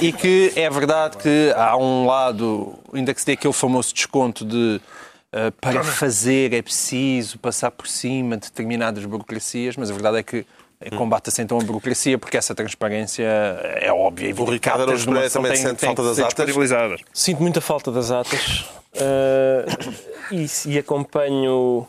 e 0.00 0.12
que 0.12 0.52
é 0.56 0.68
verdade 0.70 1.16
que 1.18 1.52
há 1.56 1.76
um 1.76 2.06
lado, 2.06 2.74
ainda 2.92 3.12
que 3.12 3.20
se 3.20 3.26
dê 3.26 3.32
aquele 3.32 3.52
famoso 3.52 3.92
desconto 3.92 4.44
de 4.44 4.80
uh, 5.32 5.52
para 5.60 5.84
fazer 5.84 6.52
é 6.52 6.62
preciso 6.62 7.38
passar 7.38 7.70
por 7.70 7.86
cima 7.86 8.36
de 8.36 8.48
determinadas 8.48 9.04
burocracias, 9.04 9.76
mas 9.76 9.90
a 9.90 9.92
verdade 9.92 10.18
é 10.18 10.22
que 10.22 10.46
combate-se 10.90 11.40
então 11.42 11.58
a 11.58 11.62
burocracia 11.64 12.18
porque 12.18 12.36
essa 12.36 12.54
transparência 12.54 13.24
é 13.24 13.92
óbvia. 13.92 14.28
e 14.30 14.32
O 14.32 14.44
Ricardo 14.44 14.82
Araújo 14.82 15.06
Pereira 15.06 15.30
também 15.30 15.56
sente 15.56 15.84
falta 15.84 16.02
das 16.02 16.18
atas. 16.18 16.54
Sinto 17.12 17.40
muita 17.42 17.60
falta 17.60 17.90
das 17.92 18.10
atas 18.10 18.64
eh, 18.94 19.66
e, 20.30 20.46
e 20.72 20.78
acompanho. 20.78 21.86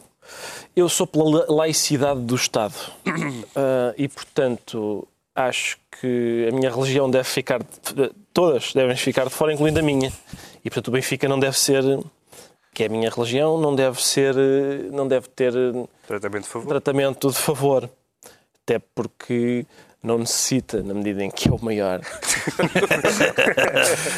Eu 0.75 0.89
sou 0.89 1.05
pela 1.05 1.25
la- 1.29 1.45
laicidade 1.49 2.21
do 2.21 2.35
Estado 2.35 2.73
Eh, 3.05 3.93
e, 3.97 4.07
portanto, 4.07 5.07
acho 5.35 5.77
que 6.01 6.47
a 6.51 6.55
minha 6.55 6.69
religião 6.71 7.09
deve 7.09 7.25
ficar. 7.29 7.59
de- 7.59 8.11
Todas 8.33 8.73
devem 8.73 8.95
ficar 8.95 9.25
de 9.25 9.29
fora, 9.29 9.53
incluindo 9.53 9.79
a 9.79 9.83
minha. 9.83 10.11
E, 10.65 10.69
portanto, 10.69 10.87
o 10.87 10.91
Benfica 10.91 11.27
não 11.27 11.39
deve 11.39 11.57
ser. 11.59 11.83
Que 12.73 12.83
é 12.83 12.85
a 12.87 12.89
minha 12.89 13.07
religião, 13.11 13.59
não 13.59 13.75
deve 13.75 14.03
ser. 14.03 14.33
Não 14.91 15.07
deve 15.07 15.27
ter 15.29 15.53
Tratamento 16.07 16.43
de 16.45 16.49
favor. 16.49 16.67
tratamento 16.67 17.29
de 17.29 17.37
favor. 17.37 17.89
Até 18.65 18.79
porque 18.95 19.65
não 20.01 20.17
necessita, 20.19 20.81
na 20.81 20.93
medida 20.93 21.21
em 21.23 21.29
que 21.29 21.49
é 21.49 21.51
o 21.51 21.61
maior. 21.63 21.99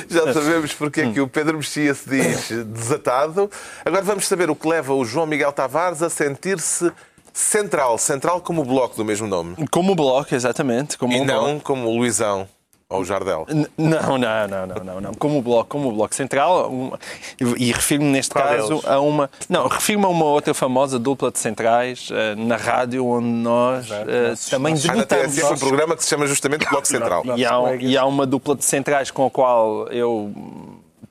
Já 0.10 0.34
sabemos 0.34 0.74
porque 0.74 1.02
é 1.02 1.12
que 1.12 1.20
o 1.20 1.28
Pedro 1.28 1.58
Mexia 1.58 1.94
se 1.94 2.10
diz 2.10 2.50
desatado. 2.68 3.50
Agora 3.84 4.04
vamos 4.04 4.28
saber 4.28 4.50
o 4.50 4.56
que 4.56 4.68
leva 4.68 4.94
o 4.94 5.04
João 5.06 5.26
Miguel 5.26 5.52
Tavares 5.52 6.02
a 6.02 6.10
sentir-se 6.10 6.92
central. 7.34 7.98
Central 7.98 8.42
como 8.42 8.62
o 8.62 8.66
bloco 8.66 8.96
do 8.96 9.06
mesmo 9.06 9.28
nome. 9.28 9.56
Como 9.72 9.92
o 9.92 9.96
Bloco, 9.96 10.34
exatamente. 10.34 10.98
Como 10.98 11.14
E 11.14 11.22
o 11.22 11.26
Bloco. 11.26 11.48
não 11.48 11.60
como 11.60 11.88
o 11.88 11.98
Luizão. 11.98 12.48
Ou 12.88 13.02
o 13.02 13.06
Jardel? 13.06 13.48
N- 13.50 13.68
Não, 13.78 14.16
não, 14.18 14.48
não, 14.48 14.68
não, 14.68 14.84
não, 14.84 15.02
não. 15.02 15.14
Como 15.16 15.40
o 15.40 15.42
Bloco, 15.42 15.68
como 15.70 15.90
o 15.90 15.92
bloco 15.92 16.14
Central, 16.14 16.70
uma- 16.70 17.00
e 17.58 17.72
refiro-me 17.72 18.10
neste 18.12 18.32
Qual 18.32 18.44
caso 18.48 18.68
deles? 18.68 18.86
a 18.86 19.00
uma. 19.00 19.28
Não, 19.50 19.68
refiro-me 19.68 20.06
a 20.06 20.10
uma 20.10 20.26
outra 20.26 20.54
famosa 20.54 21.00
dupla 21.00 21.32
de 21.32 21.40
centrais 21.40 22.10
eh, 22.12 22.36
na 22.36 22.56
rádio, 22.58 23.04
onde 23.08 23.26
nós 23.28 23.90
eh, 23.90 24.34
também 24.52 24.76
debutamos. 24.76 25.34
TSF, 25.36 25.54
um 25.54 25.58
programa 25.58 25.96
que 25.96 26.04
se 26.04 26.10
chama 26.12 26.28
justamente 26.28 26.70
Bloco 26.70 26.88
Central. 26.88 27.24
E 27.36 27.44
há, 27.44 27.58
um- 27.58 27.64
colegas. 27.64 27.90
e 27.90 27.98
há 27.98 28.06
uma 28.06 28.26
dupla 28.28 28.56
de 28.56 28.64
centrais 28.66 29.10
com 29.10 29.26
a 29.26 29.32
qual 29.32 29.88
eu 29.88 30.32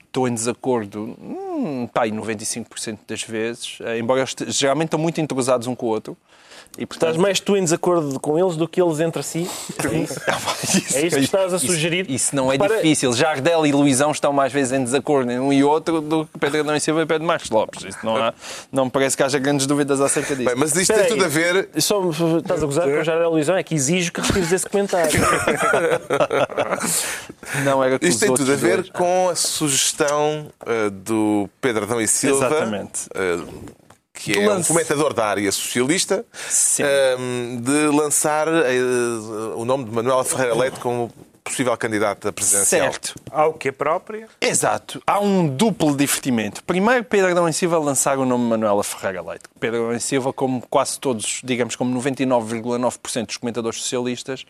estou 0.07 0.29
em 0.29 0.35
desacordo, 0.35 1.17
hum, 1.57 1.87
pá, 1.93 2.03
aí 2.03 2.13
95% 2.13 2.99
das 3.07 3.23
vezes, 3.23 3.79
eh, 3.85 3.99
embora 3.99 4.21
eles 4.21 4.35
te- 4.35 4.51
geralmente 4.51 4.89
estão 4.89 4.99
muito 5.01 5.21
entrosados 5.21 5.67
um 5.67 5.75
com 5.75 5.87
o 5.87 5.89
outro. 5.91 6.17
E, 6.77 6.85
portanto, 6.85 7.11
Estás 7.11 7.23
mais 7.23 7.39
tu 7.39 7.57
em 7.57 7.63
desacordo 7.63 8.19
com 8.19 8.37
eles 8.37 8.57
do 8.57 8.67
que 8.67 8.83
eles 8.83 8.99
entre 8.99 9.23
si? 9.23 9.49
É 9.85 9.97
isso? 9.97 10.21
Isso, 10.77 10.97
É 10.99 11.07
isso 11.07 11.17
que 11.19 11.25
estás 11.25 11.53
a 11.53 11.57
isso- 11.57 11.67
sugerir? 11.67 12.11
Isso, 12.11 12.35
não 12.35 12.49
é 12.51 12.55
Repara- 12.57 12.77
difícil. 12.77 13.13
Jardel 13.13 13.65
e 13.65 13.71
Luizão 13.71 14.11
estão 14.11 14.33
mais 14.33 14.53
vezes 14.53 14.73
em 14.73 14.83
desacordo 14.83 15.31
em 15.31 15.39
um 15.39 15.53
e 15.53 15.63
outro 15.63 16.01
do 16.01 16.27
que 16.27 16.37
Pedro 16.37 16.61
Adão 16.61 16.75
e 16.75 16.81
Silva 16.81 17.03
e 17.03 17.07
Pedro 17.07 17.25
Marcos 17.25 17.49
Lopes. 17.49 17.85
Isso 17.85 17.99
não, 18.03 18.17
há, 18.17 18.35
não 18.73 18.87
me 18.87 18.91
parece 18.91 19.17
que 19.17 19.23
haja 19.23 19.39
grandes 19.39 19.69
dúvidas 19.69 20.01
acerca 20.01 20.35
disso. 20.35 20.49
Bem, 20.49 20.57
mas 20.59 20.71
isto 20.71 20.81
Espera 20.81 21.03
tem 21.03 21.11
tudo 21.11 21.25
a 21.25 21.29
ver. 21.29 21.69
Só 21.79 22.11
estás 22.39 22.61
a 22.61 22.67
gozar 22.67 22.85
com 22.91 23.01
o 23.01 23.05
Jardel 23.05 23.31
Luizão? 23.31 23.57
É 23.57 23.63
que 23.63 23.75
exijo 23.77 24.11
que 24.13 24.21
retires 24.21 24.51
esse 24.53 24.69
comentário. 24.69 25.13
não 27.65 27.85
era 27.85 27.99
com 28.01 28.05
Isto 28.07 28.15
os 28.17 28.21
tem 28.21 28.35
tudo 28.35 28.53
a 28.53 28.57
ver 28.57 28.77
dois. 28.79 28.91
com 28.91 29.29
a 29.29 29.35
sugestão 29.37 30.49
eh, 30.67 30.91
do 30.91 31.44
Pedro 31.61 31.85
Adão 31.85 32.01
e 32.01 32.07
Silva, 32.09 32.47
Exatamente. 32.47 33.09
eh, 33.15 33.39
que 34.13 34.33
é 34.39 34.41
um 34.41 34.47
Lance- 34.49 34.69
comentador 34.69 35.13
da 35.13 35.27
área 35.27 35.51
socialista, 35.51 36.25
Sim. 36.49 36.83
eh, 36.85 37.17
de 37.61 37.87
lançar 37.97 38.47
eh, 38.49 38.79
o 39.57 39.65
nome 39.65 39.85
de 39.85 39.91
Manuela 39.91 40.25
Ferreira 40.25 40.55
Leite 40.55 40.79
como 40.81 41.11
possível 41.43 41.77
candidata 41.77 42.33
presidencial. 42.33 42.91
Certo. 42.91 43.15
Ao 43.31 43.53
que 43.53 43.69
a 43.69 43.73
própria. 43.73 44.29
Exato. 44.41 45.03
Há 45.07 45.21
um 45.21 45.47
duplo 45.47 45.95
divertimento. 45.95 46.65
Primeiro, 46.65 47.05
Pedro 47.05 47.31
Adão 47.33 47.47
e 47.49 47.53
Silva 47.53 47.77
lançar 47.79 48.17
o 48.19 48.25
nome 48.25 48.45
Manuela 48.49 48.83
Ferreira 48.83 49.21
Leite. 49.21 49.45
Pedro 49.61 49.85
Adão 49.85 49.95
e 49.97 50.01
Silva, 50.01 50.33
como 50.33 50.63
quase 50.71 50.99
todos, 50.99 51.41
digamos 51.45 51.77
como 51.77 51.95
99,9% 52.01 53.27
dos 53.27 53.37
comentadores 53.37 53.79
socialistas, 53.83 54.47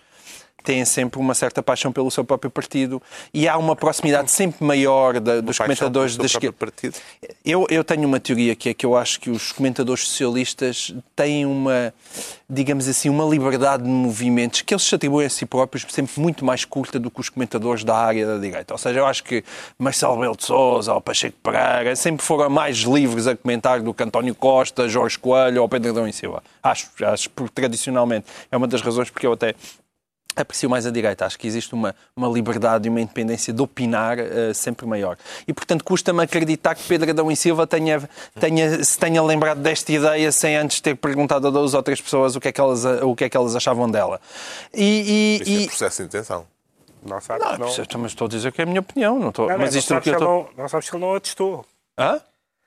têm 0.65 0.85
sempre 0.85 1.21
uma 1.21 1.35
certa 1.35 1.63
paixão 1.63 1.93
pelo 1.93 2.11
seu 2.11 2.25
próprio 2.25 2.51
partido 2.51 3.01
e 3.33 3.47
há 3.47 3.57
uma 3.59 3.77
proximidade 3.77 4.31
sempre 4.31 4.65
maior 4.65 5.21
da- 5.21 5.41
dos 5.41 5.59
comentadores 5.59 6.17
da 6.17 6.25
esquerda. 6.25 6.57
partido. 6.59 6.97
Eu, 7.45 7.67
eu 7.71 7.85
tenho 7.85 8.09
uma 8.09 8.19
teoria 8.19 8.57
que 8.57 8.71
é 8.71 8.75
que 8.75 8.85
eu 8.87 8.97
acho 8.97 9.21
que 9.21 9.29
os 9.31 9.53
comentadores 9.53 10.09
socialistas 10.09 10.95
têm 11.15 11.45
uma, 11.45 11.93
digamos 12.49 12.89
assim, 12.89 13.09
uma 13.11 13.25
liberdade 13.25 13.83
de 13.83 13.89
movimentos 13.89 14.63
que 14.63 14.73
eles 14.73 14.83
se 14.83 14.95
atribuem 14.95 15.27
a 15.27 15.31
si 15.31 15.45
próprios 15.45 15.85
sempre 15.91 16.19
muito 16.21 16.45
mais 16.45 16.65
curta 16.65 16.99
do 16.99 17.11
que 17.11 17.21
os 17.21 17.29
comentadores 17.29 17.85
da 17.85 17.95
área 17.97 18.27
da 18.27 18.39
direita. 18.39 18.73
Ou 18.73 18.79
seja, 18.79 18.99
eu 19.01 19.07
acho 19.07 19.23
que 19.23 19.45
Marcelo 19.79 20.17
Belo 20.19 20.37
de 20.37 20.45
Sousa 20.45 20.95
ou 20.95 21.01
Pacheco 21.01 21.37
Pereira 21.43 21.95
sempre 21.95 22.25
foram 22.25 22.49
mais 22.49 22.79
livres 22.79 23.27
a 23.27 23.37
comentar 23.37 23.81
do 23.83 23.93
que 23.93 24.03
António 24.03 24.35
Costa, 24.35 24.89
Jorge 24.89 25.19
Coelho 25.19 25.61
ou 25.61 25.69
Pedro 25.69 25.91
Adão 25.91 26.09
e 26.09 26.13
Silva. 26.13 26.43
Acho, 26.63 26.89
acho 27.05 27.29
porque 27.31 27.53
tradicionalmente 27.61 28.27
é 28.51 28.57
uma 28.57 28.67
das 28.67 28.81
razões 28.81 29.11
porque 29.11 29.27
eu 29.27 29.33
até 29.35 29.55
aprecio 30.37 30.69
mais 30.71 30.87
a 30.87 30.91
direita. 30.91 31.27
Acho 31.27 31.39
que 31.39 31.47
existe 31.47 31.73
uma, 31.75 31.95
uma 32.17 32.29
liberdade 32.29 32.87
e 32.87 32.91
uma 32.91 33.01
independência 33.01 33.53
de 33.53 33.61
opinar 33.63 34.19
eh, 34.19 34.53
sempre 34.55 34.87
maior. 34.87 35.17
E, 35.47 35.53
portanto, 35.53 35.85
custa-me 35.85 36.23
acreditar 36.23 36.75
que 36.75 36.83
Pedro 36.85 37.11
Adão 37.11 37.31
e 37.31 37.37
Silva 37.37 37.67
tenha, 37.67 38.09
tenha, 38.39 38.83
se 38.85 38.99
tenha 38.99 39.23
lembrado 39.23 39.59
desta 39.61 39.93
ideia 39.93 40.31
sem 40.33 40.57
antes 40.57 40.81
ter 40.81 40.97
perguntado 40.97 41.47
a 41.49 41.51
duas 41.51 41.75
ou 41.75 41.83
três 41.83 42.01
pessoas 42.01 42.35
o 42.37 42.41
que 42.41 42.49
é 42.49 42.53
que 42.53 42.61
elas, 42.61 42.85
o 42.85 43.15
que 43.15 43.25
é 43.25 43.29
que 43.29 43.37
elas 43.37 43.55
achavam 43.57 43.91
dela. 43.91 44.21
E, 44.73 45.39
Isto 45.41 45.51
e, 45.51 45.57
é 45.57 45.61
e- 45.61 45.67
processo 45.67 46.03
de 46.03 46.09
intenção. 46.09 46.47
Não 47.07 47.21
sabes, 47.21 47.45
não, 47.45 47.59
não. 47.59 47.67
não, 47.67 48.01
mas 48.01 48.13
estou 48.13 48.25
a 48.27 48.29
dizer 48.29 48.51
que 48.51 48.61
é 48.63 48.65
a 48.65 48.67
minha 48.67 48.81
opinião. 48.81 49.19
Não 49.19 49.29
estou, 49.29 49.47
Não, 49.47 49.53
não, 49.53 49.59
mas 49.65 49.75
não 49.75 49.79
isto 49.79 49.93
é 49.93 49.97
o 49.97 50.01
sabes 50.01 50.05
que 50.05 50.11
eu 50.11 50.15
estou... 50.15 50.51
não, 50.57 50.63
não 50.63 50.69
sabes 50.71 50.87
se 50.87 50.95
ele 50.95 51.05
não 51.05 51.15
atestou. 51.15 51.65
Hã? 51.99 52.21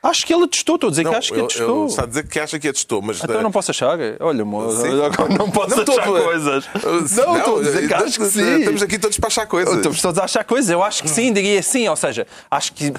Acho 0.03 0.25
que 0.27 0.33
ele 0.33 0.43
atestou. 0.43 0.75
Estou 0.75 0.87
a 0.87 0.91
dizer 0.91 1.03
Não, 1.03 1.11
que 1.11 1.17
acho 1.17 1.27
que 1.33 1.39
ele- 1.39 1.47
ele 1.71 1.85
está 1.87 2.03
a 2.03 2.05
dizer 2.05 2.27
que 2.27 2.39
acha 2.39 2.59
que 2.59 2.67
atestou, 2.67 3.01
mas. 3.01 3.17
Então 3.23 3.35
eu 3.35 3.41
não 3.43 3.51
posso 3.51 3.71
achar. 3.71 3.97
Olha, 4.19 4.45
mo- 4.45 4.71
Sim. 4.71 4.89
não 5.37 5.49
posso 5.49 5.75
Não, 5.75 5.83
achar 5.83 6.03
a- 6.03 6.21
coisas. 6.23 6.65
Não, 7.17 7.25
Não, 7.25 7.37
estou 7.37 7.59
a 7.59 7.63
dizer 7.63 7.87
que 7.87 7.93
acho 7.93 8.19
que 8.19 8.25
sim. 8.27 8.59
Estamos 8.59 8.83
aqui 8.83 8.99
todos 8.99 9.17
para 9.17 9.27
achar 9.27 9.45
coisas. 9.47 9.75
Estamos 9.75 10.01
todos 10.01 10.19
a 10.19 10.23
achar 10.25 10.43
coisas. 10.43 10.69
Eu 10.69 10.83
acho 10.83 11.01
que 11.01 11.09
sim, 11.09 11.33
diria 11.33 11.61
sim. 11.63 11.87
Ou 11.87 11.95
seja, 11.95 12.27
acho 12.49 12.73
que 12.73 12.93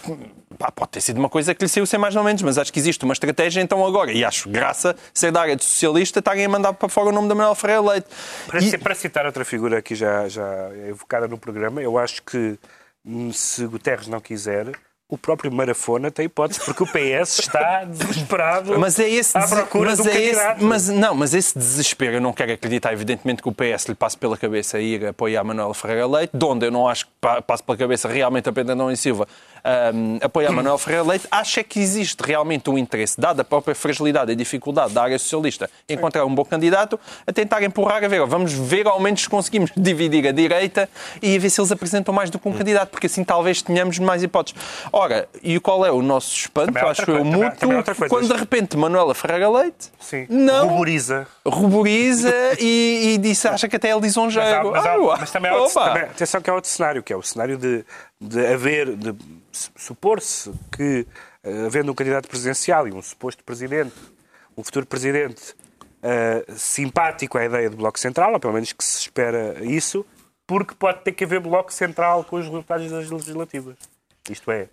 pá, 0.59 0.73
pode 0.73 0.91
ter 0.91 1.01
sido 1.01 1.19
uma 1.19 1.29
coisa 1.29 1.55
que 1.55 1.65
lhe 1.65 1.69
saiu 1.69 1.87
sem 1.87 2.01
mais 2.01 2.17
ou 2.17 2.25
menos, 2.25 2.43
mas 2.43 2.59
acho 2.59 2.73
que 2.73 2.81
existe 2.81 3.05
uma 3.05 3.13
estratégia 3.15 3.61
então 3.61 3.87
agora. 3.87 4.11
E 4.13 4.25
acho 4.25 4.49
graça 4.49 4.97
ser 5.15 5.31
da 5.31 5.41
área 5.41 5.55
de 5.55 5.65
socialista 5.65 6.19
estarem 6.19 6.45
a 6.45 6.49
mandar 6.49 6.73
para 6.73 6.89
fora 6.89 7.11
o 7.11 7.13
nome 7.13 7.29
da 7.29 7.35
Manuel 7.35 7.55
Ferreira 7.55 7.81
Leite. 7.81 8.09
Para, 8.49 8.61
E- 8.61 8.77
para 8.77 8.95
citar 8.97 9.25
outra 9.25 9.45
figura 9.45 9.79
aqui 9.79 9.95
já, 9.95 10.29
já 10.29 10.69
evocada 10.89 11.29
no 11.29 11.39
programa, 11.39 11.81
eu 11.81 11.97
acho 11.97 12.23
que 12.25 12.59
hum, 13.07 13.33
se 13.33 13.65
Guterres 13.67 14.09
não 14.09 14.19
quiser, 14.21 14.73
o 15.11 15.17
próprio 15.17 15.51
Marafona 15.51 16.11
tem 16.11 16.27
hipótese, 16.27 16.61
porque 16.65 16.83
o 16.83 16.87
PS 16.87 17.39
está 17.39 17.83
desesperado 17.85 18.79
Mas 18.79 18.99
é 18.99 19.09
esse, 19.09 19.37
à 19.39 19.49
procura 19.49 19.91
mas 19.91 20.03
de 20.03 20.09
um 20.09 20.13
é 20.13 20.21
esse, 20.23 20.65
mas 20.65 20.89
não, 20.91 21.15
mas 21.15 21.33
esse 21.33 21.57
desespero 21.59 22.17
eu 22.17 22.21
não 22.21 22.33
quero 22.33 22.53
acreditar, 22.53 22.93
evidentemente 22.93 23.41
que 23.43 23.49
o 23.49 23.53
PS 23.53 23.87
lhe 23.89 23.95
passe 23.95 24.19
pela 24.19 24.37
cabeça 24.37 24.79
ir 24.79 25.07
apoiar 25.07 25.43
Manuel 25.45 25.73
Ferreira 25.73 26.07
Leite, 26.07 26.37
de 26.37 26.45
onde 26.45 26.67
eu 26.67 26.71
não 26.71 26.87
acho 26.87 27.07
que 27.07 27.13
pa- 27.21 27.41
passe 27.41 27.63
pela 27.63 27.79
cabeça 27.79 28.07
realmente 28.07 28.49
a 28.51 28.53
Pedro 28.53 28.73
Adão 28.73 28.91
e 28.91 28.97
Silva 28.99 29.27
ahm, 29.65 30.19
apoiar 30.23 30.53
Manuel 30.53 30.79
Ferreira 30.79 31.05
Leite, 31.07 31.27
acho 31.31 31.61
é 31.61 31.63
que 31.63 31.79
existe 31.81 32.21
realmente 32.23 32.69
um 32.71 32.79
interesse, 32.79 33.21
dada 33.21 33.43
a 33.43 33.45
própria 33.45 33.75
fragilidade 33.75 34.33
e 34.33 34.37
dificuldade 34.37 34.93
da 34.93 35.03
área 35.03 35.19
socialista, 35.19 35.71
em 35.89 35.95
encontrar 35.95 36.25
um 36.25 36.35
bom 36.35 36.45
candidato, 36.45 36.99
a 37.27 37.33
tentar 37.33 37.63
empurrar 37.63 38.03
a 38.05 38.09
ver, 38.09 38.25
vamos 38.27 38.53
ver 38.53 38.87
ao 38.87 39.01
menos 39.01 39.23
se 39.23 39.29
conseguimos 39.29 39.71
dividir 39.77 40.27
a 40.29 40.33
direita 40.33 40.89
e 41.23 41.37
a 41.37 41.39
ver 41.39 41.51
se 41.51 41.61
eles 41.61 41.73
apresentam 41.73 42.13
mais 42.15 42.31
do 42.31 42.39
que 42.39 42.49
um 42.49 42.53
candidato, 42.53 42.91
porque 42.91 43.07
assim 43.07 43.25
talvez 43.25 43.63
tenhamos 43.63 43.99
mais 43.99 44.23
hipóteses. 44.23 44.59
Ora, 44.93 45.29
e 45.43 45.59
qual 45.61 45.85
é 45.85 45.91
o 45.91 46.03
nosso 46.03 46.35
espanto, 46.37 46.73
Também 46.73 46.91
acho 46.91 47.11
eu, 47.11 47.25
mútuo, 47.25 47.71
quando 48.09 48.29
de 48.29 48.39
repente 48.41 48.77
Manuela 48.77 49.15
Ferreira 49.15 49.49
Leite 49.51 49.91
Sim. 50.01 50.27
não 50.29 50.69
Ruboriza. 50.69 51.27
ruboriza 51.47 52.33
e, 52.59 53.15
e 53.15 53.19
disse, 53.19 53.47
acha 53.49 53.69
que 53.69 53.77
até 53.77 53.89
é 53.89 53.95
Mas, 53.95 54.03
há- 54.03 54.07
lisonjeiro. 54.07 54.71
mas, 54.73 54.87
há- 54.87 54.93
Ah, 54.95 55.17
mas 55.21 55.31
também 55.31 55.51
há 55.51 55.57
outro, 55.57 55.75
também- 55.75 56.03
atenção 56.03 56.41
que 56.41 56.51
há 56.51 56.55
outro 56.55 56.71
cenário, 56.71 57.03
que 57.03 57.13
é 57.13 57.17
o 57.17 57.23
cenário 57.23 57.57
de, 57.57 57.85
de 58.21 58.47
haver, 58.47 58.97
de 58.97 59.15
su- 59.53 59.71
supor-se 59.77 60.53
que, 60.77 61.07
eh, 61.43 61.67
havendo 61.67 61.93
um 61.93 61.95
candidato 61.95 62.29
presidencial 62.29 62.87
e 62.89 62.93
um 62.93 63.01
suposto 63.03 63.45
presidente, 63.45 63.95
um 64.57 64.65
futuro 64.65 64.87
presidente 64.87 65.55
eh, 66.03 66.45
simpático 66.57 67.39
à 67.39 67.45
ideia 67.45 67.69
do 67.71 67.77
Bloco 67.77 67.99
Central, 67.99 68.33
ou 68.33 68.41
pelo 68.41 68.53
menos 68.55 68.73
que 68.73 68.83
se 68.85 68.99
espera 69.01 69.65
isso, 69.65 70.05
porque 70.47 70.75
pode 70.75 71.03
ter 71.03 71.13
que 71.13 71.25
haver 71.25 71.41
Bloco 71.41 71.73
Central 71.73 72.25
com 72.25 72.37
os 72.37 72.45
resultados 72.47 72.91
das 72.91 73.11
legislativas. 73.11 73.77
Isto 74.31 74.51
é, 74.51 74.69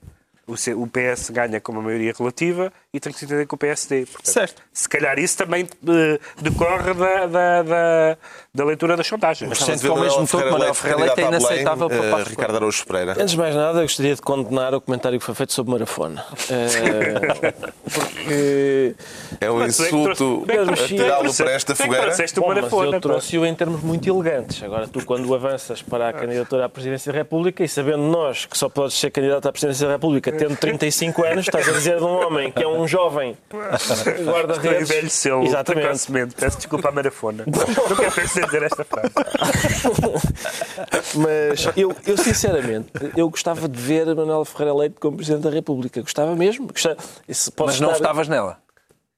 o 0.48 0.88
PS 0.88 1.30
ganha 1.32 1.60
com 1.60 1.72
uma 1.72 1.82
maioria 1.82 2.14
relativa 2.18 2.72
e 2.96 3.00
tem 3.00 3.12
que 3.12 3.20
se 3.20 3.26
entender 3.26 3.46
com 3.46 3.58
o 3.58 3.60
PSD. 3.60 4.06
Portanto, 4.06 4.32
Certo. 4.32 4.62
Se 4.72 4.88
calhar 4.88 5.20
isso 5.20 5.38
também 5.38 5.68
eh, 5.88 6.20
decorre 6.42 6.94
da, 6.94 7.26
da, 7.26 7.64
da, 7.64 8.18
da 8.54 8.66
leitura 8.66 8.96
das 8.96 9.06
sondagens. 9.06 9.50
Mas 9.50 9.60
sendo 9.60 9.82
que 9.82 9.88
ao 9.88 10.00
mesmo 10.00 10.26
tempo 10.26 10.52
Manuel 10.52 10.74
Ferreira 10.74 11.04
Leite 11.04 11.12
é 11.12 11.16
Belém, 11.26 11.40
inaceitável 11.40 11.90
para 11.90 12.06
eh, 12.06 12.12
Passos 12.12 12.28
Ricardo 12.30 12.56
Araújo 12.56 12.86
Pereira. 12.86 13.12
Antes 13.14 13.32
de 13.32 13.38
mais 13.38 13.54
nada, 13.54 13.80
eu 13.80 13.84
gostaria 13.84 14.16
de 14.16 14.22
condenar 14.22 14.74
o 14.74 14.80
comentário 14.80 15.20
que 15.20 15.26
foi 15.26 15.36
feito 15.36 15.52
sobre 15.52 15.74
Marafona. 15.74 16.24
Porque. 17.94 18.96
É 19.42 19.52
um 19.52 19.62
é 19.62 19.68
insulto 19.68 20.46
é 20.48 20.88
tirá-lo 20.88 21.30
é 21.30 21.34
para 21.34 21.52
esta 21.52 21.74
é 21.74 21.76
fogueira. 21.76 22.16
Bom, 22.38 22.54
mas 22.54 22.94
eu 22.94 23.02
trouxe-o 23.02 23.46
em 23.46 23.54
termos 23.54 23.82
muito 23.82 24.08
elegantes. 24.08 24.64
Agora, 24.64 24.88
tu, 24.88 25.04
quando 25.06 25.34
avanças 25.34 25.82
para 25.82 26.10
a 26.10 26.14
candidatura 26.14 26.66
à 26.66 26.70
Presidência 26.70 27.12
da 27.12 27.18
República 27.18 27.64
e 27.64 27.68
sabendo 27.68 28.04
nós 28.04 28.46
que 28.46 28.58
só 28.58 28.70
podes 28.70 28.98
ser 28.98 29.12
candidato 29.12 29.48
à 29.48 29.52
Presidência 29.52 29.86
da 29.88 29.94
República 29.94 30.32
tendo 30.32 30.56
35 30.56 31.24
anos, 31.26 31.46
estás 31.48 31.68
a 31.68 31.72
dizer 31.72 31.98
de 31.98 32.04
um 32.04 32.26
homem 32.26 32.52
que 32.52 32.64
é 32.64 32.68
um 32.68 32.85
jovem 32.88 33.38
Estou 33.50 33.62
a 33.62 34.32
guarda-redes. 34.34 34.90
envelhecê-lo 34.90 35.44
Exatamente. 35.44 35.84
precocemente. 35.84 36.36
Peço 36.36 36.58
desculpa 36.58 36.90
à 36.90 36.92
Marafona. 36.92 37.44
Nunca 37.48 38.12
pensei 38.12 38.44
dizer 38.46 38.64
esta 38.64 38.84
frase. 38.84 39.14
Mas 41.16 41.68
eu, 41.78 41.96
eu, 42.06 42.18
sinceramente, 42.18 42.90
eu 43.16 43.30
gostava 43.30 43.68
de 43.68 43.80
ver 43.80 44.06
Manuel 44.16 44.46
Ferreira 44.46 44.74
Leite 44.76 44.96
como 45.00 45.18
Presidente 45.18 45.44
da 45.44 45.50
República. 45.50 46.02
Gostava 46.02 46.36
mesmo. 46.36 46.68
Gostava, 46.68 46.98
isso 47.28 47.52
pode 47.52 47.72
Mas 47.72 47.80
não 47.80 47.90
estar- 47.92 48.04
estavas 48.04 48.28
nela. 48.28 48.58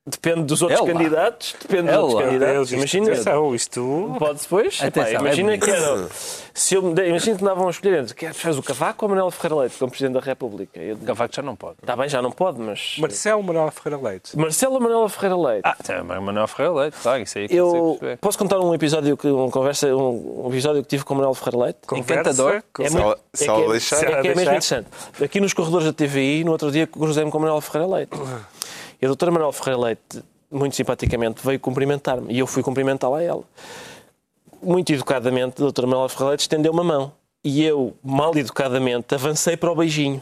Depende 0.10 0.44
dos 0.44 0.62
outros 0.62 0.80
Ela. 0.80 0.88
candidatos. 0.94 1.56
Depende 1.62 1.84
dos 1.84 1.92
Ela. 1.92 2.04
outros 2.04 2.24
candidatos. 2.24 2.72
Imagina. 2.72 3.12
atenção, 3.12 3.54
isto... 3.54 4.16
Pode 4.18 4.40
depois. 4.40 4.80
Epá, 4.82 5.02
é 5.06 5.14
imagina 5.16 5.50
bonito. 5.50 5.66
que 5.66 5.72
era. 5.72 6.08
Se 6.54 6.76
eu 6.76 6.82
imagina 6.82 7.20
que 7.38 7.44
me 7.44 7.50
davam 7.50 7.68
a 7.68 7.70
escolher 7.70 8.00
entre 8.00 8.16
queres 8.16 8.38
faz 8.38 8.58
o 8.58 8.64
Cavaco 8.64 9.06
ou 9.06 9.10
Manuel 9.10 9.30
Ferreira 9.30 9.62
Leite 9.62 9.78
como 9.78 9.92
Presidente 9.92 10.14
da 10.14 10.22
República. 10.22 10.80
Eu, 10.80 10.98
Cavaco 10.98 11.36
já 11.36 11.42
não 11.42 11.56
pode. 11.58 11.76
Está 11.82 11.96
bem, 11.96 12.08
já 12.08 12.22
não 12.22 12.32
pode, 12.32 12.60
mas. 12.60 12.96
Marcelo 12.98 13.44
Manuel 13.44 13.70
Ferreira 13.70 14.02
Leite. 14.10 14.38
Marcelo 14.38 14.74
ou 14.76 14.80
Manuel 14.82 15.10
Ferreira 15.10 15.36
Leite? 15.38 15.62
Ah, 15.66 15.76
tem 15.84 16.02
Manuel 16.02 16.48
Ferreira 16.48 16.74
Leite, 16.74 16.98
claro, 17.04 17.22
isso 17.22 17.38
aí 17.38 17.48
que 17.50 17.56
eu 17.56 18.00
posso 18.22 18.38
contar 18.40 18.60
um 18.60 18.74
episódio 18.74 19.18
que 19.18 19.28
uma 19.28 19.52
conversa, 19.52 19.88
um, 19.94 20.46
um 20.46 20.50
episódio 20.50 20.82
que 20.84 20.88
tive 20.88 21.04
com 21.04 21.14
o 21.16 21.18
Manuel 21.18 21.34
Ferreira 21.36 21.66
Leite? 21.66 21.80
Encantador. 21.94 22.64
Com- 22.74 22.84
É 22.84 22.90
se 22.90 22.98
ela 22.98 23.16
que 23.36 23.44
é- 23.66 23.72
deixar. 23.72 23.96
é, 24.04 24.06
ela 24.12 24.22
que 24.22 24.28
é 24.28 24.30
mesmo 24.30 24.42
interessante. 24.44 24.88
Aqui 25.22 25.40
nos 25.42 25.54
corredores 25.54 25.86
da 25.86 25.94
TVI, 25.94 26.44
no 26.46 26.54
outro 26.54 26.72
dia, 26.72 26.88
cruzei-me 26.88 27.30
com 27.30 27.38
o 27.38 27.42
Manuel 27.42 27.60
Ferreira 27.62 27.94
Leite. 27.98 28.12
E 29.02 29.06
a 29.06 29.08
doutora 29.08 29.32
Manuel 29.32 29.52
Ferreira 29.52 29.80
Leite, 29.80 30.24
muito 30.52 30.76
simpaticamente, 30.76 31.46
veio 31.46 31.60
cumprimentar-me. 31.60 32.34
E 32.34 32.40
eu 32.40 32.48
fui 32.48 32.64
cumprimentá-la 32.64 33.20
a 33.20 33.24
ela. 33.24 33.44
Muito 34.62 34.92
educadamente, 34.92 35.56
a 35.58 35.64
doutora 35.64 35.88
Manuel 35.88 36.10
Ferreira 36.10 36.30
Leite 36.30 36.42
estendeu 36.42 36.72
uma 36.72 36.84
mão. 36.84 37.12
E 37.44 37.64
eu, 37.64 37.96
mal 38.04 38.36
educadamente, 38.36 39.14
avancei 39.14 39.56
para 39.56 39.72
o 39.72 39.76
beijinho. 39.76 40.22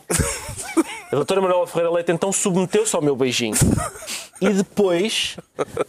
A 1.12 1.16
doutora 1.16 1.40
Manuela 1.40 1.66
Ferreira 1.68 1.92
Leite 1.92 2.12
então 2.12 2.32
submeteu-se 2.32 2.96
ao 2.96 3.02
meu 3.02 3.16
beijinho. 3.16 3.56
E 4.42 4.50
depois 4.50 5.38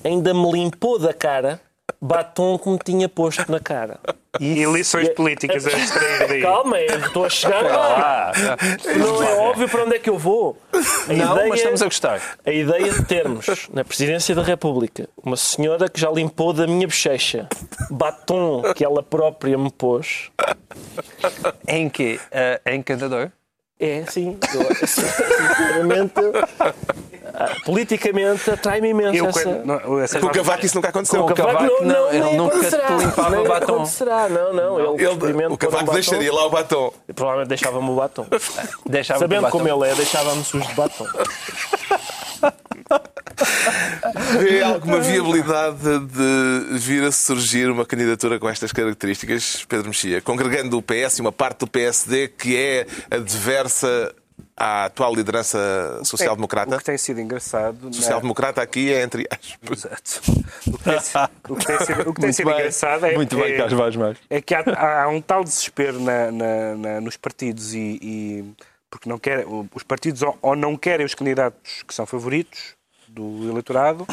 ainda 0.04 0.32
me 0.32 0.52
limpou 0.52 0.98
da 0.98 1.12
cara 1.12 1.60
batom 2.00 2.58
que 2.58 2.68
me 2.68 2.78
tinha 2.78 3.08
posto 3.08 3.50
na 3.50 3.60
cara. 3.60 3.98
E 4.38 4.64
lições 4.66 5.08
políticas 5.10 5.66
a 5.66 5.70
extrair 5.70 6.28
daí. 6.28 6.42
Calma, 6.42 6.78
eu 6.80 6.98
estou 6.98 7.24
a 7.24 7.30
chegar 7.30 7.62
lá. 7.62 8.32
Não 8.98 9.22
é 9.22 9.34
óbvio 9.36 9.68
para 9.68 9.84
onde 9.84 9.96
é 9.96 9.98
que 9.98 10.10
eu 10.10 10.18
vou. 10.18 10.58
A 10.72 11.12
Não, 11.12 11.32
ideia- 11.34 11.48
mas 11.48 11.58
estamos 11.60 11.82
a 11.82 11.84
gostar. 11.86 12.20
A 12.44 12.50
ideia 12.52 12.92
de 12.92 13.04
termos 13.04 13.68
na 13.72 13.82
Presidência 13.84 14.34
da 14.34 14.42
República 14.42 15.08
uma 15.22 15.36
senhora 15.36 15.88
que 15.88 15.98
já 15.98 16.10
limpou 16.10 16.52
da 16.52 16.66
minha 16.66 16.86
bochecha 16.86 17.48
batom 17.90 18.62
que 18.74 18.84
ela 18.84 19.02
própria 19.02 19.56
me 19.56 19.70
pôs 19.70 20.30
Em 21.66 21.88
que? 21.88 22.20
eh, 22.30 22.60
é 22.64 22.74
encantador? 22.74 23.30
é, 23.80 24.04
sim, 24.08 24.38
eu, 24.54 24.74
sinceramente, 24.86 26.14
politicamente 27.64 28.50
atrai-me 28.50 28.90
imenso 28.90 29.16
Eu, 29.16 29.26
essa... 29.26 29.42
quando, 29.42 29.64
não, 29.64 30.00
essas 30.00 30.20
Com 30.20 30.28
o 30.28 30.30
Cavaco 30.30 30.66
isso 30.66 30.74
nunca 30.74 30.88
aconteceu. 30.88 31.24
Com 31.24 31.32
o 31.32 31.34
Cavaco, 31.34 31.84
não, 31.84 32.08
ele 32.08 32.24
nem 32.24 32.36
nunca 32.36 32.58
te 32.58 32.92
limpava 32.98 33.36
nem 33.36 33.46
batom. 33.46 33.74
acontecerá, 33.74 34.28
não, 34.28 34.52
não, 34.52 34.78
ele, 34.78 35.04
Ele, 35.04 35.12
experimenta 35.12 35.50
o 35.50 35.54
um 35.54 35.56
Cavaco 35.56 35.84
batom, 35.84 35.94
deixaria 35.94 36.32
lá 36.32 36.46
o 36.46 36.50
batom. 36.50 36.92
Provavelmente 37.14 37.48
deixava-me 37.48 37.90
o 37.90 37.94
batom. 37.94 38.26
Deixava 38.86 39.20
Sabendo 39.20 39.48
como 39.48 39.68
ele 39.68 39.90
é, 39.90 39.94
deixava-me 39.94 40.44
sujo 40.44 40.66
de 40.66 40.74
batom. 40.74 41.06
Vê 44.38 44.62
alguma 44.62 44.98
viabilidade 45.00 45.98
de 46.06 46.78
vir 46.78 47.04
a 47.04 47.12
surgir 47.12 47.68
uma 47.70 47.84
candidatura 47.84 48.38
com 48.38 48.48
estas 48.48 48.72
características, 48.72 49.64
Pedro 49.68 49.88
Mexia, 49.88 50.20
congregando 50.22 50.78
o 50.78 50.82
PS 50.82 51.18
e 51.18 51.20
uma 51.20 51.32
parte 51.32 51.60
do 51.60 51.66
PSD 51.66 52.28
que 52.28 52.56
é 52.56 52.86
adversa 53.10 54.14
à 54.56 54.86
atual 54.86 55.14
liderança 55.14 55.98
O 56.00 56.04
social-democrata? 56.04 56.78
que 56.78 56.84
tem 56.84 56.96
sido 56.98 57.20
engraçado. 57.20 57.86
na- 57.86 57.92
Social-democrata 57.92 58.62
aqui 58.62 58.92
é 58.92 59.02
entre 59.02 59.26
aspas. 59.30 59.84
Exato. 59.84 60.32
O 60.72 60.78
que 60.78 60.84
tem, 60.84 61.00
sido- 61.00 61.20
o 61.50 61.56
que 61.56 61.66
tem 61.66 61.78
sido, 61.78 62.00
o 62.10 62.14
que 62.14 62.20
tem 62.20 62.24
Muito 62.26 62.36
sido 62.36 62.46
bem. 62.46 62.54
engraçado 62.58 63.06
é 63.06 63.14
Muito 63.14 63.36
que, 63.36 63.42
bem, 63.42 63.56
Carlos 63.56 63.96
mais. 63.96 64.16
é 64.30 64.40
que 64.40 64.54
há, 64.54 65.02
há 65.04 65.08
um 65.08 65.20
tal 65.20 65.44
desespero 65.44 66.00
na- 66.00 66.30
na- 66.30 67.00
nos 67.00 67.16
partidos 67.16 67.74
e, 67.74 67.98
e- 68.02 68.44
porque 68.90 69.08
não 69.08 69.18
querem, 69.18 69.44
os 69.74 69.82
partidos 69.82 70.22
ou, 70.22 70.38
ou 70.40 70.56
não 70.56 70.76
querem 70.76 71.04
os 71.04 71.14
candidatos 71.14 71.82
que 71.86 71.94
são 71.94 72.06
favoritos 72.06 72.74
do 73.08 73.48
eleitorado 73.50 74.06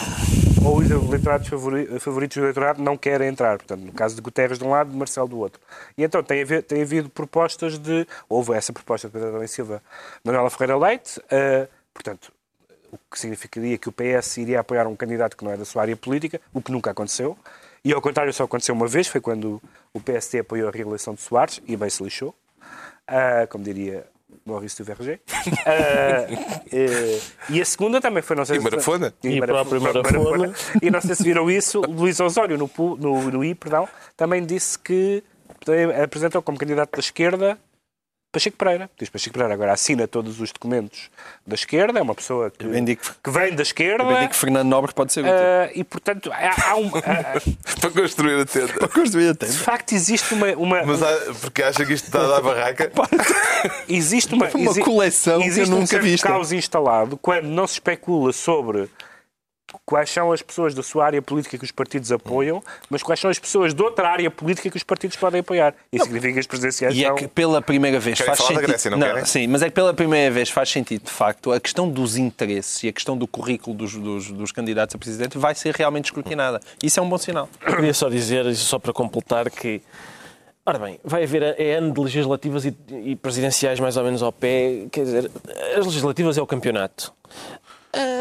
ou 0.66 0.78
os 0.78 0.89
eleitorados 0.89 1.47
favori- 1.47 1.99
favoritos 1.99 2.38
do 2.38 2.43
eleitorado 2.43 2.82
não 2.82 2.97
querem 2.97 3.28
entrar. 3.28 3.57
Portanto, 3.57 3.82
no 3.82 3.91
caso 3.91 4.16
de 4.16 4.22
Guterres 4.22 4.57
de 4.57 4.64
um 4.64 4.70
lado, 4.70 4.89
de 4.91 4.95
Marcelo 4.97 5.28
do 5.28 5.38
outro. 5.39 5.59
E 5.97 6.03
então 6.03 6.24
tem, 6.24 6.41
haver- 6.41 6.64
tem 6.64 6.82
havido 6.82 7.09
propostas 7.09 7.78
de. 7.78 8.07
Houve 8.30 8.53
essa 8.53 8.72
proposta 8.72 9.07
de 9.07 9.14
Pedro 9.14 9.43
e 9.43 9.47
Silva, 9.47 9.82
Manuela 10.24 10.49
Ferreira 10.49 10.78
Leite, 10.78 11.22
eh, 11.30 11.68
portanto, 11.93 12.32
o 12.91 12.97
que 13.11 13.20
significaria 13.20 13.78
que 13.78 13.89
o 13.89 13.91
PS 13.91 14.38
iria 14.38 14.59
apoiar 14.59 14.88
um 14.88 14.95
candidato 14.95 15.36
que 15.36 15.43
não 15.43 15.51
é 15.51 15.57
da 15.57 15.66
sua 15.66 15.82
área 15.82 15.95
política, 15.97 16.39
o 16.53 16.61
que 16.61 16.72
nunca 16.72 16.91
aconteceu. 16.91 17.38
E 17.84 17.91
ao 17.93 18.01
contrário, 18.01 18.32
só 18.34 18.43
aconteceu 18.45 18.74
uma 18.74 18.88
vez, 18.88 19.07
foi 19.07 19.20
quando 19.20 19.61
o 19.93 19.99
PSD 19.99 20.39
apoiou 20.39 20.70
a 20.70 20.72
reeleição 20.72 21.14
de 21.14 21.22
Soares 21.22 21.59
e 21.68 21.76
bem 21.76 21.89
se 21.89 22.01
lixou, 22.03 22.34
Ah, 23.05 23.45
como 23.49 23.64
diria 23.64 24.05
Maurício 24.45 24.84
Verger. 24.86 25.19
Ah, 25.65 26.25
eh, 26.71 27.19
e 27.49 27.61
a 27.61 27.65
segunda 27.65 27.99
também 28.01 28.21
foi, 28.23 28.36
não 28.36 28.45
sei 28.45 28.57
E 28.57 28.59
se- 28.59 28.63
Marafona. 28.63 29.13
E 29.23 29.39
o 29.39 29.45
próprio 29.45 29.81
Marafona. 29.81 30.19
Marafona. 30.19 30.53
E 30.81 30.89
não 30.91 31.01
sei 31.01 31.15
se 31.15 31.23
viram 31.23 31.49
isso, 31.49 31.81
Luís 31.81 32.19
Osório, 32.19 32.57
no, 32.57 32.69
no, 32.97 33.31
no 33.31 33.43
I, 33.43 33.55
perdão, 33.55 33.88
também 34.17 34.45
disse 34.45 34.77
que 34.79 35.23
apresentou 36.03 36.41
como 36.41 36.57
candidato 36.57 36.91
da 36.93 36.99
esquerda 36.99 37.57
Pacheco 38.34 38.57
Pereira. 38.57 38.89
Diz 38.99 39.09
Pacheco 39.09 39.31
Pereira 39.34 39.53
agora 39.53 39.71
assina 39.71 40.07
todos 40.07 40.41
os 40.41 40.51
documentos 40.51 41.09
da 41.47 41.53
esquerda, 41.55 41.99
é 41.99 42.01
uma 42.01 42.15
pessoa 42.15 42.49
que, 42.51 42.65
digo- 42.81 43.01
que 43.23 43.29
vem 43.29 43.53
da 43.55 43.61
esquerda. 43.61 44.03
Eu 44.03 44.07
bem 44.09 44.17
digo 44.21 44.31
que 44.31 44.36
Fernando 44.36 44.67
Nobre 44.67 44.91
pode 44.93 45.13
ser 45.13 45.21
útil. 45.21 45.34
ah, 45.36 45.69
e 45.73 45.84
portanto 45.84 46.31
há, 46.34 46.71
há 46.71 46.75
um, 46.75 46.88
há- 46.97 47.41
Para 47.79 47.89
construir 47.91 48.41
a 48.41 48.45
tenda. 48.45 48.88
Construir 48.89 49.29
a 49.29 49.34
de 49.34 49.45
facto 49.57 49.93
existe 49.93 50.34
uma, 50.34 50.47
uma- 50.53 50.84
Mas 50.84 51.01
há- 51.03 51.34
porque 51.41 51.61
acha 51.63 51.86
que 51.86 51.93
isto 51.93 52.05
está 52.05 52.23
a 52.23 52.27
dar 52.27 52.41
barraca? 52.41 52.91
existe 53.88 54.34
uma, 54.34 54.49
Uma 54.49 54.73
coleção 54.79 55.39
que 55.39 55.45
eu 55.45 55.47
existe 55.47 55.69
nunca 55.69 55.97
um 55.97 56.01
vi 56.01 56.13
isto. 56.15 56.23
caos 56.27 56.51
instalado 56.51 57.17
quando 57.17 57.45
não 57.45 57.67
se 57.67 57.73
especula 57.73 58.34
sobre 58.34 58.89
quais 59.86 60.09
são 60.09 60.32
as 60.32 60.41
pessoas 60.41 60.74
da 60.74 60.84
sua 60.84 61.05
área 61.05 61.21
política 61.21 61.57
que 61.57 61.63
os 61.63 61.71
partidos 61.71 62.11
apoiam, 62.11 62.63
mas 62.89 63.03
quais 63.03 63.19
são 63.19 63.30
as 63.30 63.39
pessoas 63.39 63.74
de 63.74 63.82
outra 63.82 64.09
área 64.09 64.30
política 64.32 64.69
que 64.69 64.78
os 64.78 64.84
partidos 64.84 65.17
podem 65.17 65.41
apoiar. 65.41 65.74
Isso 65.91 66.05
significa 66.05 66.34
que 66.34 66.39
as 66.39 66.47
presidenciais 66.47 66.95
E 66.95 67.03
é 67.03 67.07
são... 67.07 67.15
que 67.15 67.28
pela 67.28 67.61
primeira 67.61 67.99
vez 67.99 68.17
Querem 68.17 68.28
faz 68.28 68.39
falar 68.39 68.49
da 68.49 68.55
sentido. 68.55 68.69
Grécia, 68.69 68.91
não 68.91 68.99
querem? 68.99 69.26
Sim, 69.26 69.47
mas 69.47 69.61
é 69.61 69.65
que 69.65 69.76
pela 69.76 69.93
primeira 69.93 70.32
vez 70.32 70.49
faz 70.49 70.69
sentido, 70.69 71.03
de 71.03 71.11
facto, 71.11 71.51
a 71.51 71.59
questão 71.59 71.89
dos 71.89 72.17
interesses 72.17 72.84
e 72.84 72.88
a 72.88 72.93
questão 72.93 73.17
do 73.17 73.28
currículo 73.28 73.76
dos, 73.76 73.95
dos, 73.95 74.32
dos 74.32 74.51
candidatos 74.51 74.95
a 74.95 74.97
presidente 74.97 75.38
vai 75.38 75.55
ser 75.55 75.76
realmente 75.76 76.05
escrutinada. 76.05 76.59
Isso 76.82 76.99
é 76.99 77.03
um 77.03 77.09
bom 77.09 77.17
sinal. 77.17 77.49
Eu 77.65 77.76
queria 77.76 77.93
só 77.93 78.09
dizer, 78.09 78.45
isso 78.45 78.65
só 78.65 78.80
para 78.80 78.93
completar, 78.93 79.49
que. 79.49 79.82
Ora 80.65 80.80
bem, 80.80 80.97
vai 81.03 81.24
haver 81.24 81.55
é 81.59 81.74
ano 81.74 81.93
de 81.93 81.99
legislativas 81.99 82.63
e, 82.63 82.74
e 82.89 83.17
presidenciais 83.17 83.82
mais 83.82 83.97
ou 83.97 84.03
menos 84.05 84.24
ao 84.24 84.32
pé. 84.32 84.86
Quer 84.89 85.03
dizer, 85.03 85.32
as 85.78 85.86
legislativas 85.86 86.38
é 86.38 86.41
o 86.41 86.47
campeonato. 86.47 87.13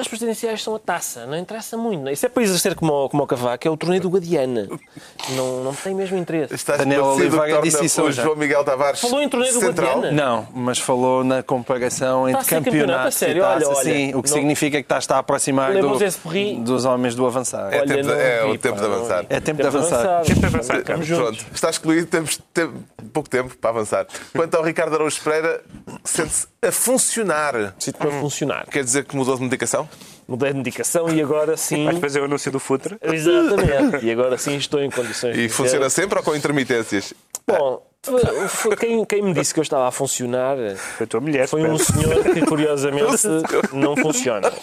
As 0.01 0.07
presidenciais 0.07 0.62
são 0.62 0.75
a 0.75 0.79
taça, 0.79 1.25
não 1.27 1.37
interessa 1.39 1.79
muito. 1.79 2.11
Isso 2.11 2.27
é 2.27 2.29
para 2.29 2.43
exercer 2.43 2.75
como, 2.75 2.93
o- 2.93 3.09
como 3.09 3.23
o 3.23 3.27
Cavaco, 3.27 3.66
é 3.66 3.70
o 3.70 3.77
torneio 3.77 4.03
do 4.03 4.11
Guadiana. 4.11 4.68
Não, 5.31 5.64
não 5.64 5.75
tem 5.75 5.95
mesmo 5.95 6.18
interesse. 6.18 6.55
Está 6.55 6.77
Daniel 6.77 7.05
Oliveira 7.07 7.62
disse 7.62 7.85
isso 7.87 8.03
o 8.03 8.05
hoje. 8.07 8.20
João 8.20 8.37
Miguel 8.37 8.62
Tavares 8.64 9.01
Falou 9.01 9.23
em 9.23 9.29
torneio 9.31 9.53
do 9.55 9.61
central. 9.61 9.95
Guadiana. 10.01 10.12
Não, 10.25 10.49
mas 10.55 10.79
falou 10.79 11.25
na 11.25 11.43
comparação 11.43 12.29
entre 12.29 12.43
e 12.43 12.45
campeonato, 12.45 12.70
campeonato 12.70 13.09
a 13.09 13.11
sério, 13.11 13.37
e 13.39 13.41
taça, 13.41 13.55
olha, 13.57 13.68
olha, 13.68 13.83
sim, 13.83 14.14
o 14.14 14.23
que 14.23 14.29
não- 14.29 14.37
significa 14.37 14.77
que 14.77 14.83
estás 14.85 15.11
a 15.11 15.18
aproximar 15.18 15.73
do- 15.73 15.99
dos 16.64 16.85
homens 16.85 17.14
do 17.14 17.27
avançar. 17.27 17.73
É 17.73 17.79
Olha, 17.81 17.87
tempo 17.97 18.09
não 18.09 18.14
é 18.14 18.43
vi, 18.45 18.51
o 18.51 18.59
tempo 18.59 18.75
pá, 18.77 18.83
de 18.83 18.89
não 18.89 18.95
avançar. 18.97 19.27
É 19.31 19.41
tempo 19.41 19.61
de 19.62 19.66
avançar. 19.68 20.23
Tempo 20.23 20.41
de 20.41 20.47
avançar. 20.47 20.83
Pronto, 21.16 21.47
está 21.55 21.70
excluído, 21.70 22.07
temos, 22.09 22.39
pouco 23.12 23.29
tempo 23.31 23.57
para 23.57 23.70
avançar. 23.70 24.07
Quanto 24.35 24.55
ao 24.55 24.62
Ricardo 24.62 24.95
Araújo 24.97 25.18
Pereira, 25.23 25.62
sente-se 26.05 26.47
a 26.62 26.70
funcionar. 26.70 27.75
Sinto-me 27.79 28.11
a 28.11 28.20
funcionar. 28.20 28.66
Quer 28.66 28.85
dizer 28.85 29.05
que 29.05 29.16
mudou 29.16 29.37
de 29.37 29.43
medicação? 29.62 29.88
Mudei 30.26 30.50
de 30.50 30.56
medicação 30.58 31.08
e 31.12 31.20
agora 31.20 31.56
sim. 31.56 31.84
Vais 31.84 31.98
fazer 31.98 32.20
o 32.20 32.24
anúncio 32.24 32.50
do 32.50 32.58
Futre. 32.58 32.96
Exatamente. 33.02 34.04
E 34.04 34.10
agora 34.10 34.36
sim 34.38 34.56
estou 34.56 34.80
em 34.82 34.90
condições 34.90 35.36
E 35.36 35.48
funciona 35.48 35.86
dizer- 35.86 36.02
sempre 36.02 36.18
ou 36.18 36.24
com 36.24 36.34
intermitências? 36.34 37.12
Bom, 37.46 37.82
foi- 38.48 38.76
quem, 38.76 39.05
quem 39.05 39.22
me 39.22 39.32
disse 39.32 39.55
que 39.55 39.61
eu 39.61 39.62
estava 39.62 39.86
a 39.86 39.92
funcionar 39.92 40.57
Foi 40.96 41.05
a 41.05 41.07
tua 41.07 41.20
mulher. 41.20 41.46
foi 41.46 41.62
um 41.62 41.78
senhor 41.78 42.24
que 42.24 42.40
curiosamente 42.44 43.28
não 43.72 43.96
funciona. 43.96 44.50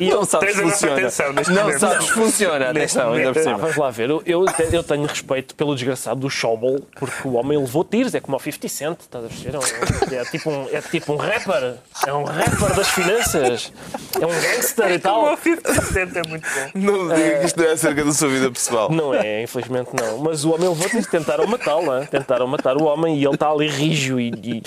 E 0.00 0.08
Não 0.08 0.24
sabes 0.24 0.54
Tens 0.54 0.58
a 0.58 0.62
nossa 0.62 0.72
funciona. 0.78 0.94
atenção 0.96 1.26
Não 1.54 1.62
momento. 1.64 1.78
sabes 1.80 2.08
funciona. 2.08 2.70
Atenção, 2.70 3.12
ainda 3.12 3.32
por 3.34 3.42
cima. 3.42 3.58
vamos 3.58 3.76
lá 3.76 3.90
ver. 3.90 4.08
Eu, 4.08 4.22
eu, 4.24 4.44
te- 4.46 4.74
eu 4.74 4.82
tenho 4.82 5.04
respeito 5.04 5.54
pelo 5.54 5.74
desgraçado 5.74 6.18
do 6.18 6.30
Schauble, 6.30 6.82
porque 6.98 7.28
o 7.28 7.34
homem 7.34 7.58
levou 7.58 7.84
tiros, 7.84 8.14
é 8.14 8.20
como 8.20 8.38
o 8.38 8.40
50 8.40 8.68
Cent, 8.70 9.00
estás 9.00 9.24
a 9.26 9.28
perceber? 9.28 9.54
É, 9.54 9.58
um- 9.58 10.14
é 10.20 10.24
tipo 10.24 10.50
um, 10.50 10.68
é 10.72 10.80
tipo 10.80 11.12
um 11.12 11.16
rapper, 11.16 11.74
é 12.06 12.12
um 12.14 12.24
rapper 12.24 12.74
das 12.74 12.88
finanças, 12.88 13.70
é 14.18 14.24
um 14.26 14.30
gangster 14.40 14.90
e 14.92 14.98
tal. 14.98 15.34
O 15.34 15.36
50 15.36 15.82
Cent 15.82 16.16
é 16.16 16.22
muito 16.26 16.48
bom. 16.48 16.70
Não 16.74 17.14
diga 17.14 17.38
que 17.40 17.46
isto 17.46 17.60
não 17.60 17.68
é 17.68 17.72
acerca 17.72 18.02
da 18.04 18.12
sua 18.14 18.28
vida 18.28 18.50
pessoal. 18.50 18.90
Não 18.90 19.12
é, 19.14 19.42
infelizmente 19.42 19.90
não. 19.92 20.18
Mas 20.18 20.42
o 20.46 20.54
homem 20.54 20.70
levou 20.70 20.88
tiros, 20.88 21.06
tentaram 21.36 21.46
matá-lo, 21.46 21.98
hein? 21.98 22.08
tentaram 22.10 22.46
matar 22.46 22.76
o 22.76 22.84
homem 22.84 23.16
e 23.18 23.24
ele 23.24 23.34
está 23.34 23.50
ali 23.50 23.66
rijo 23.68 24.18
e, 24.18 24.28
e, 24.42 24.62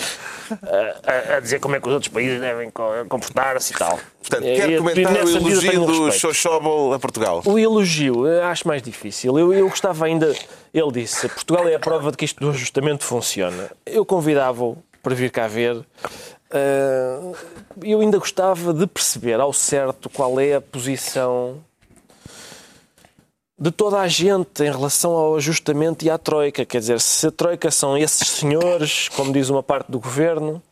a, 1.32 1.36
a- 1.36 1.40
dizer 1.40 1.58
como 1.60 1.76
é 1.76 1.80
que 1.80 1.88
os 1.88 1.94
outros 1.94 2.12
países 2.12 2.40
devem 2.40 2.70
co- 2.70 3.04
comportar-se 3.08 3.72
e 3.72 3.76
tal. 3.76 3.98
Portanto, 4.20 4.44
É, 4.46 4.54
quer 4.54 4.78
comentar 4.78 5.12
o 5.24 5.28
elogio 5.30 5.86
do. 5.86 6.12
Xoxóbal 6.12 6.92
a 6.94 6.98
Portugal? 6.98 7.42
O 7.44 7.58
elogio, 7.58 8.26
eu 8.26 8.44
acho 8.44 8.66
mais 8.68 8.82
difícil. 8.82 9.38
Eu, 9.38 9.52
eu 9.52 9.68
gostava 9.68 10.06
ainda. 10.06 10.34
Ele 10.72 10.92
disse: 10.92 11.28
Portugal 11.28 11.66
é 11.68 11.74
a 11.74 11.78
prova 11.80 12.10
de 12.10 12.16
que 12.16 12.24
isto 12.24 12.40
do 12.40 12.50
ajustamento 12.50 13.04
funciona. 13.04 13.70
Eu 13.86 14.04
convidava-o 14.04 14.76
para 15.02 15.14
vir 15.14 15.30
cá 15.30 15.46
ver. 15.48 15.84
Ah, 16.52 17.32
eu 17.82 18.00
ainda 18.00 18.18
gostava 18.18 18.72
de 18.74 18.86
perceber 18.86 19.40
ao 19.40 19.52
certo 19.52 20.10
qual 20.10 20.38
é 20.40 20.54
a 20.56 20.60
posição 20.60 21.58
de 23.60 23.70
toda 23.70 24.00
a 24.00 24.08
gente 24.08 24.62
em 24.62 24.70
relação 24.70 25.12
ao 25.12 25.36
ajustamento 25.36 26.02
e 26.04 26.10
à 26.10 26.16
Troika. 26.16 26.64
Quer 26.64 26.78
dizer, 26.80 26.98
se 27.00 27.26
a 27.26 27.30
Troika 27.30 27.70
são 27.70 27.96
esses 27.98 28.26
senhores, 28.26 29.08
como 29.10 29.32
diz 29.32 29.50
uma 29.50 29.62
parte 29.62 29.90
do 29.92 29.98
governo, 30.00 30.62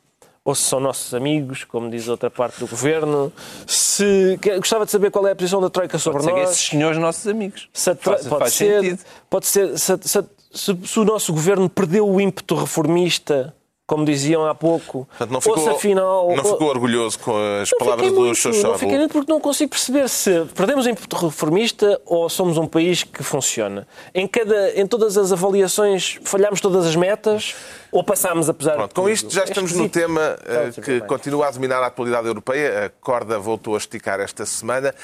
ou 0.43 0.55
se 0.55 0.63
são 0.63 0.81
nossos 0.81 1.13
amigos, 1.13 1.65
como 1.65 1.91
diz 1.91 2.09
outra 2.09 2.31
parte 2.31 2.59
do 2.59 2.67
governo. 2.67 3.31
Se... 3.67 4.39
Gostava 4.57 4.87
de 4.87 4.91
saber 4.91 5.11
qual 5.11 5.27
é 5.29 5.33
a 5.33 5.37
posição 5.37 5.61
da 5.61 5.69
Troika 5.69 5.99
sobre 5.99 6.23
Pode 6.23 6.33
ser 6.35 6.41
nós. 6.41 6.51
esses 6.51 6.67
senhores 6.71 6.99
nossos 6.99 7.27
amigos. 7.27 7.69
Se 7.75 7.91
a 7.91 7.95
tro- 7.95 8.13
Faz- 8.15 8.27
pode 8.27 8.41
faz 8.41 8.55
ser, 8.55 8.81
sentido. 8.83 9.01
pode 9.29 9.47
ser 9.47 9.79
se, 9.79 9.99
se- 10.03 10.25
se- 10.55 10.79
se 10.87 10.99
o 10.99 11.05
nosso 11.05 11.31
governo 11.35 11.69
perdeu 11.69 12.09
o 12.09 12.19
ímpeto 12.19 12.55
reformista 12.55 13.55
como 13.89 14.05
diziam 14.05 14.47
há 14.47 14.55
pouco. 14.55 15.07
Portanto, 15.07 15.31
não 15.31 15.41
ficou, 15.41 15.71
afinal, 15.71 16.37
não 16.37 16.45
ficou 16.45 16.69
orgulhoso 16.69 17.19
com 17.21 17.33
as 17.63 17.71
palavras 17.71 18.13
do 18.13 18.35
Xoxó. 18.35 18.69
Não 18.69 18.79
fiquei 18.79 18.99
muito 18.99 19.13
porque 19.13 19.33
não 19.33 19.41
consigo 19.41 19.71
perceber 19.71 20.07
se 20.11 20.45
perdemos 20.55 20.87
em 20.87 20.95
reformista 21.19 21.99
ou 22.05 22.29
somos 22.29 22.59
um 22.59 22.67
país 22.67 23.03
que 23.03 23.23
funciona. 23.23 23.89
Em, 24.15 24.29
cada, 24.29 24.79
em 24.79 24.87
todas 24.87 25.17
as 25.17 25.33
avaliações 25.33 26.19
falhamos 26.23 26.61
todas 26.61 26.85
as 26.87 26.95
metas 26.95 27.55
ou 27.91 28.05
passámos 28.05 28.47
apesar 28.51 28.75
Pronto, 28.75 28.91
de 28.91 28.95
com 28.95 29.09
isto 29.09 29.33
já 29.33 29.41
É 29.41 29.45
estamos 29.45 29.73
no 29.73 29.87
esquisito. 29.87 29.95
tema 30.07 30.37
eh, 30.47 30.71
que 30.75 30.81
também. 30.83 31.01
continua 31.07 31.47
a 31.49 31.51
dominar 31.51 31.83
a 31.83 31.87
atualidade 31.87 32.27
europeia. 32.29 32.85
A 32.85 32.91
corda 32.91 33.39
voltou 33.39 33.75
a 33.75 33.79
esticar 33.79 34.21
esta 34.21 34.45
semana. 34.45 34.95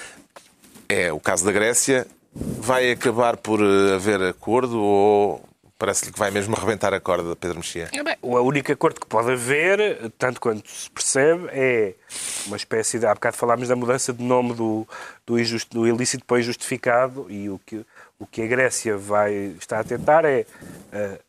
É 0.86 1.10
o 1.10 1.18
caso 1.18 1.42
da 1.42 1.52
Grécia. 1.52 2.06
Vai 2.34 2.90
acabar 2.90 3.38
por 3.38 3.60
eh, 3.62 3.94
haver 3.94 4.20
acordo 4.20 4.78
ou 4.78 5.40
parece-lhe 5.78 6.12
que 6.12 6.18
vai 6.18 6.30
mesmo 6.30 6.54
arrebentar 6.56 6.92
a 6.94 7.00
corda, 7.00 7.34
Pedro 7.36 7.58
Mexia? 7.58 7.90
É 7.92 8.18
o 8.22 8.40
único 8.40 8.72
acordo 8.72 9.00
que 9.00 9.06
pode 9.06 9.32
haver, 9.32 10.10
tanto 10.18 10.40
quanto 10.40 10.68
se 10.68 10.90
percebe, 10.90 11.48
é 11.50 11.94
uma 12.46 12.56
espécie 12.56 12.98
de. 12.98 13.06
Há 13.06 13.14
bocado 13.14 13.36
falámos 13.36 13.68
da 13.68 13.76
mudança 13.76 14.12
de 14.12 14.22
nome 14.22 14.54
do, 14.54 14.86
do, 15.26 15.38
injusto, 15.38 15.78
do 15.78 15.86
ilícito 15.86 16.24
para 16.24 16.36
o 16.36 16.40
injustificado 16.40 17.26
e 17.28 17.48
o 17.48 17.60
que, 17.64 17.84
o 18.18 18.26
que 18.26 18.42
a 18.42 18.46
Grécia 18.46 18.96
vai, 18.96 19.34
está 19.58 19.80
a 19.80 19.84
tentar 19.84 20.24
é 20.24 20.46
eh, 20.92 21.20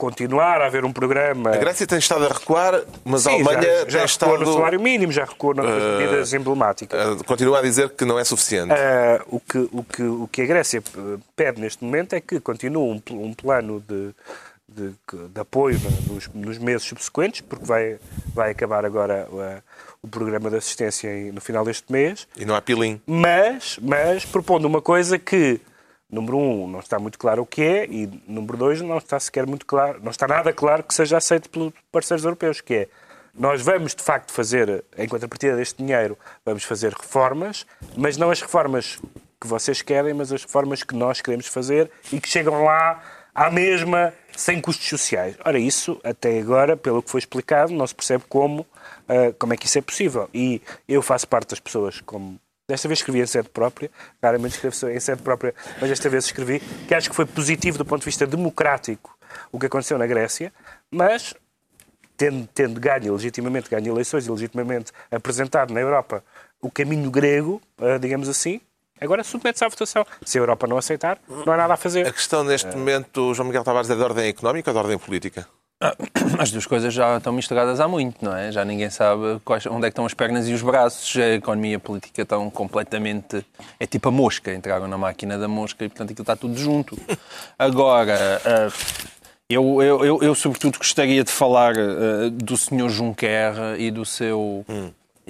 continuar 0.00 0.60
a 0.62 0.66
haver 0.66 0.84
um 0.84 0.92
programa. 0.92 1.50
A 1.50 1.56
Grécia 1.58 1.86
tem 1.86 1.98
estado 1.98 2.24
a 2.24 2.28
recuar, 2.28 2.82
mas 3.04 3.26
a 3.26 3.30
Sim, 3.30 3.36
Alemanha 3.36 3.60
já, 3.62 3.68
já 3.68 3.74
tem 3.74 3.84
recuou 3.84 4.04
estado. 4.06 4.38
no 4.44 4.52
salário 4.54 4.80
mínimo, 4.80 5.12
já 5.12 5.24
recuou 5.24 5.54
nas 5.54 5.66
medidas 5.98 6.32
emblemáticas. 6.32 6.98
eh, 7.20 7.24
continua 7.26 7.58
a 7.58 7.62
dizer 7.62 7.90
que 7.90 8.04
não 8.06 8.18
é 8.18 8.24
suficiente. 8.24 8.72
Ah, 8.72 9.22
o, 9.28 9.38
que, 9.38 9.58
o, 9.70 9.84
que, 9.84 10.02
o 10.02 10.26
que 10.32 10.42
a 10.42 10.46
Grécia 10.46 10.82
pede 11.36 11.60
neste 11.60 11.84
momento 11.84 12.14
é 12.14 12.20
que 12.20 12.40
continue 12.40 12.78
um, 12.82 13.02
um 13.16 13.34
plano 13.34 13.82
de, 13.86 14.10
de, 14.68 14.94
de 15.28 15.40
apoio 15.40 15.78
no- 15.78 16.14
nos, 16.14 16.28
nos 16.32 16.58
meses 16.58 16.82
subsequentes, 16.86 17.42
porque 17.42 17.64
vai, 17.66 17.98
vai 18.34 18.50
acabar 18.52 18.84
agora 18.86 19.28
o 20.02 20.08
programa 20.08 20.48
de 20.48 20.56
assistência 20.56 21.10
no 21.32 21.42
final 21.42 21.62
deste 21.64 21.92
mês, 21.92 22.26
E 22.36 22.44
não 22.46 22.54
há 22.54 22.62
pilim. 22.62 22.98
mas, 23.06 23.78
mas 23.82 24.24
propondo 24.24 24.64
uma 24.64 24.80
coisa 24.80 25.18
que, 25.18 25.60
número 26.10 26.36
um, 26.36 26.66
não 26.66 26.80
está 26.80 26.98
muito 26.98 27.18
claro 27.18 27.42
o 27.42 27.46
que 27.46 27.62
é, 27.62 27.86
e 27.86 28.06
número 28.26 28.56
dois, 28.56 28.80
não 28.80 28.98
está 28.98 29.18
sequer 29.20 29.46
muito 29.46 29.64
claro, 29.66 30.00
não 30.02 30.10
está 30.10 30.26
nada 30.26 30.52
claro 30.52 30.82
que 30.82 30.94
seja 30.94 31.16
aceito 31.16 31.48
pelos 31.48 31.72
parceiros 31.92 32.24
europeus, 32.24 32.60
que 32.60 32.74
é 32.74 32.88
nós 33.34 33.62
vamos 33.62 33.94
de 33.94 34.02
facto 34.02 34.32
fazer, 34.32 34.84
em 34.98 35.08
contrapartida 35.08 35.56
deste 35.56 35.82
dinheiro, 35.82 36.18
vamos 36.44 36.64
fazer 36.64 36.92
reformas, 36.92 37.64
mas 37.96 38.16
não 38.16 38.30
as 38.30 38.40
reformas 38.40 38.98
que 39.40 39.46
vocês 39.46 39.80
querem, 39.80 40.12
mas 40.12 40.32
as 40.32 40.42
reformas 40.42 40.82
que 40.82 40.94
nós 40.94 41.20
queremos 41.20 41.46
fazer 41.46 41.90
e 42.12 42.20
que 42.20 42.28
chegam 42.28 42.64
lá 42.64 43.00
à 43.34 43.50
mesma, 43.50 44.12
sem 44.36 44.60
custos 44.60 44.88
sociais. 44.88 45.36
Ora, 45.44 45.58
isso, 45.58 46.00
até 46.02 46.38
agora, 46.38 46.76
pelo 46.76 47.02
que 47.02 47.10
foi 47.10 47.20
explicado, 47.20 47.72
não 47.72 47.86
se 47.86 47.94
percebe 47.94 48.24
como, 48.28 48.66
ah, 49.08 49.32
como 49.38 49.54
é 49.54 49.56
que 49.56 49.66
isso 49.66 49.78
é 49.78 49.82
possível. 49.82 50.28
E 50.34 50.60
eu 50.88 51.00
faço 51.00 51.26
parte 51.28 51.50
das 51.50 51.60
pessoas, 51.60 52.00
como 52.00 52.38
Desta 52.70 52.86
vez 52.86 53.00
escrevi 53.00 53.20
em 53.20 53.26
sede 53.26 53.48
própria, 53.48 53.90
raramente 54.22 54.54
escrevo 54.54 54.96
em 54.96 55.00
sede 55.00 55.22
própria, 55.22 55.52
mas 55.80 55.90
desta 55.90 56.08
vez 56.08 56.24
escrevi, 56.26 56.60
que 56.86 56.94
acho 56.94 57.10
que 57.10 57.16
foi 57.16 57.26
positivo 57.26 57.76
do 57.76 57.84
ponto 57.84 57.98
de 58.00 58.04
vista 58.04 58.24
democrático 58.28 59.18
o 59.50 59.58
que 59.58 59.66
aconteceu 59.66 59.98
na 59.98 60.06
Grécia, 60.06 60.52
mas 60.88 61.34
tendo, 62.16 62.48
tendo 62.54 62.78
ganho, 62.78 63.12
legitimamente 63.12 63.68
ganho 63.68 63.92
eleições 63.92 64.24
e 64.24 64.30
legitimamente 64.30 64.92
apresentado 65.10 65.74
na 65.74 65.80
Europa 65.80 66.22
o 66.62 66.70
caminho 66.70 67.10
grego, 67.10 67.60
ah, 67.76 67.98
digamos 67.98 68.28
assim, 68.28 68.60
agora 69.00 69.24
submete-se 69.24 69.64
à 69.64 69.68
votação. 69.68 70.06
Se 70.24 70.38
a 70.38 70.40
Europa 70.40 70.68
não 70.68 70.78
aceitar, 70.78 71.18
não 71.28 71.52
há 71.52 71.56
nada 71.56 71.72
a 71.72 71.74
A 71.74 71.76
fazer. 71.76 72.12
questão 72.12 72.44
neste 72.44 72.76
momento, 72.76 73.34
João 73.34 73.48
Miguel 73.48 73.64
Tavares, 73.64 73.90
é 73.90 73.96
de 73.96 74.02
ordem 74.02 74.28
económica 74.28 74.70
ou 74.70 74.74
de 74.74 74.78
ordem 74.78 74.98
política? 74.98 75.44
As 76.38 76.50
duas 76.50 76.66
coisas 76.66 76.92
já 76.92 77.16
estão 77.16 77.32
misturadas 77.32 77.80
há 77.80 77.88
muito, 77.88 78.22
não 78.24 78.36
é? 78.36 78.52
Já 78.52 78.64
ninguém 78.64 78.90
sabe 78.90 79.40
quais- 79.44 79.66
onde 79.66 79.86
é 79.86 79.88
que 79.88 79.92
estão 79.92 80.04
as 80.04 80.12
pernas 80.14 80.46
e 80.48 80.52
os 80.52 80.62
braços. 80.62 81.16
A 81.16 81.34
economia 81.34 81.72
e 81.72 81.74
a 81.76 81.80
política 81.80 82.22
estão 82.22 82.50
completamente. 82.50 83.44
É 83.78 83.86
tipo 83.86 84.08
a 84.08 84.12
mosca, 84.12 84.52
entraram 84.52 84.86
na 84.86 84.98
máquina 84.98 85.38
da 85.38 85.48
mosca 85.48 85.84
e, 85.84 85.88
portanto, 85.88 86.10
aquilo 86.10 86.22
está 86.22 86.36
tudo 86.36 86.56
junto. 86.58 86.98
Agora, 87.58 88.40
ah, 88.44 88.68
eu, 89.48 89.82
eu, 89.82 90.04
eu, 90.04 90.22
eu, 90.22 90.34
sobretudo, 90.34 90.78
gostaria 90.78 91.24
de 91.24 91.30
falar 91.30 91.74
ah, 91.76 92.30
do 92.30 92.56
Sr. 92.56 92.88
Juncker 92.90 93.54
e 93.78 93.90
do 93.90 94.04
seu. 94.04 94.64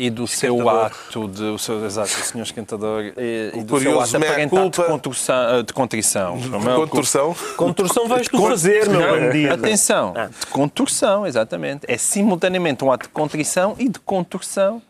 E 0.03 0.09
do 0.11 0.27
seu 0.27 0.69
ato, 0.69 1.29
de, 1.29 1.43
o 1.45 1.59
seu, 1.59 1.85
exato, 1.85 2.09
o 2.09 2.25
senhor 2.25 2.45
esquentador, 2.45 3.13
e, 3.17 3.53
e 3.55 3.63
do 3.63 3.79
seu 3.81 4.01
ato 4.01 4.17
aparentado 4.17 4.71
de, 4.71 4.77
culpa. 4.77 4.85
contorção, 4.91 5.63
de 5.63 5.73
contrição. 5.75 6.41
Como 6.41 6.71
é 6.71 6.75
Contorção? 6.75 7.37
Contorção 7.57 8.09
vais 8.09 8.27
tu 8.29 8.41
fazer, 8.49 8.89
meu 8.89 9.01
bandido. 9.01 9.53
Atenção, 9.55 10.15
de 10.41 10.47
contorção, 10.47 11.27
exatamente. 11.27 11.85
É 11.87 11.99
simultaneamente 11.99 12.83
um 12.85 12.91
ato 12.91 13.05
de 13.07 13.13
contrição 13.13 13.75
e 13.79 13.89
de 13.89 13.99
contorção. 14.01 14.81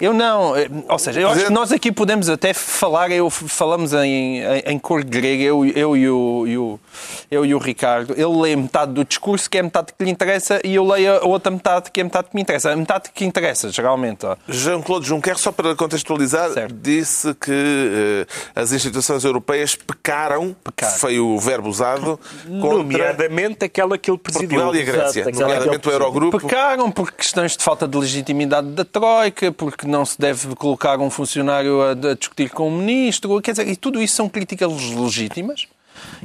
Eu 0.00 0.12
não, 0.14 0.56
eh, 0.56 0.68
ou 0.88 0.96
seja, 0.96 1.20
eu 1.20 1.28
acho 1.28 1.46
que 1.46 1.52
nós 1.52 1.72
aqui 1.72 1.90
podemos 1.90 2.28
até 2.28 2.54
falar, 2.54 3.10
eu 3.10 3.28
falamos 3.28 3.92
em, 3.92 4.38
em, 4.38 4.62
em 4.64 4.78
cor 4.78 5.02
grega, 5.02 5.42
eu, 5.42 5.64
eu, 5.66 5.96
e 5.96 6.08
o, 6.08 6.44
e 6.46 6.56
o- 6.56 6.80
eu 7.28 7.44
e 7.44 7.52
o 7.52 7.58
Ricardo, 7.58 8.12
ele 8.16 8.40
lê 8.42 8.54
metade 8.54 8.92
do 8.92 9.04
discurso, 9.04 9.50
que 9.50 9.58
é 9.58 9.62
metade 9.64 9.88
que 9.92 10.04
lhe 10.04 10.10
interessa, 10.10 10.60
e 10.62 10.76
eu 10.76 10.84
leio 10.86 11.16
a 11.16 11.26
outra 11.26 11.50
metade, 11.50 11.90
que 11.90 12.00
é 12.00 12.04
metade 12.04 12.28
que 12.28 12.36
me 12.36 12.42
interessa. 12.42 12.70
A 12.70 12.76
metade 12.76 13.10
que 13.12 13.24
interessa, 13.24 13.68
geralmente. 13.70 14.24
ó. 14.24 14.36
Jean-Claude 14.56 15.06
Juncker, 15.06 15.38
só 15.38 15.52
para 15.52 15.74
contextualizar, 15.74 16.50
Certo. 16.52 16.74
disse 16.74 17.34
que 17.34 17.50
eh, 17.52 18.26
as 18.54 18.72
instituições 18.72 19.24
europeias 19.24 19.74
pecaram, 19.74 20.54
Pecaram. 20.64 20.96
foi 20.98 21.18
o 21.20 21.38
verbo 21.38 21.68
usado, 21.68 22.18
contra 22.60 22.78
Nomeadamente 22.78 23.64
aquela 23.64 23.96
que 23.98 24.10
ele 24.10 24.18
presidiu. 24.18 24.48
Portugal 24.60 24.74
e 24.74 24.80
a 24.80 24.84
Grécia, 24.84 25.20
Exato, 25.20 25.40
nomeadamente 25.40 25.88
o 25.88 25.92
Eurogrupo. 25.92 26.40
Pecaram 26.40 26.90
por 26.90 27.12
questões 27.12 27.56
de 27.56 27.62
falta 27.62 27.86
de 27.86 27.96
legitimidade 27.96 28.68
da 28.68 28.84
Troika, 28.84 29.50
porque 29.52 29.86
não 29.86 30.04
se 30.04 30.18
deve 30.18 30.54
colocar 30.56 30.98
um 31.00 31.10
funcionário 31.10 31.82
a, 31.82 31.90
a 31.92 32.14
discutir 32.14 32.50
com 32.50 32.68
o 32.68 32.70
ministro, 32.72 33.40
quer 33.40 33.52
dizer, 33.52 33.68
e 33.68 33.76
tudo 33.76 34.02
isso 34.02 34.16
são 34.16 34.28
críticas 34.28 34.70
legítimas. 34.90 35.66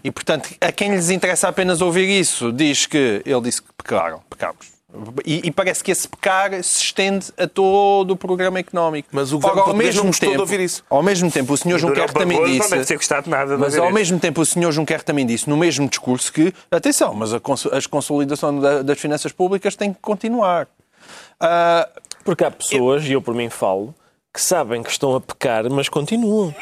E, 0.03 0.11
portanto, 0.11 0.49
a 0.59 0.71
quem 0.71 0.91
lhes 0.91 1.09
interessa 1.09 1.47
apenas 1.47 1.79
ouvir 1.81 2.07
isso, 2.09 2.51
diz 2.51 2.85
que 2.85 3.21
ele 3.25 3.41
disse 3.41 3.61
que 3.61 3.69
pecaram, 3.77 4.21
pecamos. 4.29 4.70
E, 5.25 5.47
e 5.47 5.51
parece 5.51 5.83
que 5.83 5.89
esse 5.91 6.07
pecar 6.07 6.51
se 6.63 6.83
estende 6.83 7.27
a 7.37 7.47
todo 7.47 8.11
o 8.11 8.15
programa 8.17 8.59
económico. 8.59 9.07
Mas 9.11 9.31
o 9.31 9.39
governo 9.39 9.63
português 9.63 9.95
não 9.95 10.05
gostou 10.07 10.31
de 10.33 10.39
ouvir 10.39 10.59
isso. 10.59 10.83
Ao 10.89 11.01
mesmo 11.01 11.31
tempo, 11.31 11.53
o 11.53 11.57
Sr. 11.57 11.77
Juncker 11.77 12.11
também 12.11 12.43
disse... 12.43 12.59
Não 12.59 12.69
deve 12.69 12.85
ter 12.85 12.95
gostado 12.95 13.29
nada 13.29 13.55
de 13.55 13.61
Mas 13.61 13.77
ao 13.77 13.85
isso. 13.85 13.93
mesmo 13.93 14.19
tempo 14.19 14.41
o 14.41 14.45
Sr. 14.45 14.71
Juncker 14.71 15.01
também 15.03 15.25
disse 15.25 15.49
no 15.49 15.55
mesmo 15.55 15.87
discurso 15.87 16.31
que, 16.33 16.53
atenção, 16.69 17.13
mas 17.13 17.33
a, 17.33 17.39
cons 17.39 17.65
consolidação 17.89 18.59
da- 18.59 18.81
das 18.81 18.99
finanças 18.99 19.31
públicas 19.31 19.75
tem 19.75 19.93
que 19.93 19.99
continuar. 20.01 20.67
Ah, 21.39 21.87
Porque 22.25 22.43
há 22.43 22.51
pessoas, 22.51 23.05
e 23.05 23.13
eu 23.13 23.21
por 23.21 23.33
mim 23.33 23.49
falo, 23.49 23.95
que 24.33 24.39
sabem 24.41 24.83
que 24.83 24.89
estão 24.91 25.15
a 25.15 25.21
pecar, 25.21 25.69
mas 25.69 25.87
continuam. 25.89 26.53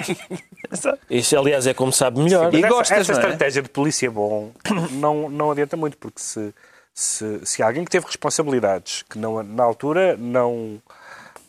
Isso, 1.09 1.37
aliás, 1.37 1.65
é 1.67 1.73
como 1.73 1.91
sabe 1.91 2.19
melhor. 2.21 2.53
E 2.53 2.57
Mas 2.61 2.63
essa, 2.65 2.69
gostas, 2.73 2.97
essa 2.99 3.13
não 3.13 3.19
é? 3.19 3.23
estratégia 3.23 3.61
de 3.63 3.69
polícia 3.69 4.09
bom 4.11 4.51
não, 4.91 5.29
não 5.29 5.51
adianta 5.51 5.75
muito, 5.75 5.97
porque 5.97 6.19
se, 6.21 6.53
se, 6.93 7.45
se 7.45 7.63
alguém 7.63 7.85
que 7.85 7.91
teve 7.91 8.05
responsabilidades 8.05 9.03
que 9.03 9.17
não, 9.17 9.41
na 9.43 9.63
altura 9.63 10.17
não, 10.17 10.81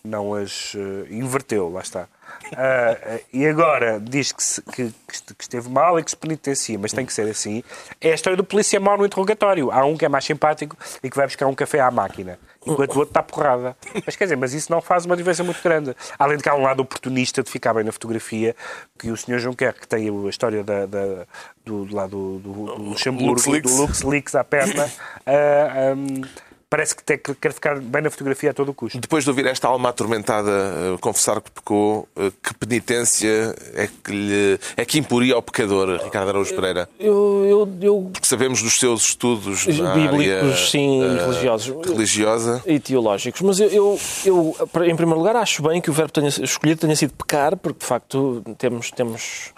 não 0.05 0.34
as 0.34 0.74
eh, 0.76 1.12
inverteu, 1.12 1.68
lá 1.70 1.80
está. 1.80 2.09
Eh, 2.57 3.20
e 3.32 3.46
agora 3.46 4.01
diz 4.01 4.32
que, 4.32 4.42
se- 4.42 4.62
que, 4.62 4.86
que 4.86 5.12
este- 5.12 5.34
que 5.34 5.42
esteve 5.44 5.68
mal 5.68 5.98
e 5.98 6.05
que 6.05 6.11
se 6.11 6.16
penitencia, 6.16 6.78
mas 6.78 6.92
tem 6.92 7.07
que 7.07 7.12
ser 7.12 7.28
assim. 7.28 7.62
É 8.01 8.11
a 8.12 8.14
história 8.14 8.36
do 8.36 8.44
polícia 8.44 8.78
mau 8.80 8.96
no 8.98 9.07
interrogatório. 9.07 9.70
Há 9.70 9.84
um 9.84 9.96
que 9.96 10.05
é 10.05 10.09
mais 10.09 10.24
simpático 10.24 10.76
e 11.03 11.09
que 11.11 11.16
vai 11.16 11.26
buscar 11.26 11.46
um 11.46 11.55
café 11.55 11.80
à 11.80 11.90
máquina, 11.90 12.38
enquanto 12.66 12.94
o 12.94 12.98
outro 12.98 13.11
está 13.11 13.22
porrada. 13.22 13.76
Mas 14.05 14.16
quer 14.16 14.24
dizer, 14.24 14.36
mas 14.36 14.53
isso 14.55 14.70
não 14.70 14.80
faz 14.80 15.05
uma 15.07 15.16
diferença 15.16 15.44
muito 15.44 15.62
grande. 15.62 15.94
Além 16.18 16.36
de 16.36 16.42
que 16.42 16.48
há 16.48 16.55
um 16.55 16.62
lado 16.62 16.80
oportunista 16.80 17.42
de 17.42 17.51
ficar 17.51 17.72
bem 17.74 17.84
na 17.84 17.92
fotografia, 17.92 18.55
que 18.98 19.11
o 19.11 19.16
Sr. 19.16 19.38
Juncker, 19.38 19.74
que 19.74 19.86
tem 19.86 20.09
a 20.09 20.28
história 20.28 20.64
da, 20.64 20.86
da- 20.86 21.26
do, 21.64 21.94
lado 21.94 22.11
do, 22.11 22.38
do, 22.38 22.53
do 22.76 22.82
Luxemburgo, 22.82 23.32
LuxLeaks. 23.34 23.76
do 23.76 23.82
LuxLeaks 23.82 24.34
à 24.34 24.42
perna, 24.42 24.90
ah, 25.26 25.94
hum, 25.96 26.22
parece 26.71 26.95
que, 26.95 27.03
tem, 27.03 27.18
que 27.18 27.35
quer 27.35 27.53
ficar 27.53 27.81
bem 27.81 28.01
na 28.01 28.11
fotografia 28.11 28.53
a 28.53 28.55
todo 28.55 28.68
o 28.68 28.75
custo. 28.75 29.01
Depois 29.01 29.25
de 29.25 29.31
ouvir 29.31 29.45
esta 29.47 29.66
alma 29.66 29.89
atormentada 29.89 30.51
eh, 30.51 30.97
confessar 31.01 31.41
que 31.41 31.51
pecou, 31.51 32.09
eh, 32.16 32.31
que 32.41 32.55
penitência 32.55 33.55
é 33.75 33.89
que, 33.89 34.12
lhe, 34.12 34.59
é 34.77 34.85
que 34.85 34.97
imporia 34.97 35.35
ao 35.35 35.43
pecador, 35.43 36.01
Ricardo 36.03 36.29
Araújo 36.29 36.55
Pereira? 36.55 36.89
Eu, 36.99 37.45
eu, 37.45 37.79
eu 37.83 38.11
Porque 38.12 38.29
sabemos 38.29 38.62
dos 38.62 38.79
seus 38.79 39.09
estudos 39.09 39.66
na 39.66 39.95
bíblicos, 39.95 40.43
área, 40.43 40.57
sim, 40.57 41.03
e 41.03 41.18
religiosos. 41.18 41.87
religiosa. 41.87 42.62
E 42.64 42.79
teológicos. 42.79 43.41
Mas 43.41 43.59
eu, 43.59 43.68
eu, 43.68 44.01
eu, 44.25 44.57
em 44.87 44.95
primeiro 44.95 45.18
lugar, 45.18 45.35
acho 45.35 45.64
bem 45.64 45.81
que 45.81 45.91
o 45.91 45.93
verbo 45.93 46.12
tenha, 46.12 46.29
escolhido 46.29 46.83
tenha 46.83 46.95
sido 46.95 47.12
pecar, 47.14 47.57
porque 47.57 47.81
de 47.81 47.87
facto 47.87 48.45
temos, 48.57 48.93
temos 48.93 49.53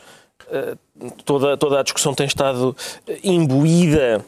toda, 1.24 1.56
toda 1.56 1.80
a 1.80 1.82
discussão 1.82 2.14
tem 2.14 2.26
estado 2.26 2.76
imbuída 3.22 4.24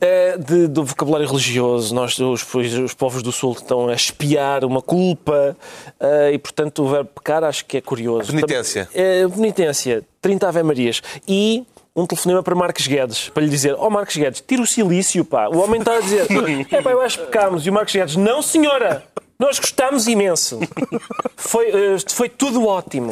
eh, 0.00 0.36
de, 0.38 0.68
do 0.68 0.84
vocabulário 0.84 1.26
religioso. 1.26 1.94
Nós, 1.94 2.18
os, 2.18 2.46
os 2.54 2.94
povos 2.94 3.22
do 3.22 3.32
Sul, 3.32 3.52
estão 3.52 3.88
a 3.88 3.94
espiar 3.94 4.64
uma 4.64 4.80
culpa 4.80 5.56
eh, 5.98 6.32
e, 6.34 6.38
portanto, 6.38 6.84
o 6.84 6.88
verbo 6.88 7.10
pecar 7.14 7.42
acho 7.44 7.64
que 7.64 7.76
é 7.76 7.80
curioso. 7.80 8.32
Penitência. 8.32 8.88
Eh, 8.94 9.26
penitência, 9.28 10.04
30 10.20 10.48
Ave 10.48 10.62
Marias. 10.62 11.02
E 11.26 11.64
um 11.96 12.06
telefonema 12.06 12.42
para 12.42 12.54
Marcos 12.54 12.86
Guedes, 12.86 13.28
para 13.28 13.42
lhe 13.42 13.48
dizer, 13.48 13.74
ó 13.74 13.88
oh, 13.88 13.90
Marcos 13.90 14.16
Guedes, 14.16 14.40
tira 14.46 14.62
o 14.62 14.66
silício, 14.66 15.24
pá. 15.24 15.48
O 15.48 15.58
homem 15.58 15.80
está 15.80 15.96
a 15.96 16.00
dizer, 16.00 16.26
é 16.70 16.80
pá, 16.80 16.90
eu 16.92 17.00
acho 17.00 17.18
que 17.18 17.26
pecámos. 17.26 17.66
E 17.66 17.70
o 17.70 17.72
Marcos 17.72 17.92
Guedes, 17.92 18.14
não 18.14 18.40
senhora, 18.40 19.04
nós 19.38 19.58
gostámos 19.58 20.06
imenso. 20.08 20.58
Foi, 21.36 21.68
eh, 21.70 21.96
foi 22.08 22.28
tudo 22.28 22.66
ótimo. 22.66 23.10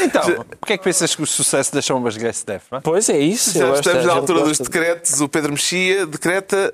Então, 0.00 0.44
porquê 0.58 0.74
é 0.74 0.78
que 0.78 0.84
pensas 0.84 1.14
que 1.14 1.22
o 1.22 1.26
sucesso 1.26 1.74
das 1.74 1.84
sombras 1.84 2.16
Grace 2.16 2.46
deve? 2.46 2.62
não 2.70 2.78
é? 2.78 2.80
Pois 2.80 3.08
é 3.08 3.18
isso. 3.18 3.58
Já 3.58 3.74
estamos 3.74 4.04
na 4.06 4.12
altura 4.12 4.42
dos 4.44 4.58
decretos. 4.58 5.20
O 5.20 5.28
Pedro 5.28 5.52
Mexia 5.52 6.06
decreta, 6.06 6.72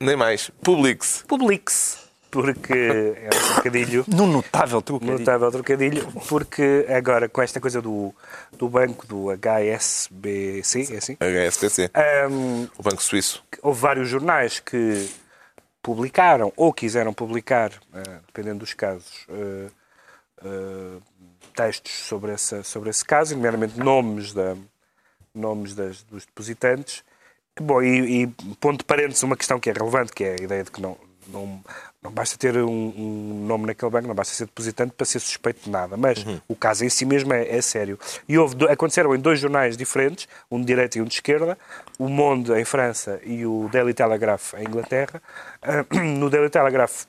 nem 0.00 0.16
mais, 0.16 0.50
Publix. 0.62 1.22
Publix. 1.28 1.98
Porque 2.30 2.72
é 2.72 3.26
um 3.28 3.52
trocadilho. 3.54 4.04
Num 4.08 4.26
notável 4.26 4.80
truque. 4.80 5.04
Notável 5.04 5.50
trocadilho, 5.52 6.08
porque 6.28 6.86
agora 6.88 7.28
com 7.28 7.42
esta 7.42 7.60
coisa 7.60 7.82
do, 7.82 8.12
do 8.56 8.70
banco, 8.70 9.06
do 9.06 9.26
HSBC, 9.30 10.94
é 10.94 10.96
assim? 10.96 11.16
HSBC, 11.20 11.90
Ahm, 11.94 12.66
o 12.78 12.82
Banco 12.82 13.02
Suíço. 13.02 13.44
houve 13.62 13.78
vários 13.80 14.08
jornais 14.08 14.60
que 14.60 15.08
publicaram 15.82 16.52
ou 16.56 16.72
quiseram 16.72 17.12
publicar, 17.12 17.72
eh, 17.92 18.20
dependendo 18.26 18.60
dos 18.60 18.72
casos, 18.72 19.26
eh, 19.28 19.68
eh, 20.44 20.98
textos 21.54 21.92
sobre, 21.92 22.32
essa, 22.32 22.62
sobre 22.62 22.90
esse 22.90 23.04
caso, 23.04 23.34
nomeadamente 23.34 23.78
nomes, 23.78 24.32
da, 24.32 24.56
nomes 25.34 25.74
das, 25.74 26.02
dos 26.04 26.24
depositantes. 26.24 27.04
Bom, 27.60 27.82
e, 27.82 28.22
e 28.22 28.26
ponto 28.60 28.78
de 28.78 28.84
parênteses, 28.84 29.22
uma 29.22 29.36
questão 29.36 29.58
que 29.58 29.68
é 29.68 29.72
relevante, 29.72 30.12
que 30.12 30.24
é 30.24 30.36
a 30.40 30.42
ideia 30.42 30.64
de 30.64 30.70
que 30.70 30.80
não, 30.80 30.96
não, 31.28 31.62
não 32.02 32.10
basta 32.10 32.36
ter 32.38 32.56
um, 32.56 32.68
um 32.68 33.46
nome 33.46 33.66
naquele 33.66 33.90
banco, 33.90 34.08
não 34.08 34.14
basta 34.14 34.34
ser 34.34 34.46
depositante 34.46 34.92
para 34.96 35.06
ser 35.06 35.20
suspeito 35.20 35.64
de 35.64 35.70
nada. 35.70 35.96
Mas 35.96 36.24
o 36.48 36.54
caso 36.54 36.84
em 36.84 36.88
si 36.88 37.04
mesmo 37.04 37.32
é, 37.32 37.48
é 37.48 37.60
sério. 37.60 37.98
E 38.28 38.38
houve, 38.38 38.56
aconteceram 38.68 39.14
em 39.14 39.18
dois 39.18 39.40
jornais 39.40 39.76
diferentes, 39.76 40.28
um 40.50 40.60
de 40.60 40.66
direita 40.66 40.98
e 40.98 41.02
um 41.02 41.04
de 41.04 41.14
esquerda, 41.14 41.58
o 41.98 42.08
Monde 42.08 42.52
em 42.52 42.64
França 42.64 43.20
e 43.24 43.44
o 43.46 43.68
Daily 43.72 43.94
Telegraph 43.94 44.54
em 44.54 44.64
Inglaterra. 44.64 45.22
Ah, 45.60 45.84
No 46.02 46.28
Daily 46.30 46.50
Telegraph 46.50 47.06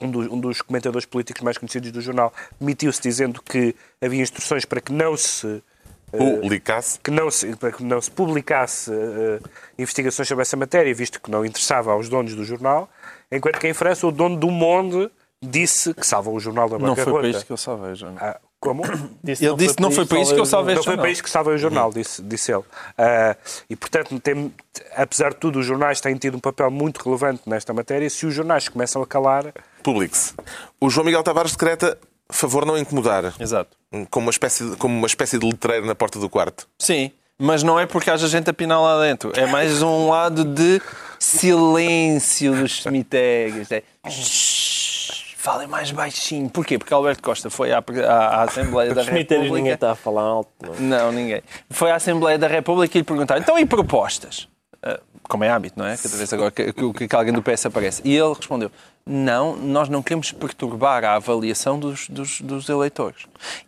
um 0.00 0.10
dos, 0.10 0.26
um 0.28 0.40
dos 0.40 0.62
comentadores 0.62 1.04
políticos 1.04 1.42
mais 1.42 1.58
conhecidos 1.58 1.92
do 1.92 2.00
jornal 2.00 2.32
demitiu-se 2.58 3.02
dizendo 3.02 3.42
que 3.42 3.74
havia 4.00 4.22
instruções 4.22 4.64
para 4.64 4.80
que 4.80 4.92
não 4.92 5.16
se 5.16 5.62
Publicasse. 6.10 6.98
que 7.00 7.10
não 7.10 7.30
se, 7.30 7.54
para 7.56 7.72
que 7.72 7.82
não 7.82 8.00
se 8.00 8.10
publicasse 8.10 8.92
eh, 8.92 9.40
investigações 9.78 10.26
sobre 10.26 10.42
essa 10.42 10.56
matéria, 10.56 10.94
visto 10.94 11.20
que 11.20 11.30
não 11.30 11.44
interessava 11.44 11.92
aos 11.92 12.08
donos 12.08 12.34
do 12.34 12.44
jornal, 12.44 12.88
enquanto 13.30 13.58
que 13.58 13.68
em 13.68 13.74
França 13.74 14.06
o 14.06 14.12
dono 14.12 14.36
do 14.36 14.50
Monde 14.50 15.10
disse 15.42 15.94
que 15.94 16.06
salva 16.06 16.30
o 16.30 16.38
jornal 16.38 16.68
da 16.68 16.78
Não 16.78 16.88
bancarrota. 16.88 17.10
foi 17.10 17.20
para 17.20 17.28
isto 17.30 17.46
que 17.46 17.52
eu 17.52 17.56
salvei, 17.56 17.94
João. 17.94 18.14
Ah, 18.18 18.38
como? 18.60 18.82
Ele 18.84 19.54
disse 19.56 19.80
não 19.80 19.90
foi 19.90 20.04
para 20.04 20.20
isso 20.20 20.34
que 20.34 20.40
eu 20.40 20.44
salvei 20.44 20.74
Não 20.74 20.82
foi 20.82 20.96
para 20.98 21.10
isto 21.10 21.24
que 21.24 21.30
salva 21.30 21.50
o 21.50 21.56
jornal, 21.56 21.90
disse, 21.90 22.22
disse 22.22 22.52
ele. 22.52 22.64
Ah, 22.98 23.34
e, 23.68 23.74
portanto, 23.74 24.20
tem, 24.20 24.52
apesar 24.94 25.30
de 25.30 25.36
tudo, 25.36 25.58
os 25.58 25.66
jornais 25.66 26.00
têm 26.00 26.14
tido 26.16 26.36
um 26.36 26.40
papel 26.40 26.70
muito 26.70 27.02
relevante 27.02 27.42
nesta 27.46 27.72
matéria. 27.72 28.08
Se 28.10 28.26
os 28.26 28.34
jornais 28.34 28.68
começam 28.68 29.00
a 29.02 29.06
calar, 29.06 29.52
Publix. 29.82 30.34
O 30.78 30.90
João 30.90 31.06
Miguel 31.06 31.22
Tavares 31.22 31.52
decreta 31.52 31.96
favor 32.32 32.64
não 32.66 32.76
incomodar. 32.78 33.32
Exato. 33.38 33.76
Como 34.10 34.26
uma 34.26 34.30
espécie 34.30 34.68
de, 34.70 34.76
como 34.76 34.96
uma 34.96 35.06
espécie 35.06 35.38
de 35.38 35.46
letreiro 35.46 35.86
na 35.86 35.94
porta 35.94 36.18
do 36.18 36.28
quarto. 36.28 36.68
Sim, 36.78 37.10
mas 37.38 37.62
não 37.62 37.78
é 37.80 37.86
porque 37.86 38.10
haja 38.10 38.28
gente 38.28 38.48
a 38.50 38.52
pinar 38.52 38.80
lá 38.80 39.00
dentro. 39.02 39.32
É 39.34 39.46
mais 39.46 39.82
um 39.82 40.08
lado 40.08 40.44
de 40.44 40.80
silêncio 41.18 42.54
dos 42.54 42.82
cemitérios. 42.82 43.70
É... 43.72 43.82
"Shhh, 44.08 44.90
Falem 45.36 45.66
mais 45.66 45.90
baixinho. 45.90 46.50
Porquê? 46.50 46.76
Porque 46.78 46.92
Alberto 46.92 47.22
Costa 47.22 47.48
foi 47.48 47.72
à, 47.72 47.78
à, 48.06 48.12
à 48.12 48.42
Assembleia 48.42 48.92
da 48.94 49.00
Os 49.00 49.06
cemitérios 49.06 49.46
ninguém 49.46 49.70
República. 49.70 49.74
está 49.74 49.92
a 49.92 49.94
falar 49.94 50.20
alto. 50.22 50.50
não. 50.60 50.74
Não, 50.78 51.12
ninguém. 51.12 51.42
Foi 51.70 51.90
à 51.90 51.94
Assembleia 51.94 52.36
da 52.36 52.46
República 52.46 52.98
e 52.98 53.00
lhe 53.00 53.04
perguntaram, 53.06 53.40
então 53.40 53.58
e 53.58 53.64
propostas? 53.64 54.46
Ah, 54.82 54.98
Como 55.28 55.44
é 55.44 55.50
hábito, 55.50 55.78
não 55.78 55.86
é? 55.86 55.96
Cada 55.96 56.16
vez 56.16 56.32
agora 56.32 56.50
que, 56.50 56.72
que- 56.72 57.08
que 57.08 57.16
alguém 57.16 57.32
do 57.32 57.42
PS 57.42 57.66
aparece. 57.66 58.02
E 58.04 58.16
ele 58.16 58.32
respondeu, 58.34 58.70
não, 59.06 59.54
nós 59.56 59.88
não 59.88 60.02
queremos 60.02 60.32
perturbar 60.32 61.04
a 61.04 61.14
avaliação 61.16 61.78
dos, 61.78 62.08
dos, 62.08 62.40
dos 62.40 62.68
eleitores. 62.68 63.26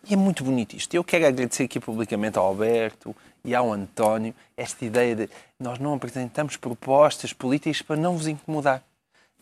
E 0.09 0.15
é 0.15 0.17
muito 0.17 0.43
bonito 0.45 0.75
isto. 0.75 0.95
Eu 0.95 1.05
quero 1.05 1.27
agradecer 1.27 1.65
aqui 1.65 1.79
publicamente 1.79 2.39
ao 2.39 2.47
Alberto 2.47 3.15
e 3.45 3.55
ao 3.55 3.73
António 3.73 4.35
esta 4.57 4.85
ideia 4.85 5.15
de 5.15 5.29
nós 5.59 5.79
não 5.79 5.95
apresentamos 5.95 6.57
propostas 6.57 7.33
políticas 7.33 7.83
para 7.83 7.97
não 7.97 8.17
vos 8.17 8.27
incomodar. 8.27 8.83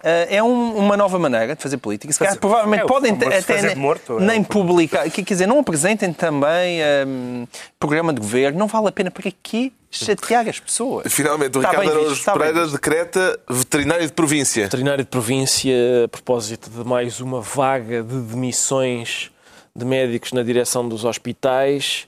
Ah, 0.02 0.26
é 0.28 0.42
um- 0.42 0.76
uma 0.76 0.96
nova 0.96 1.18
maneira 1.18 1.54
de 1.54 1.62
fazer 1.62 1.76
política. 1.76 2.12
Se 2.12 2.18
calhar, 2.18 2.32
Fazer- 2.32 2.40
provavelmente 2.40 2.82
é 2.82 2.86
podem 2.86 3.12
até 3.12 3.62
nem- 3.62 3.76
morto, 3.76 4.18
é 4.18 4.20
nem 4.22 4.40
o- 4.40 4.44
publicar. 4.44 5.08
Quer 5.10 5.22
dizer, 5.22 5.46
não 5.46 5.58
apresentem 5.58 6.12
também 6.12 6.80
hum, 7.06 7.46
programa 7.78 8.12
de 8.12 8.20
governo. 8.20 8.58
Não 8.58 8.66
vale 8.66 8.88
a 8.88 8.92
pena. 8.92 9.10
Para 9.10 9.30
quê 9.42 9.72
chatear 9.90 10.48
as 10.48 10.58
pessoas? 10.60 11.12
Finalmente, 11.12 11.58
o 11.58 11.60
Está 11.60 11.70
Ricardo 11.70 11.90
Araújo 11.90 12.24
bem 12.24 12.34
Pereira 12.38 12.66
decreta 12.68 13.40
veterinário 13.48 14.06
de 14.06 14.12
província. 14.12 14.62
Veterinário 14.64 15.04
de 15.04 15.10
província, 15.10 15.74
a 16.04 16.08
propósito 16.08 16.70
de 16.70 16.84
mais 16.88 17.20
uma 17.20 17.40
vaga 17.40 18.02
de 18.02 18.20
demissões 18.20 19.30
de 19.74 19.84
médicos 19.84 20.32
na 20.32 20.42
direção 20.42 20.88
dos 20.88 21.04
hospitais, 21.04 22.06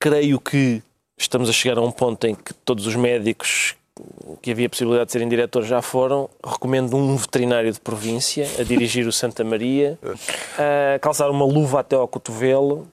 creio 0.00 0.38
que 0.40 0.82
estamos 1.16 1.48
a 1.48 1.52
chegar 1.52 1.78
a 1.78 1.80
um 1.82 1.90
ponto 1.90 2.26
em 2.26 2.34
que 2.34 2.52
todos 2.54 2.86
os 2.86 2.94
médicos 2.94 3.74
que 4.40 4.50
havia 4.50 4.68
possibilidade 4.68 5.06
de 5.06 5.12
serem 5.12 5.28
diretores 5.28 5.68
já 5.68 5.82
foram. 5.82 6.28
Recomendo 6.44 6.96
um 6.96 7.16
veterinário 7.16 7.72
de 7.72 7.80
província 7.80 8.48
a 8.58 8.62
dirigir 8.62 9.06
o 9.06 9.12
Santa 9.12 9.44
Maria, 9.44 9.98
a 10.94 10.98
calçar 10.98 11.30
uma 11.30 11.44
luva 11.44 11.80
até 11.80 11.96
ao 11.96 12.08
cotovelo 12.08 12.86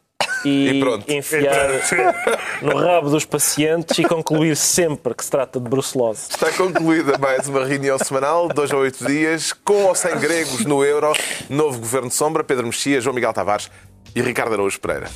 e, 0.46 0.82
E 1.08 1.18
enfiar 1.18 1.70
no 2.62 2.78
rabo 2.78 3.10
dos 3.10 3.26
pacientes 3.26 3.98
e 3.98 4.04
concluir 4.04 4.56
sempre 4.56 5.14
que 5.14 5.26
se 5.26 5.32
trata 5.32 5.60
de 5.60 5.68
brucelose. 5.68 6.28
Está 6.30 6.52
concluída 6.52 7.18
mais 7.18 7.48
uma 7.48 7.66
reunião 7.66 7.98
semanal, 7.98 8.48
dois 8.48 8.72
a 8.72 8.78
oito 8.78 9.06
dias, 9.06 9.52
com 9.52 9.86
ou 9.86 9.96
sem 9.96 10.16
gregos 10.20 10.66
no 10.66 10.84
euro, 10.84 11.14
novo 11.50 11.80
governo 11.80 12.10
de 12.10 12.16
sombra, 12.16 12.44
Pedro 12.44 12.66
Mexia, 12.68 13.02
João 13.02 13.16
Miguel 13.16 13.34
Tavares 13.34 13.70
e 14.16 14.22
Ricardo 14.22 14.54
Araújo 14.54 14.80
Pereira. 14.80 15.10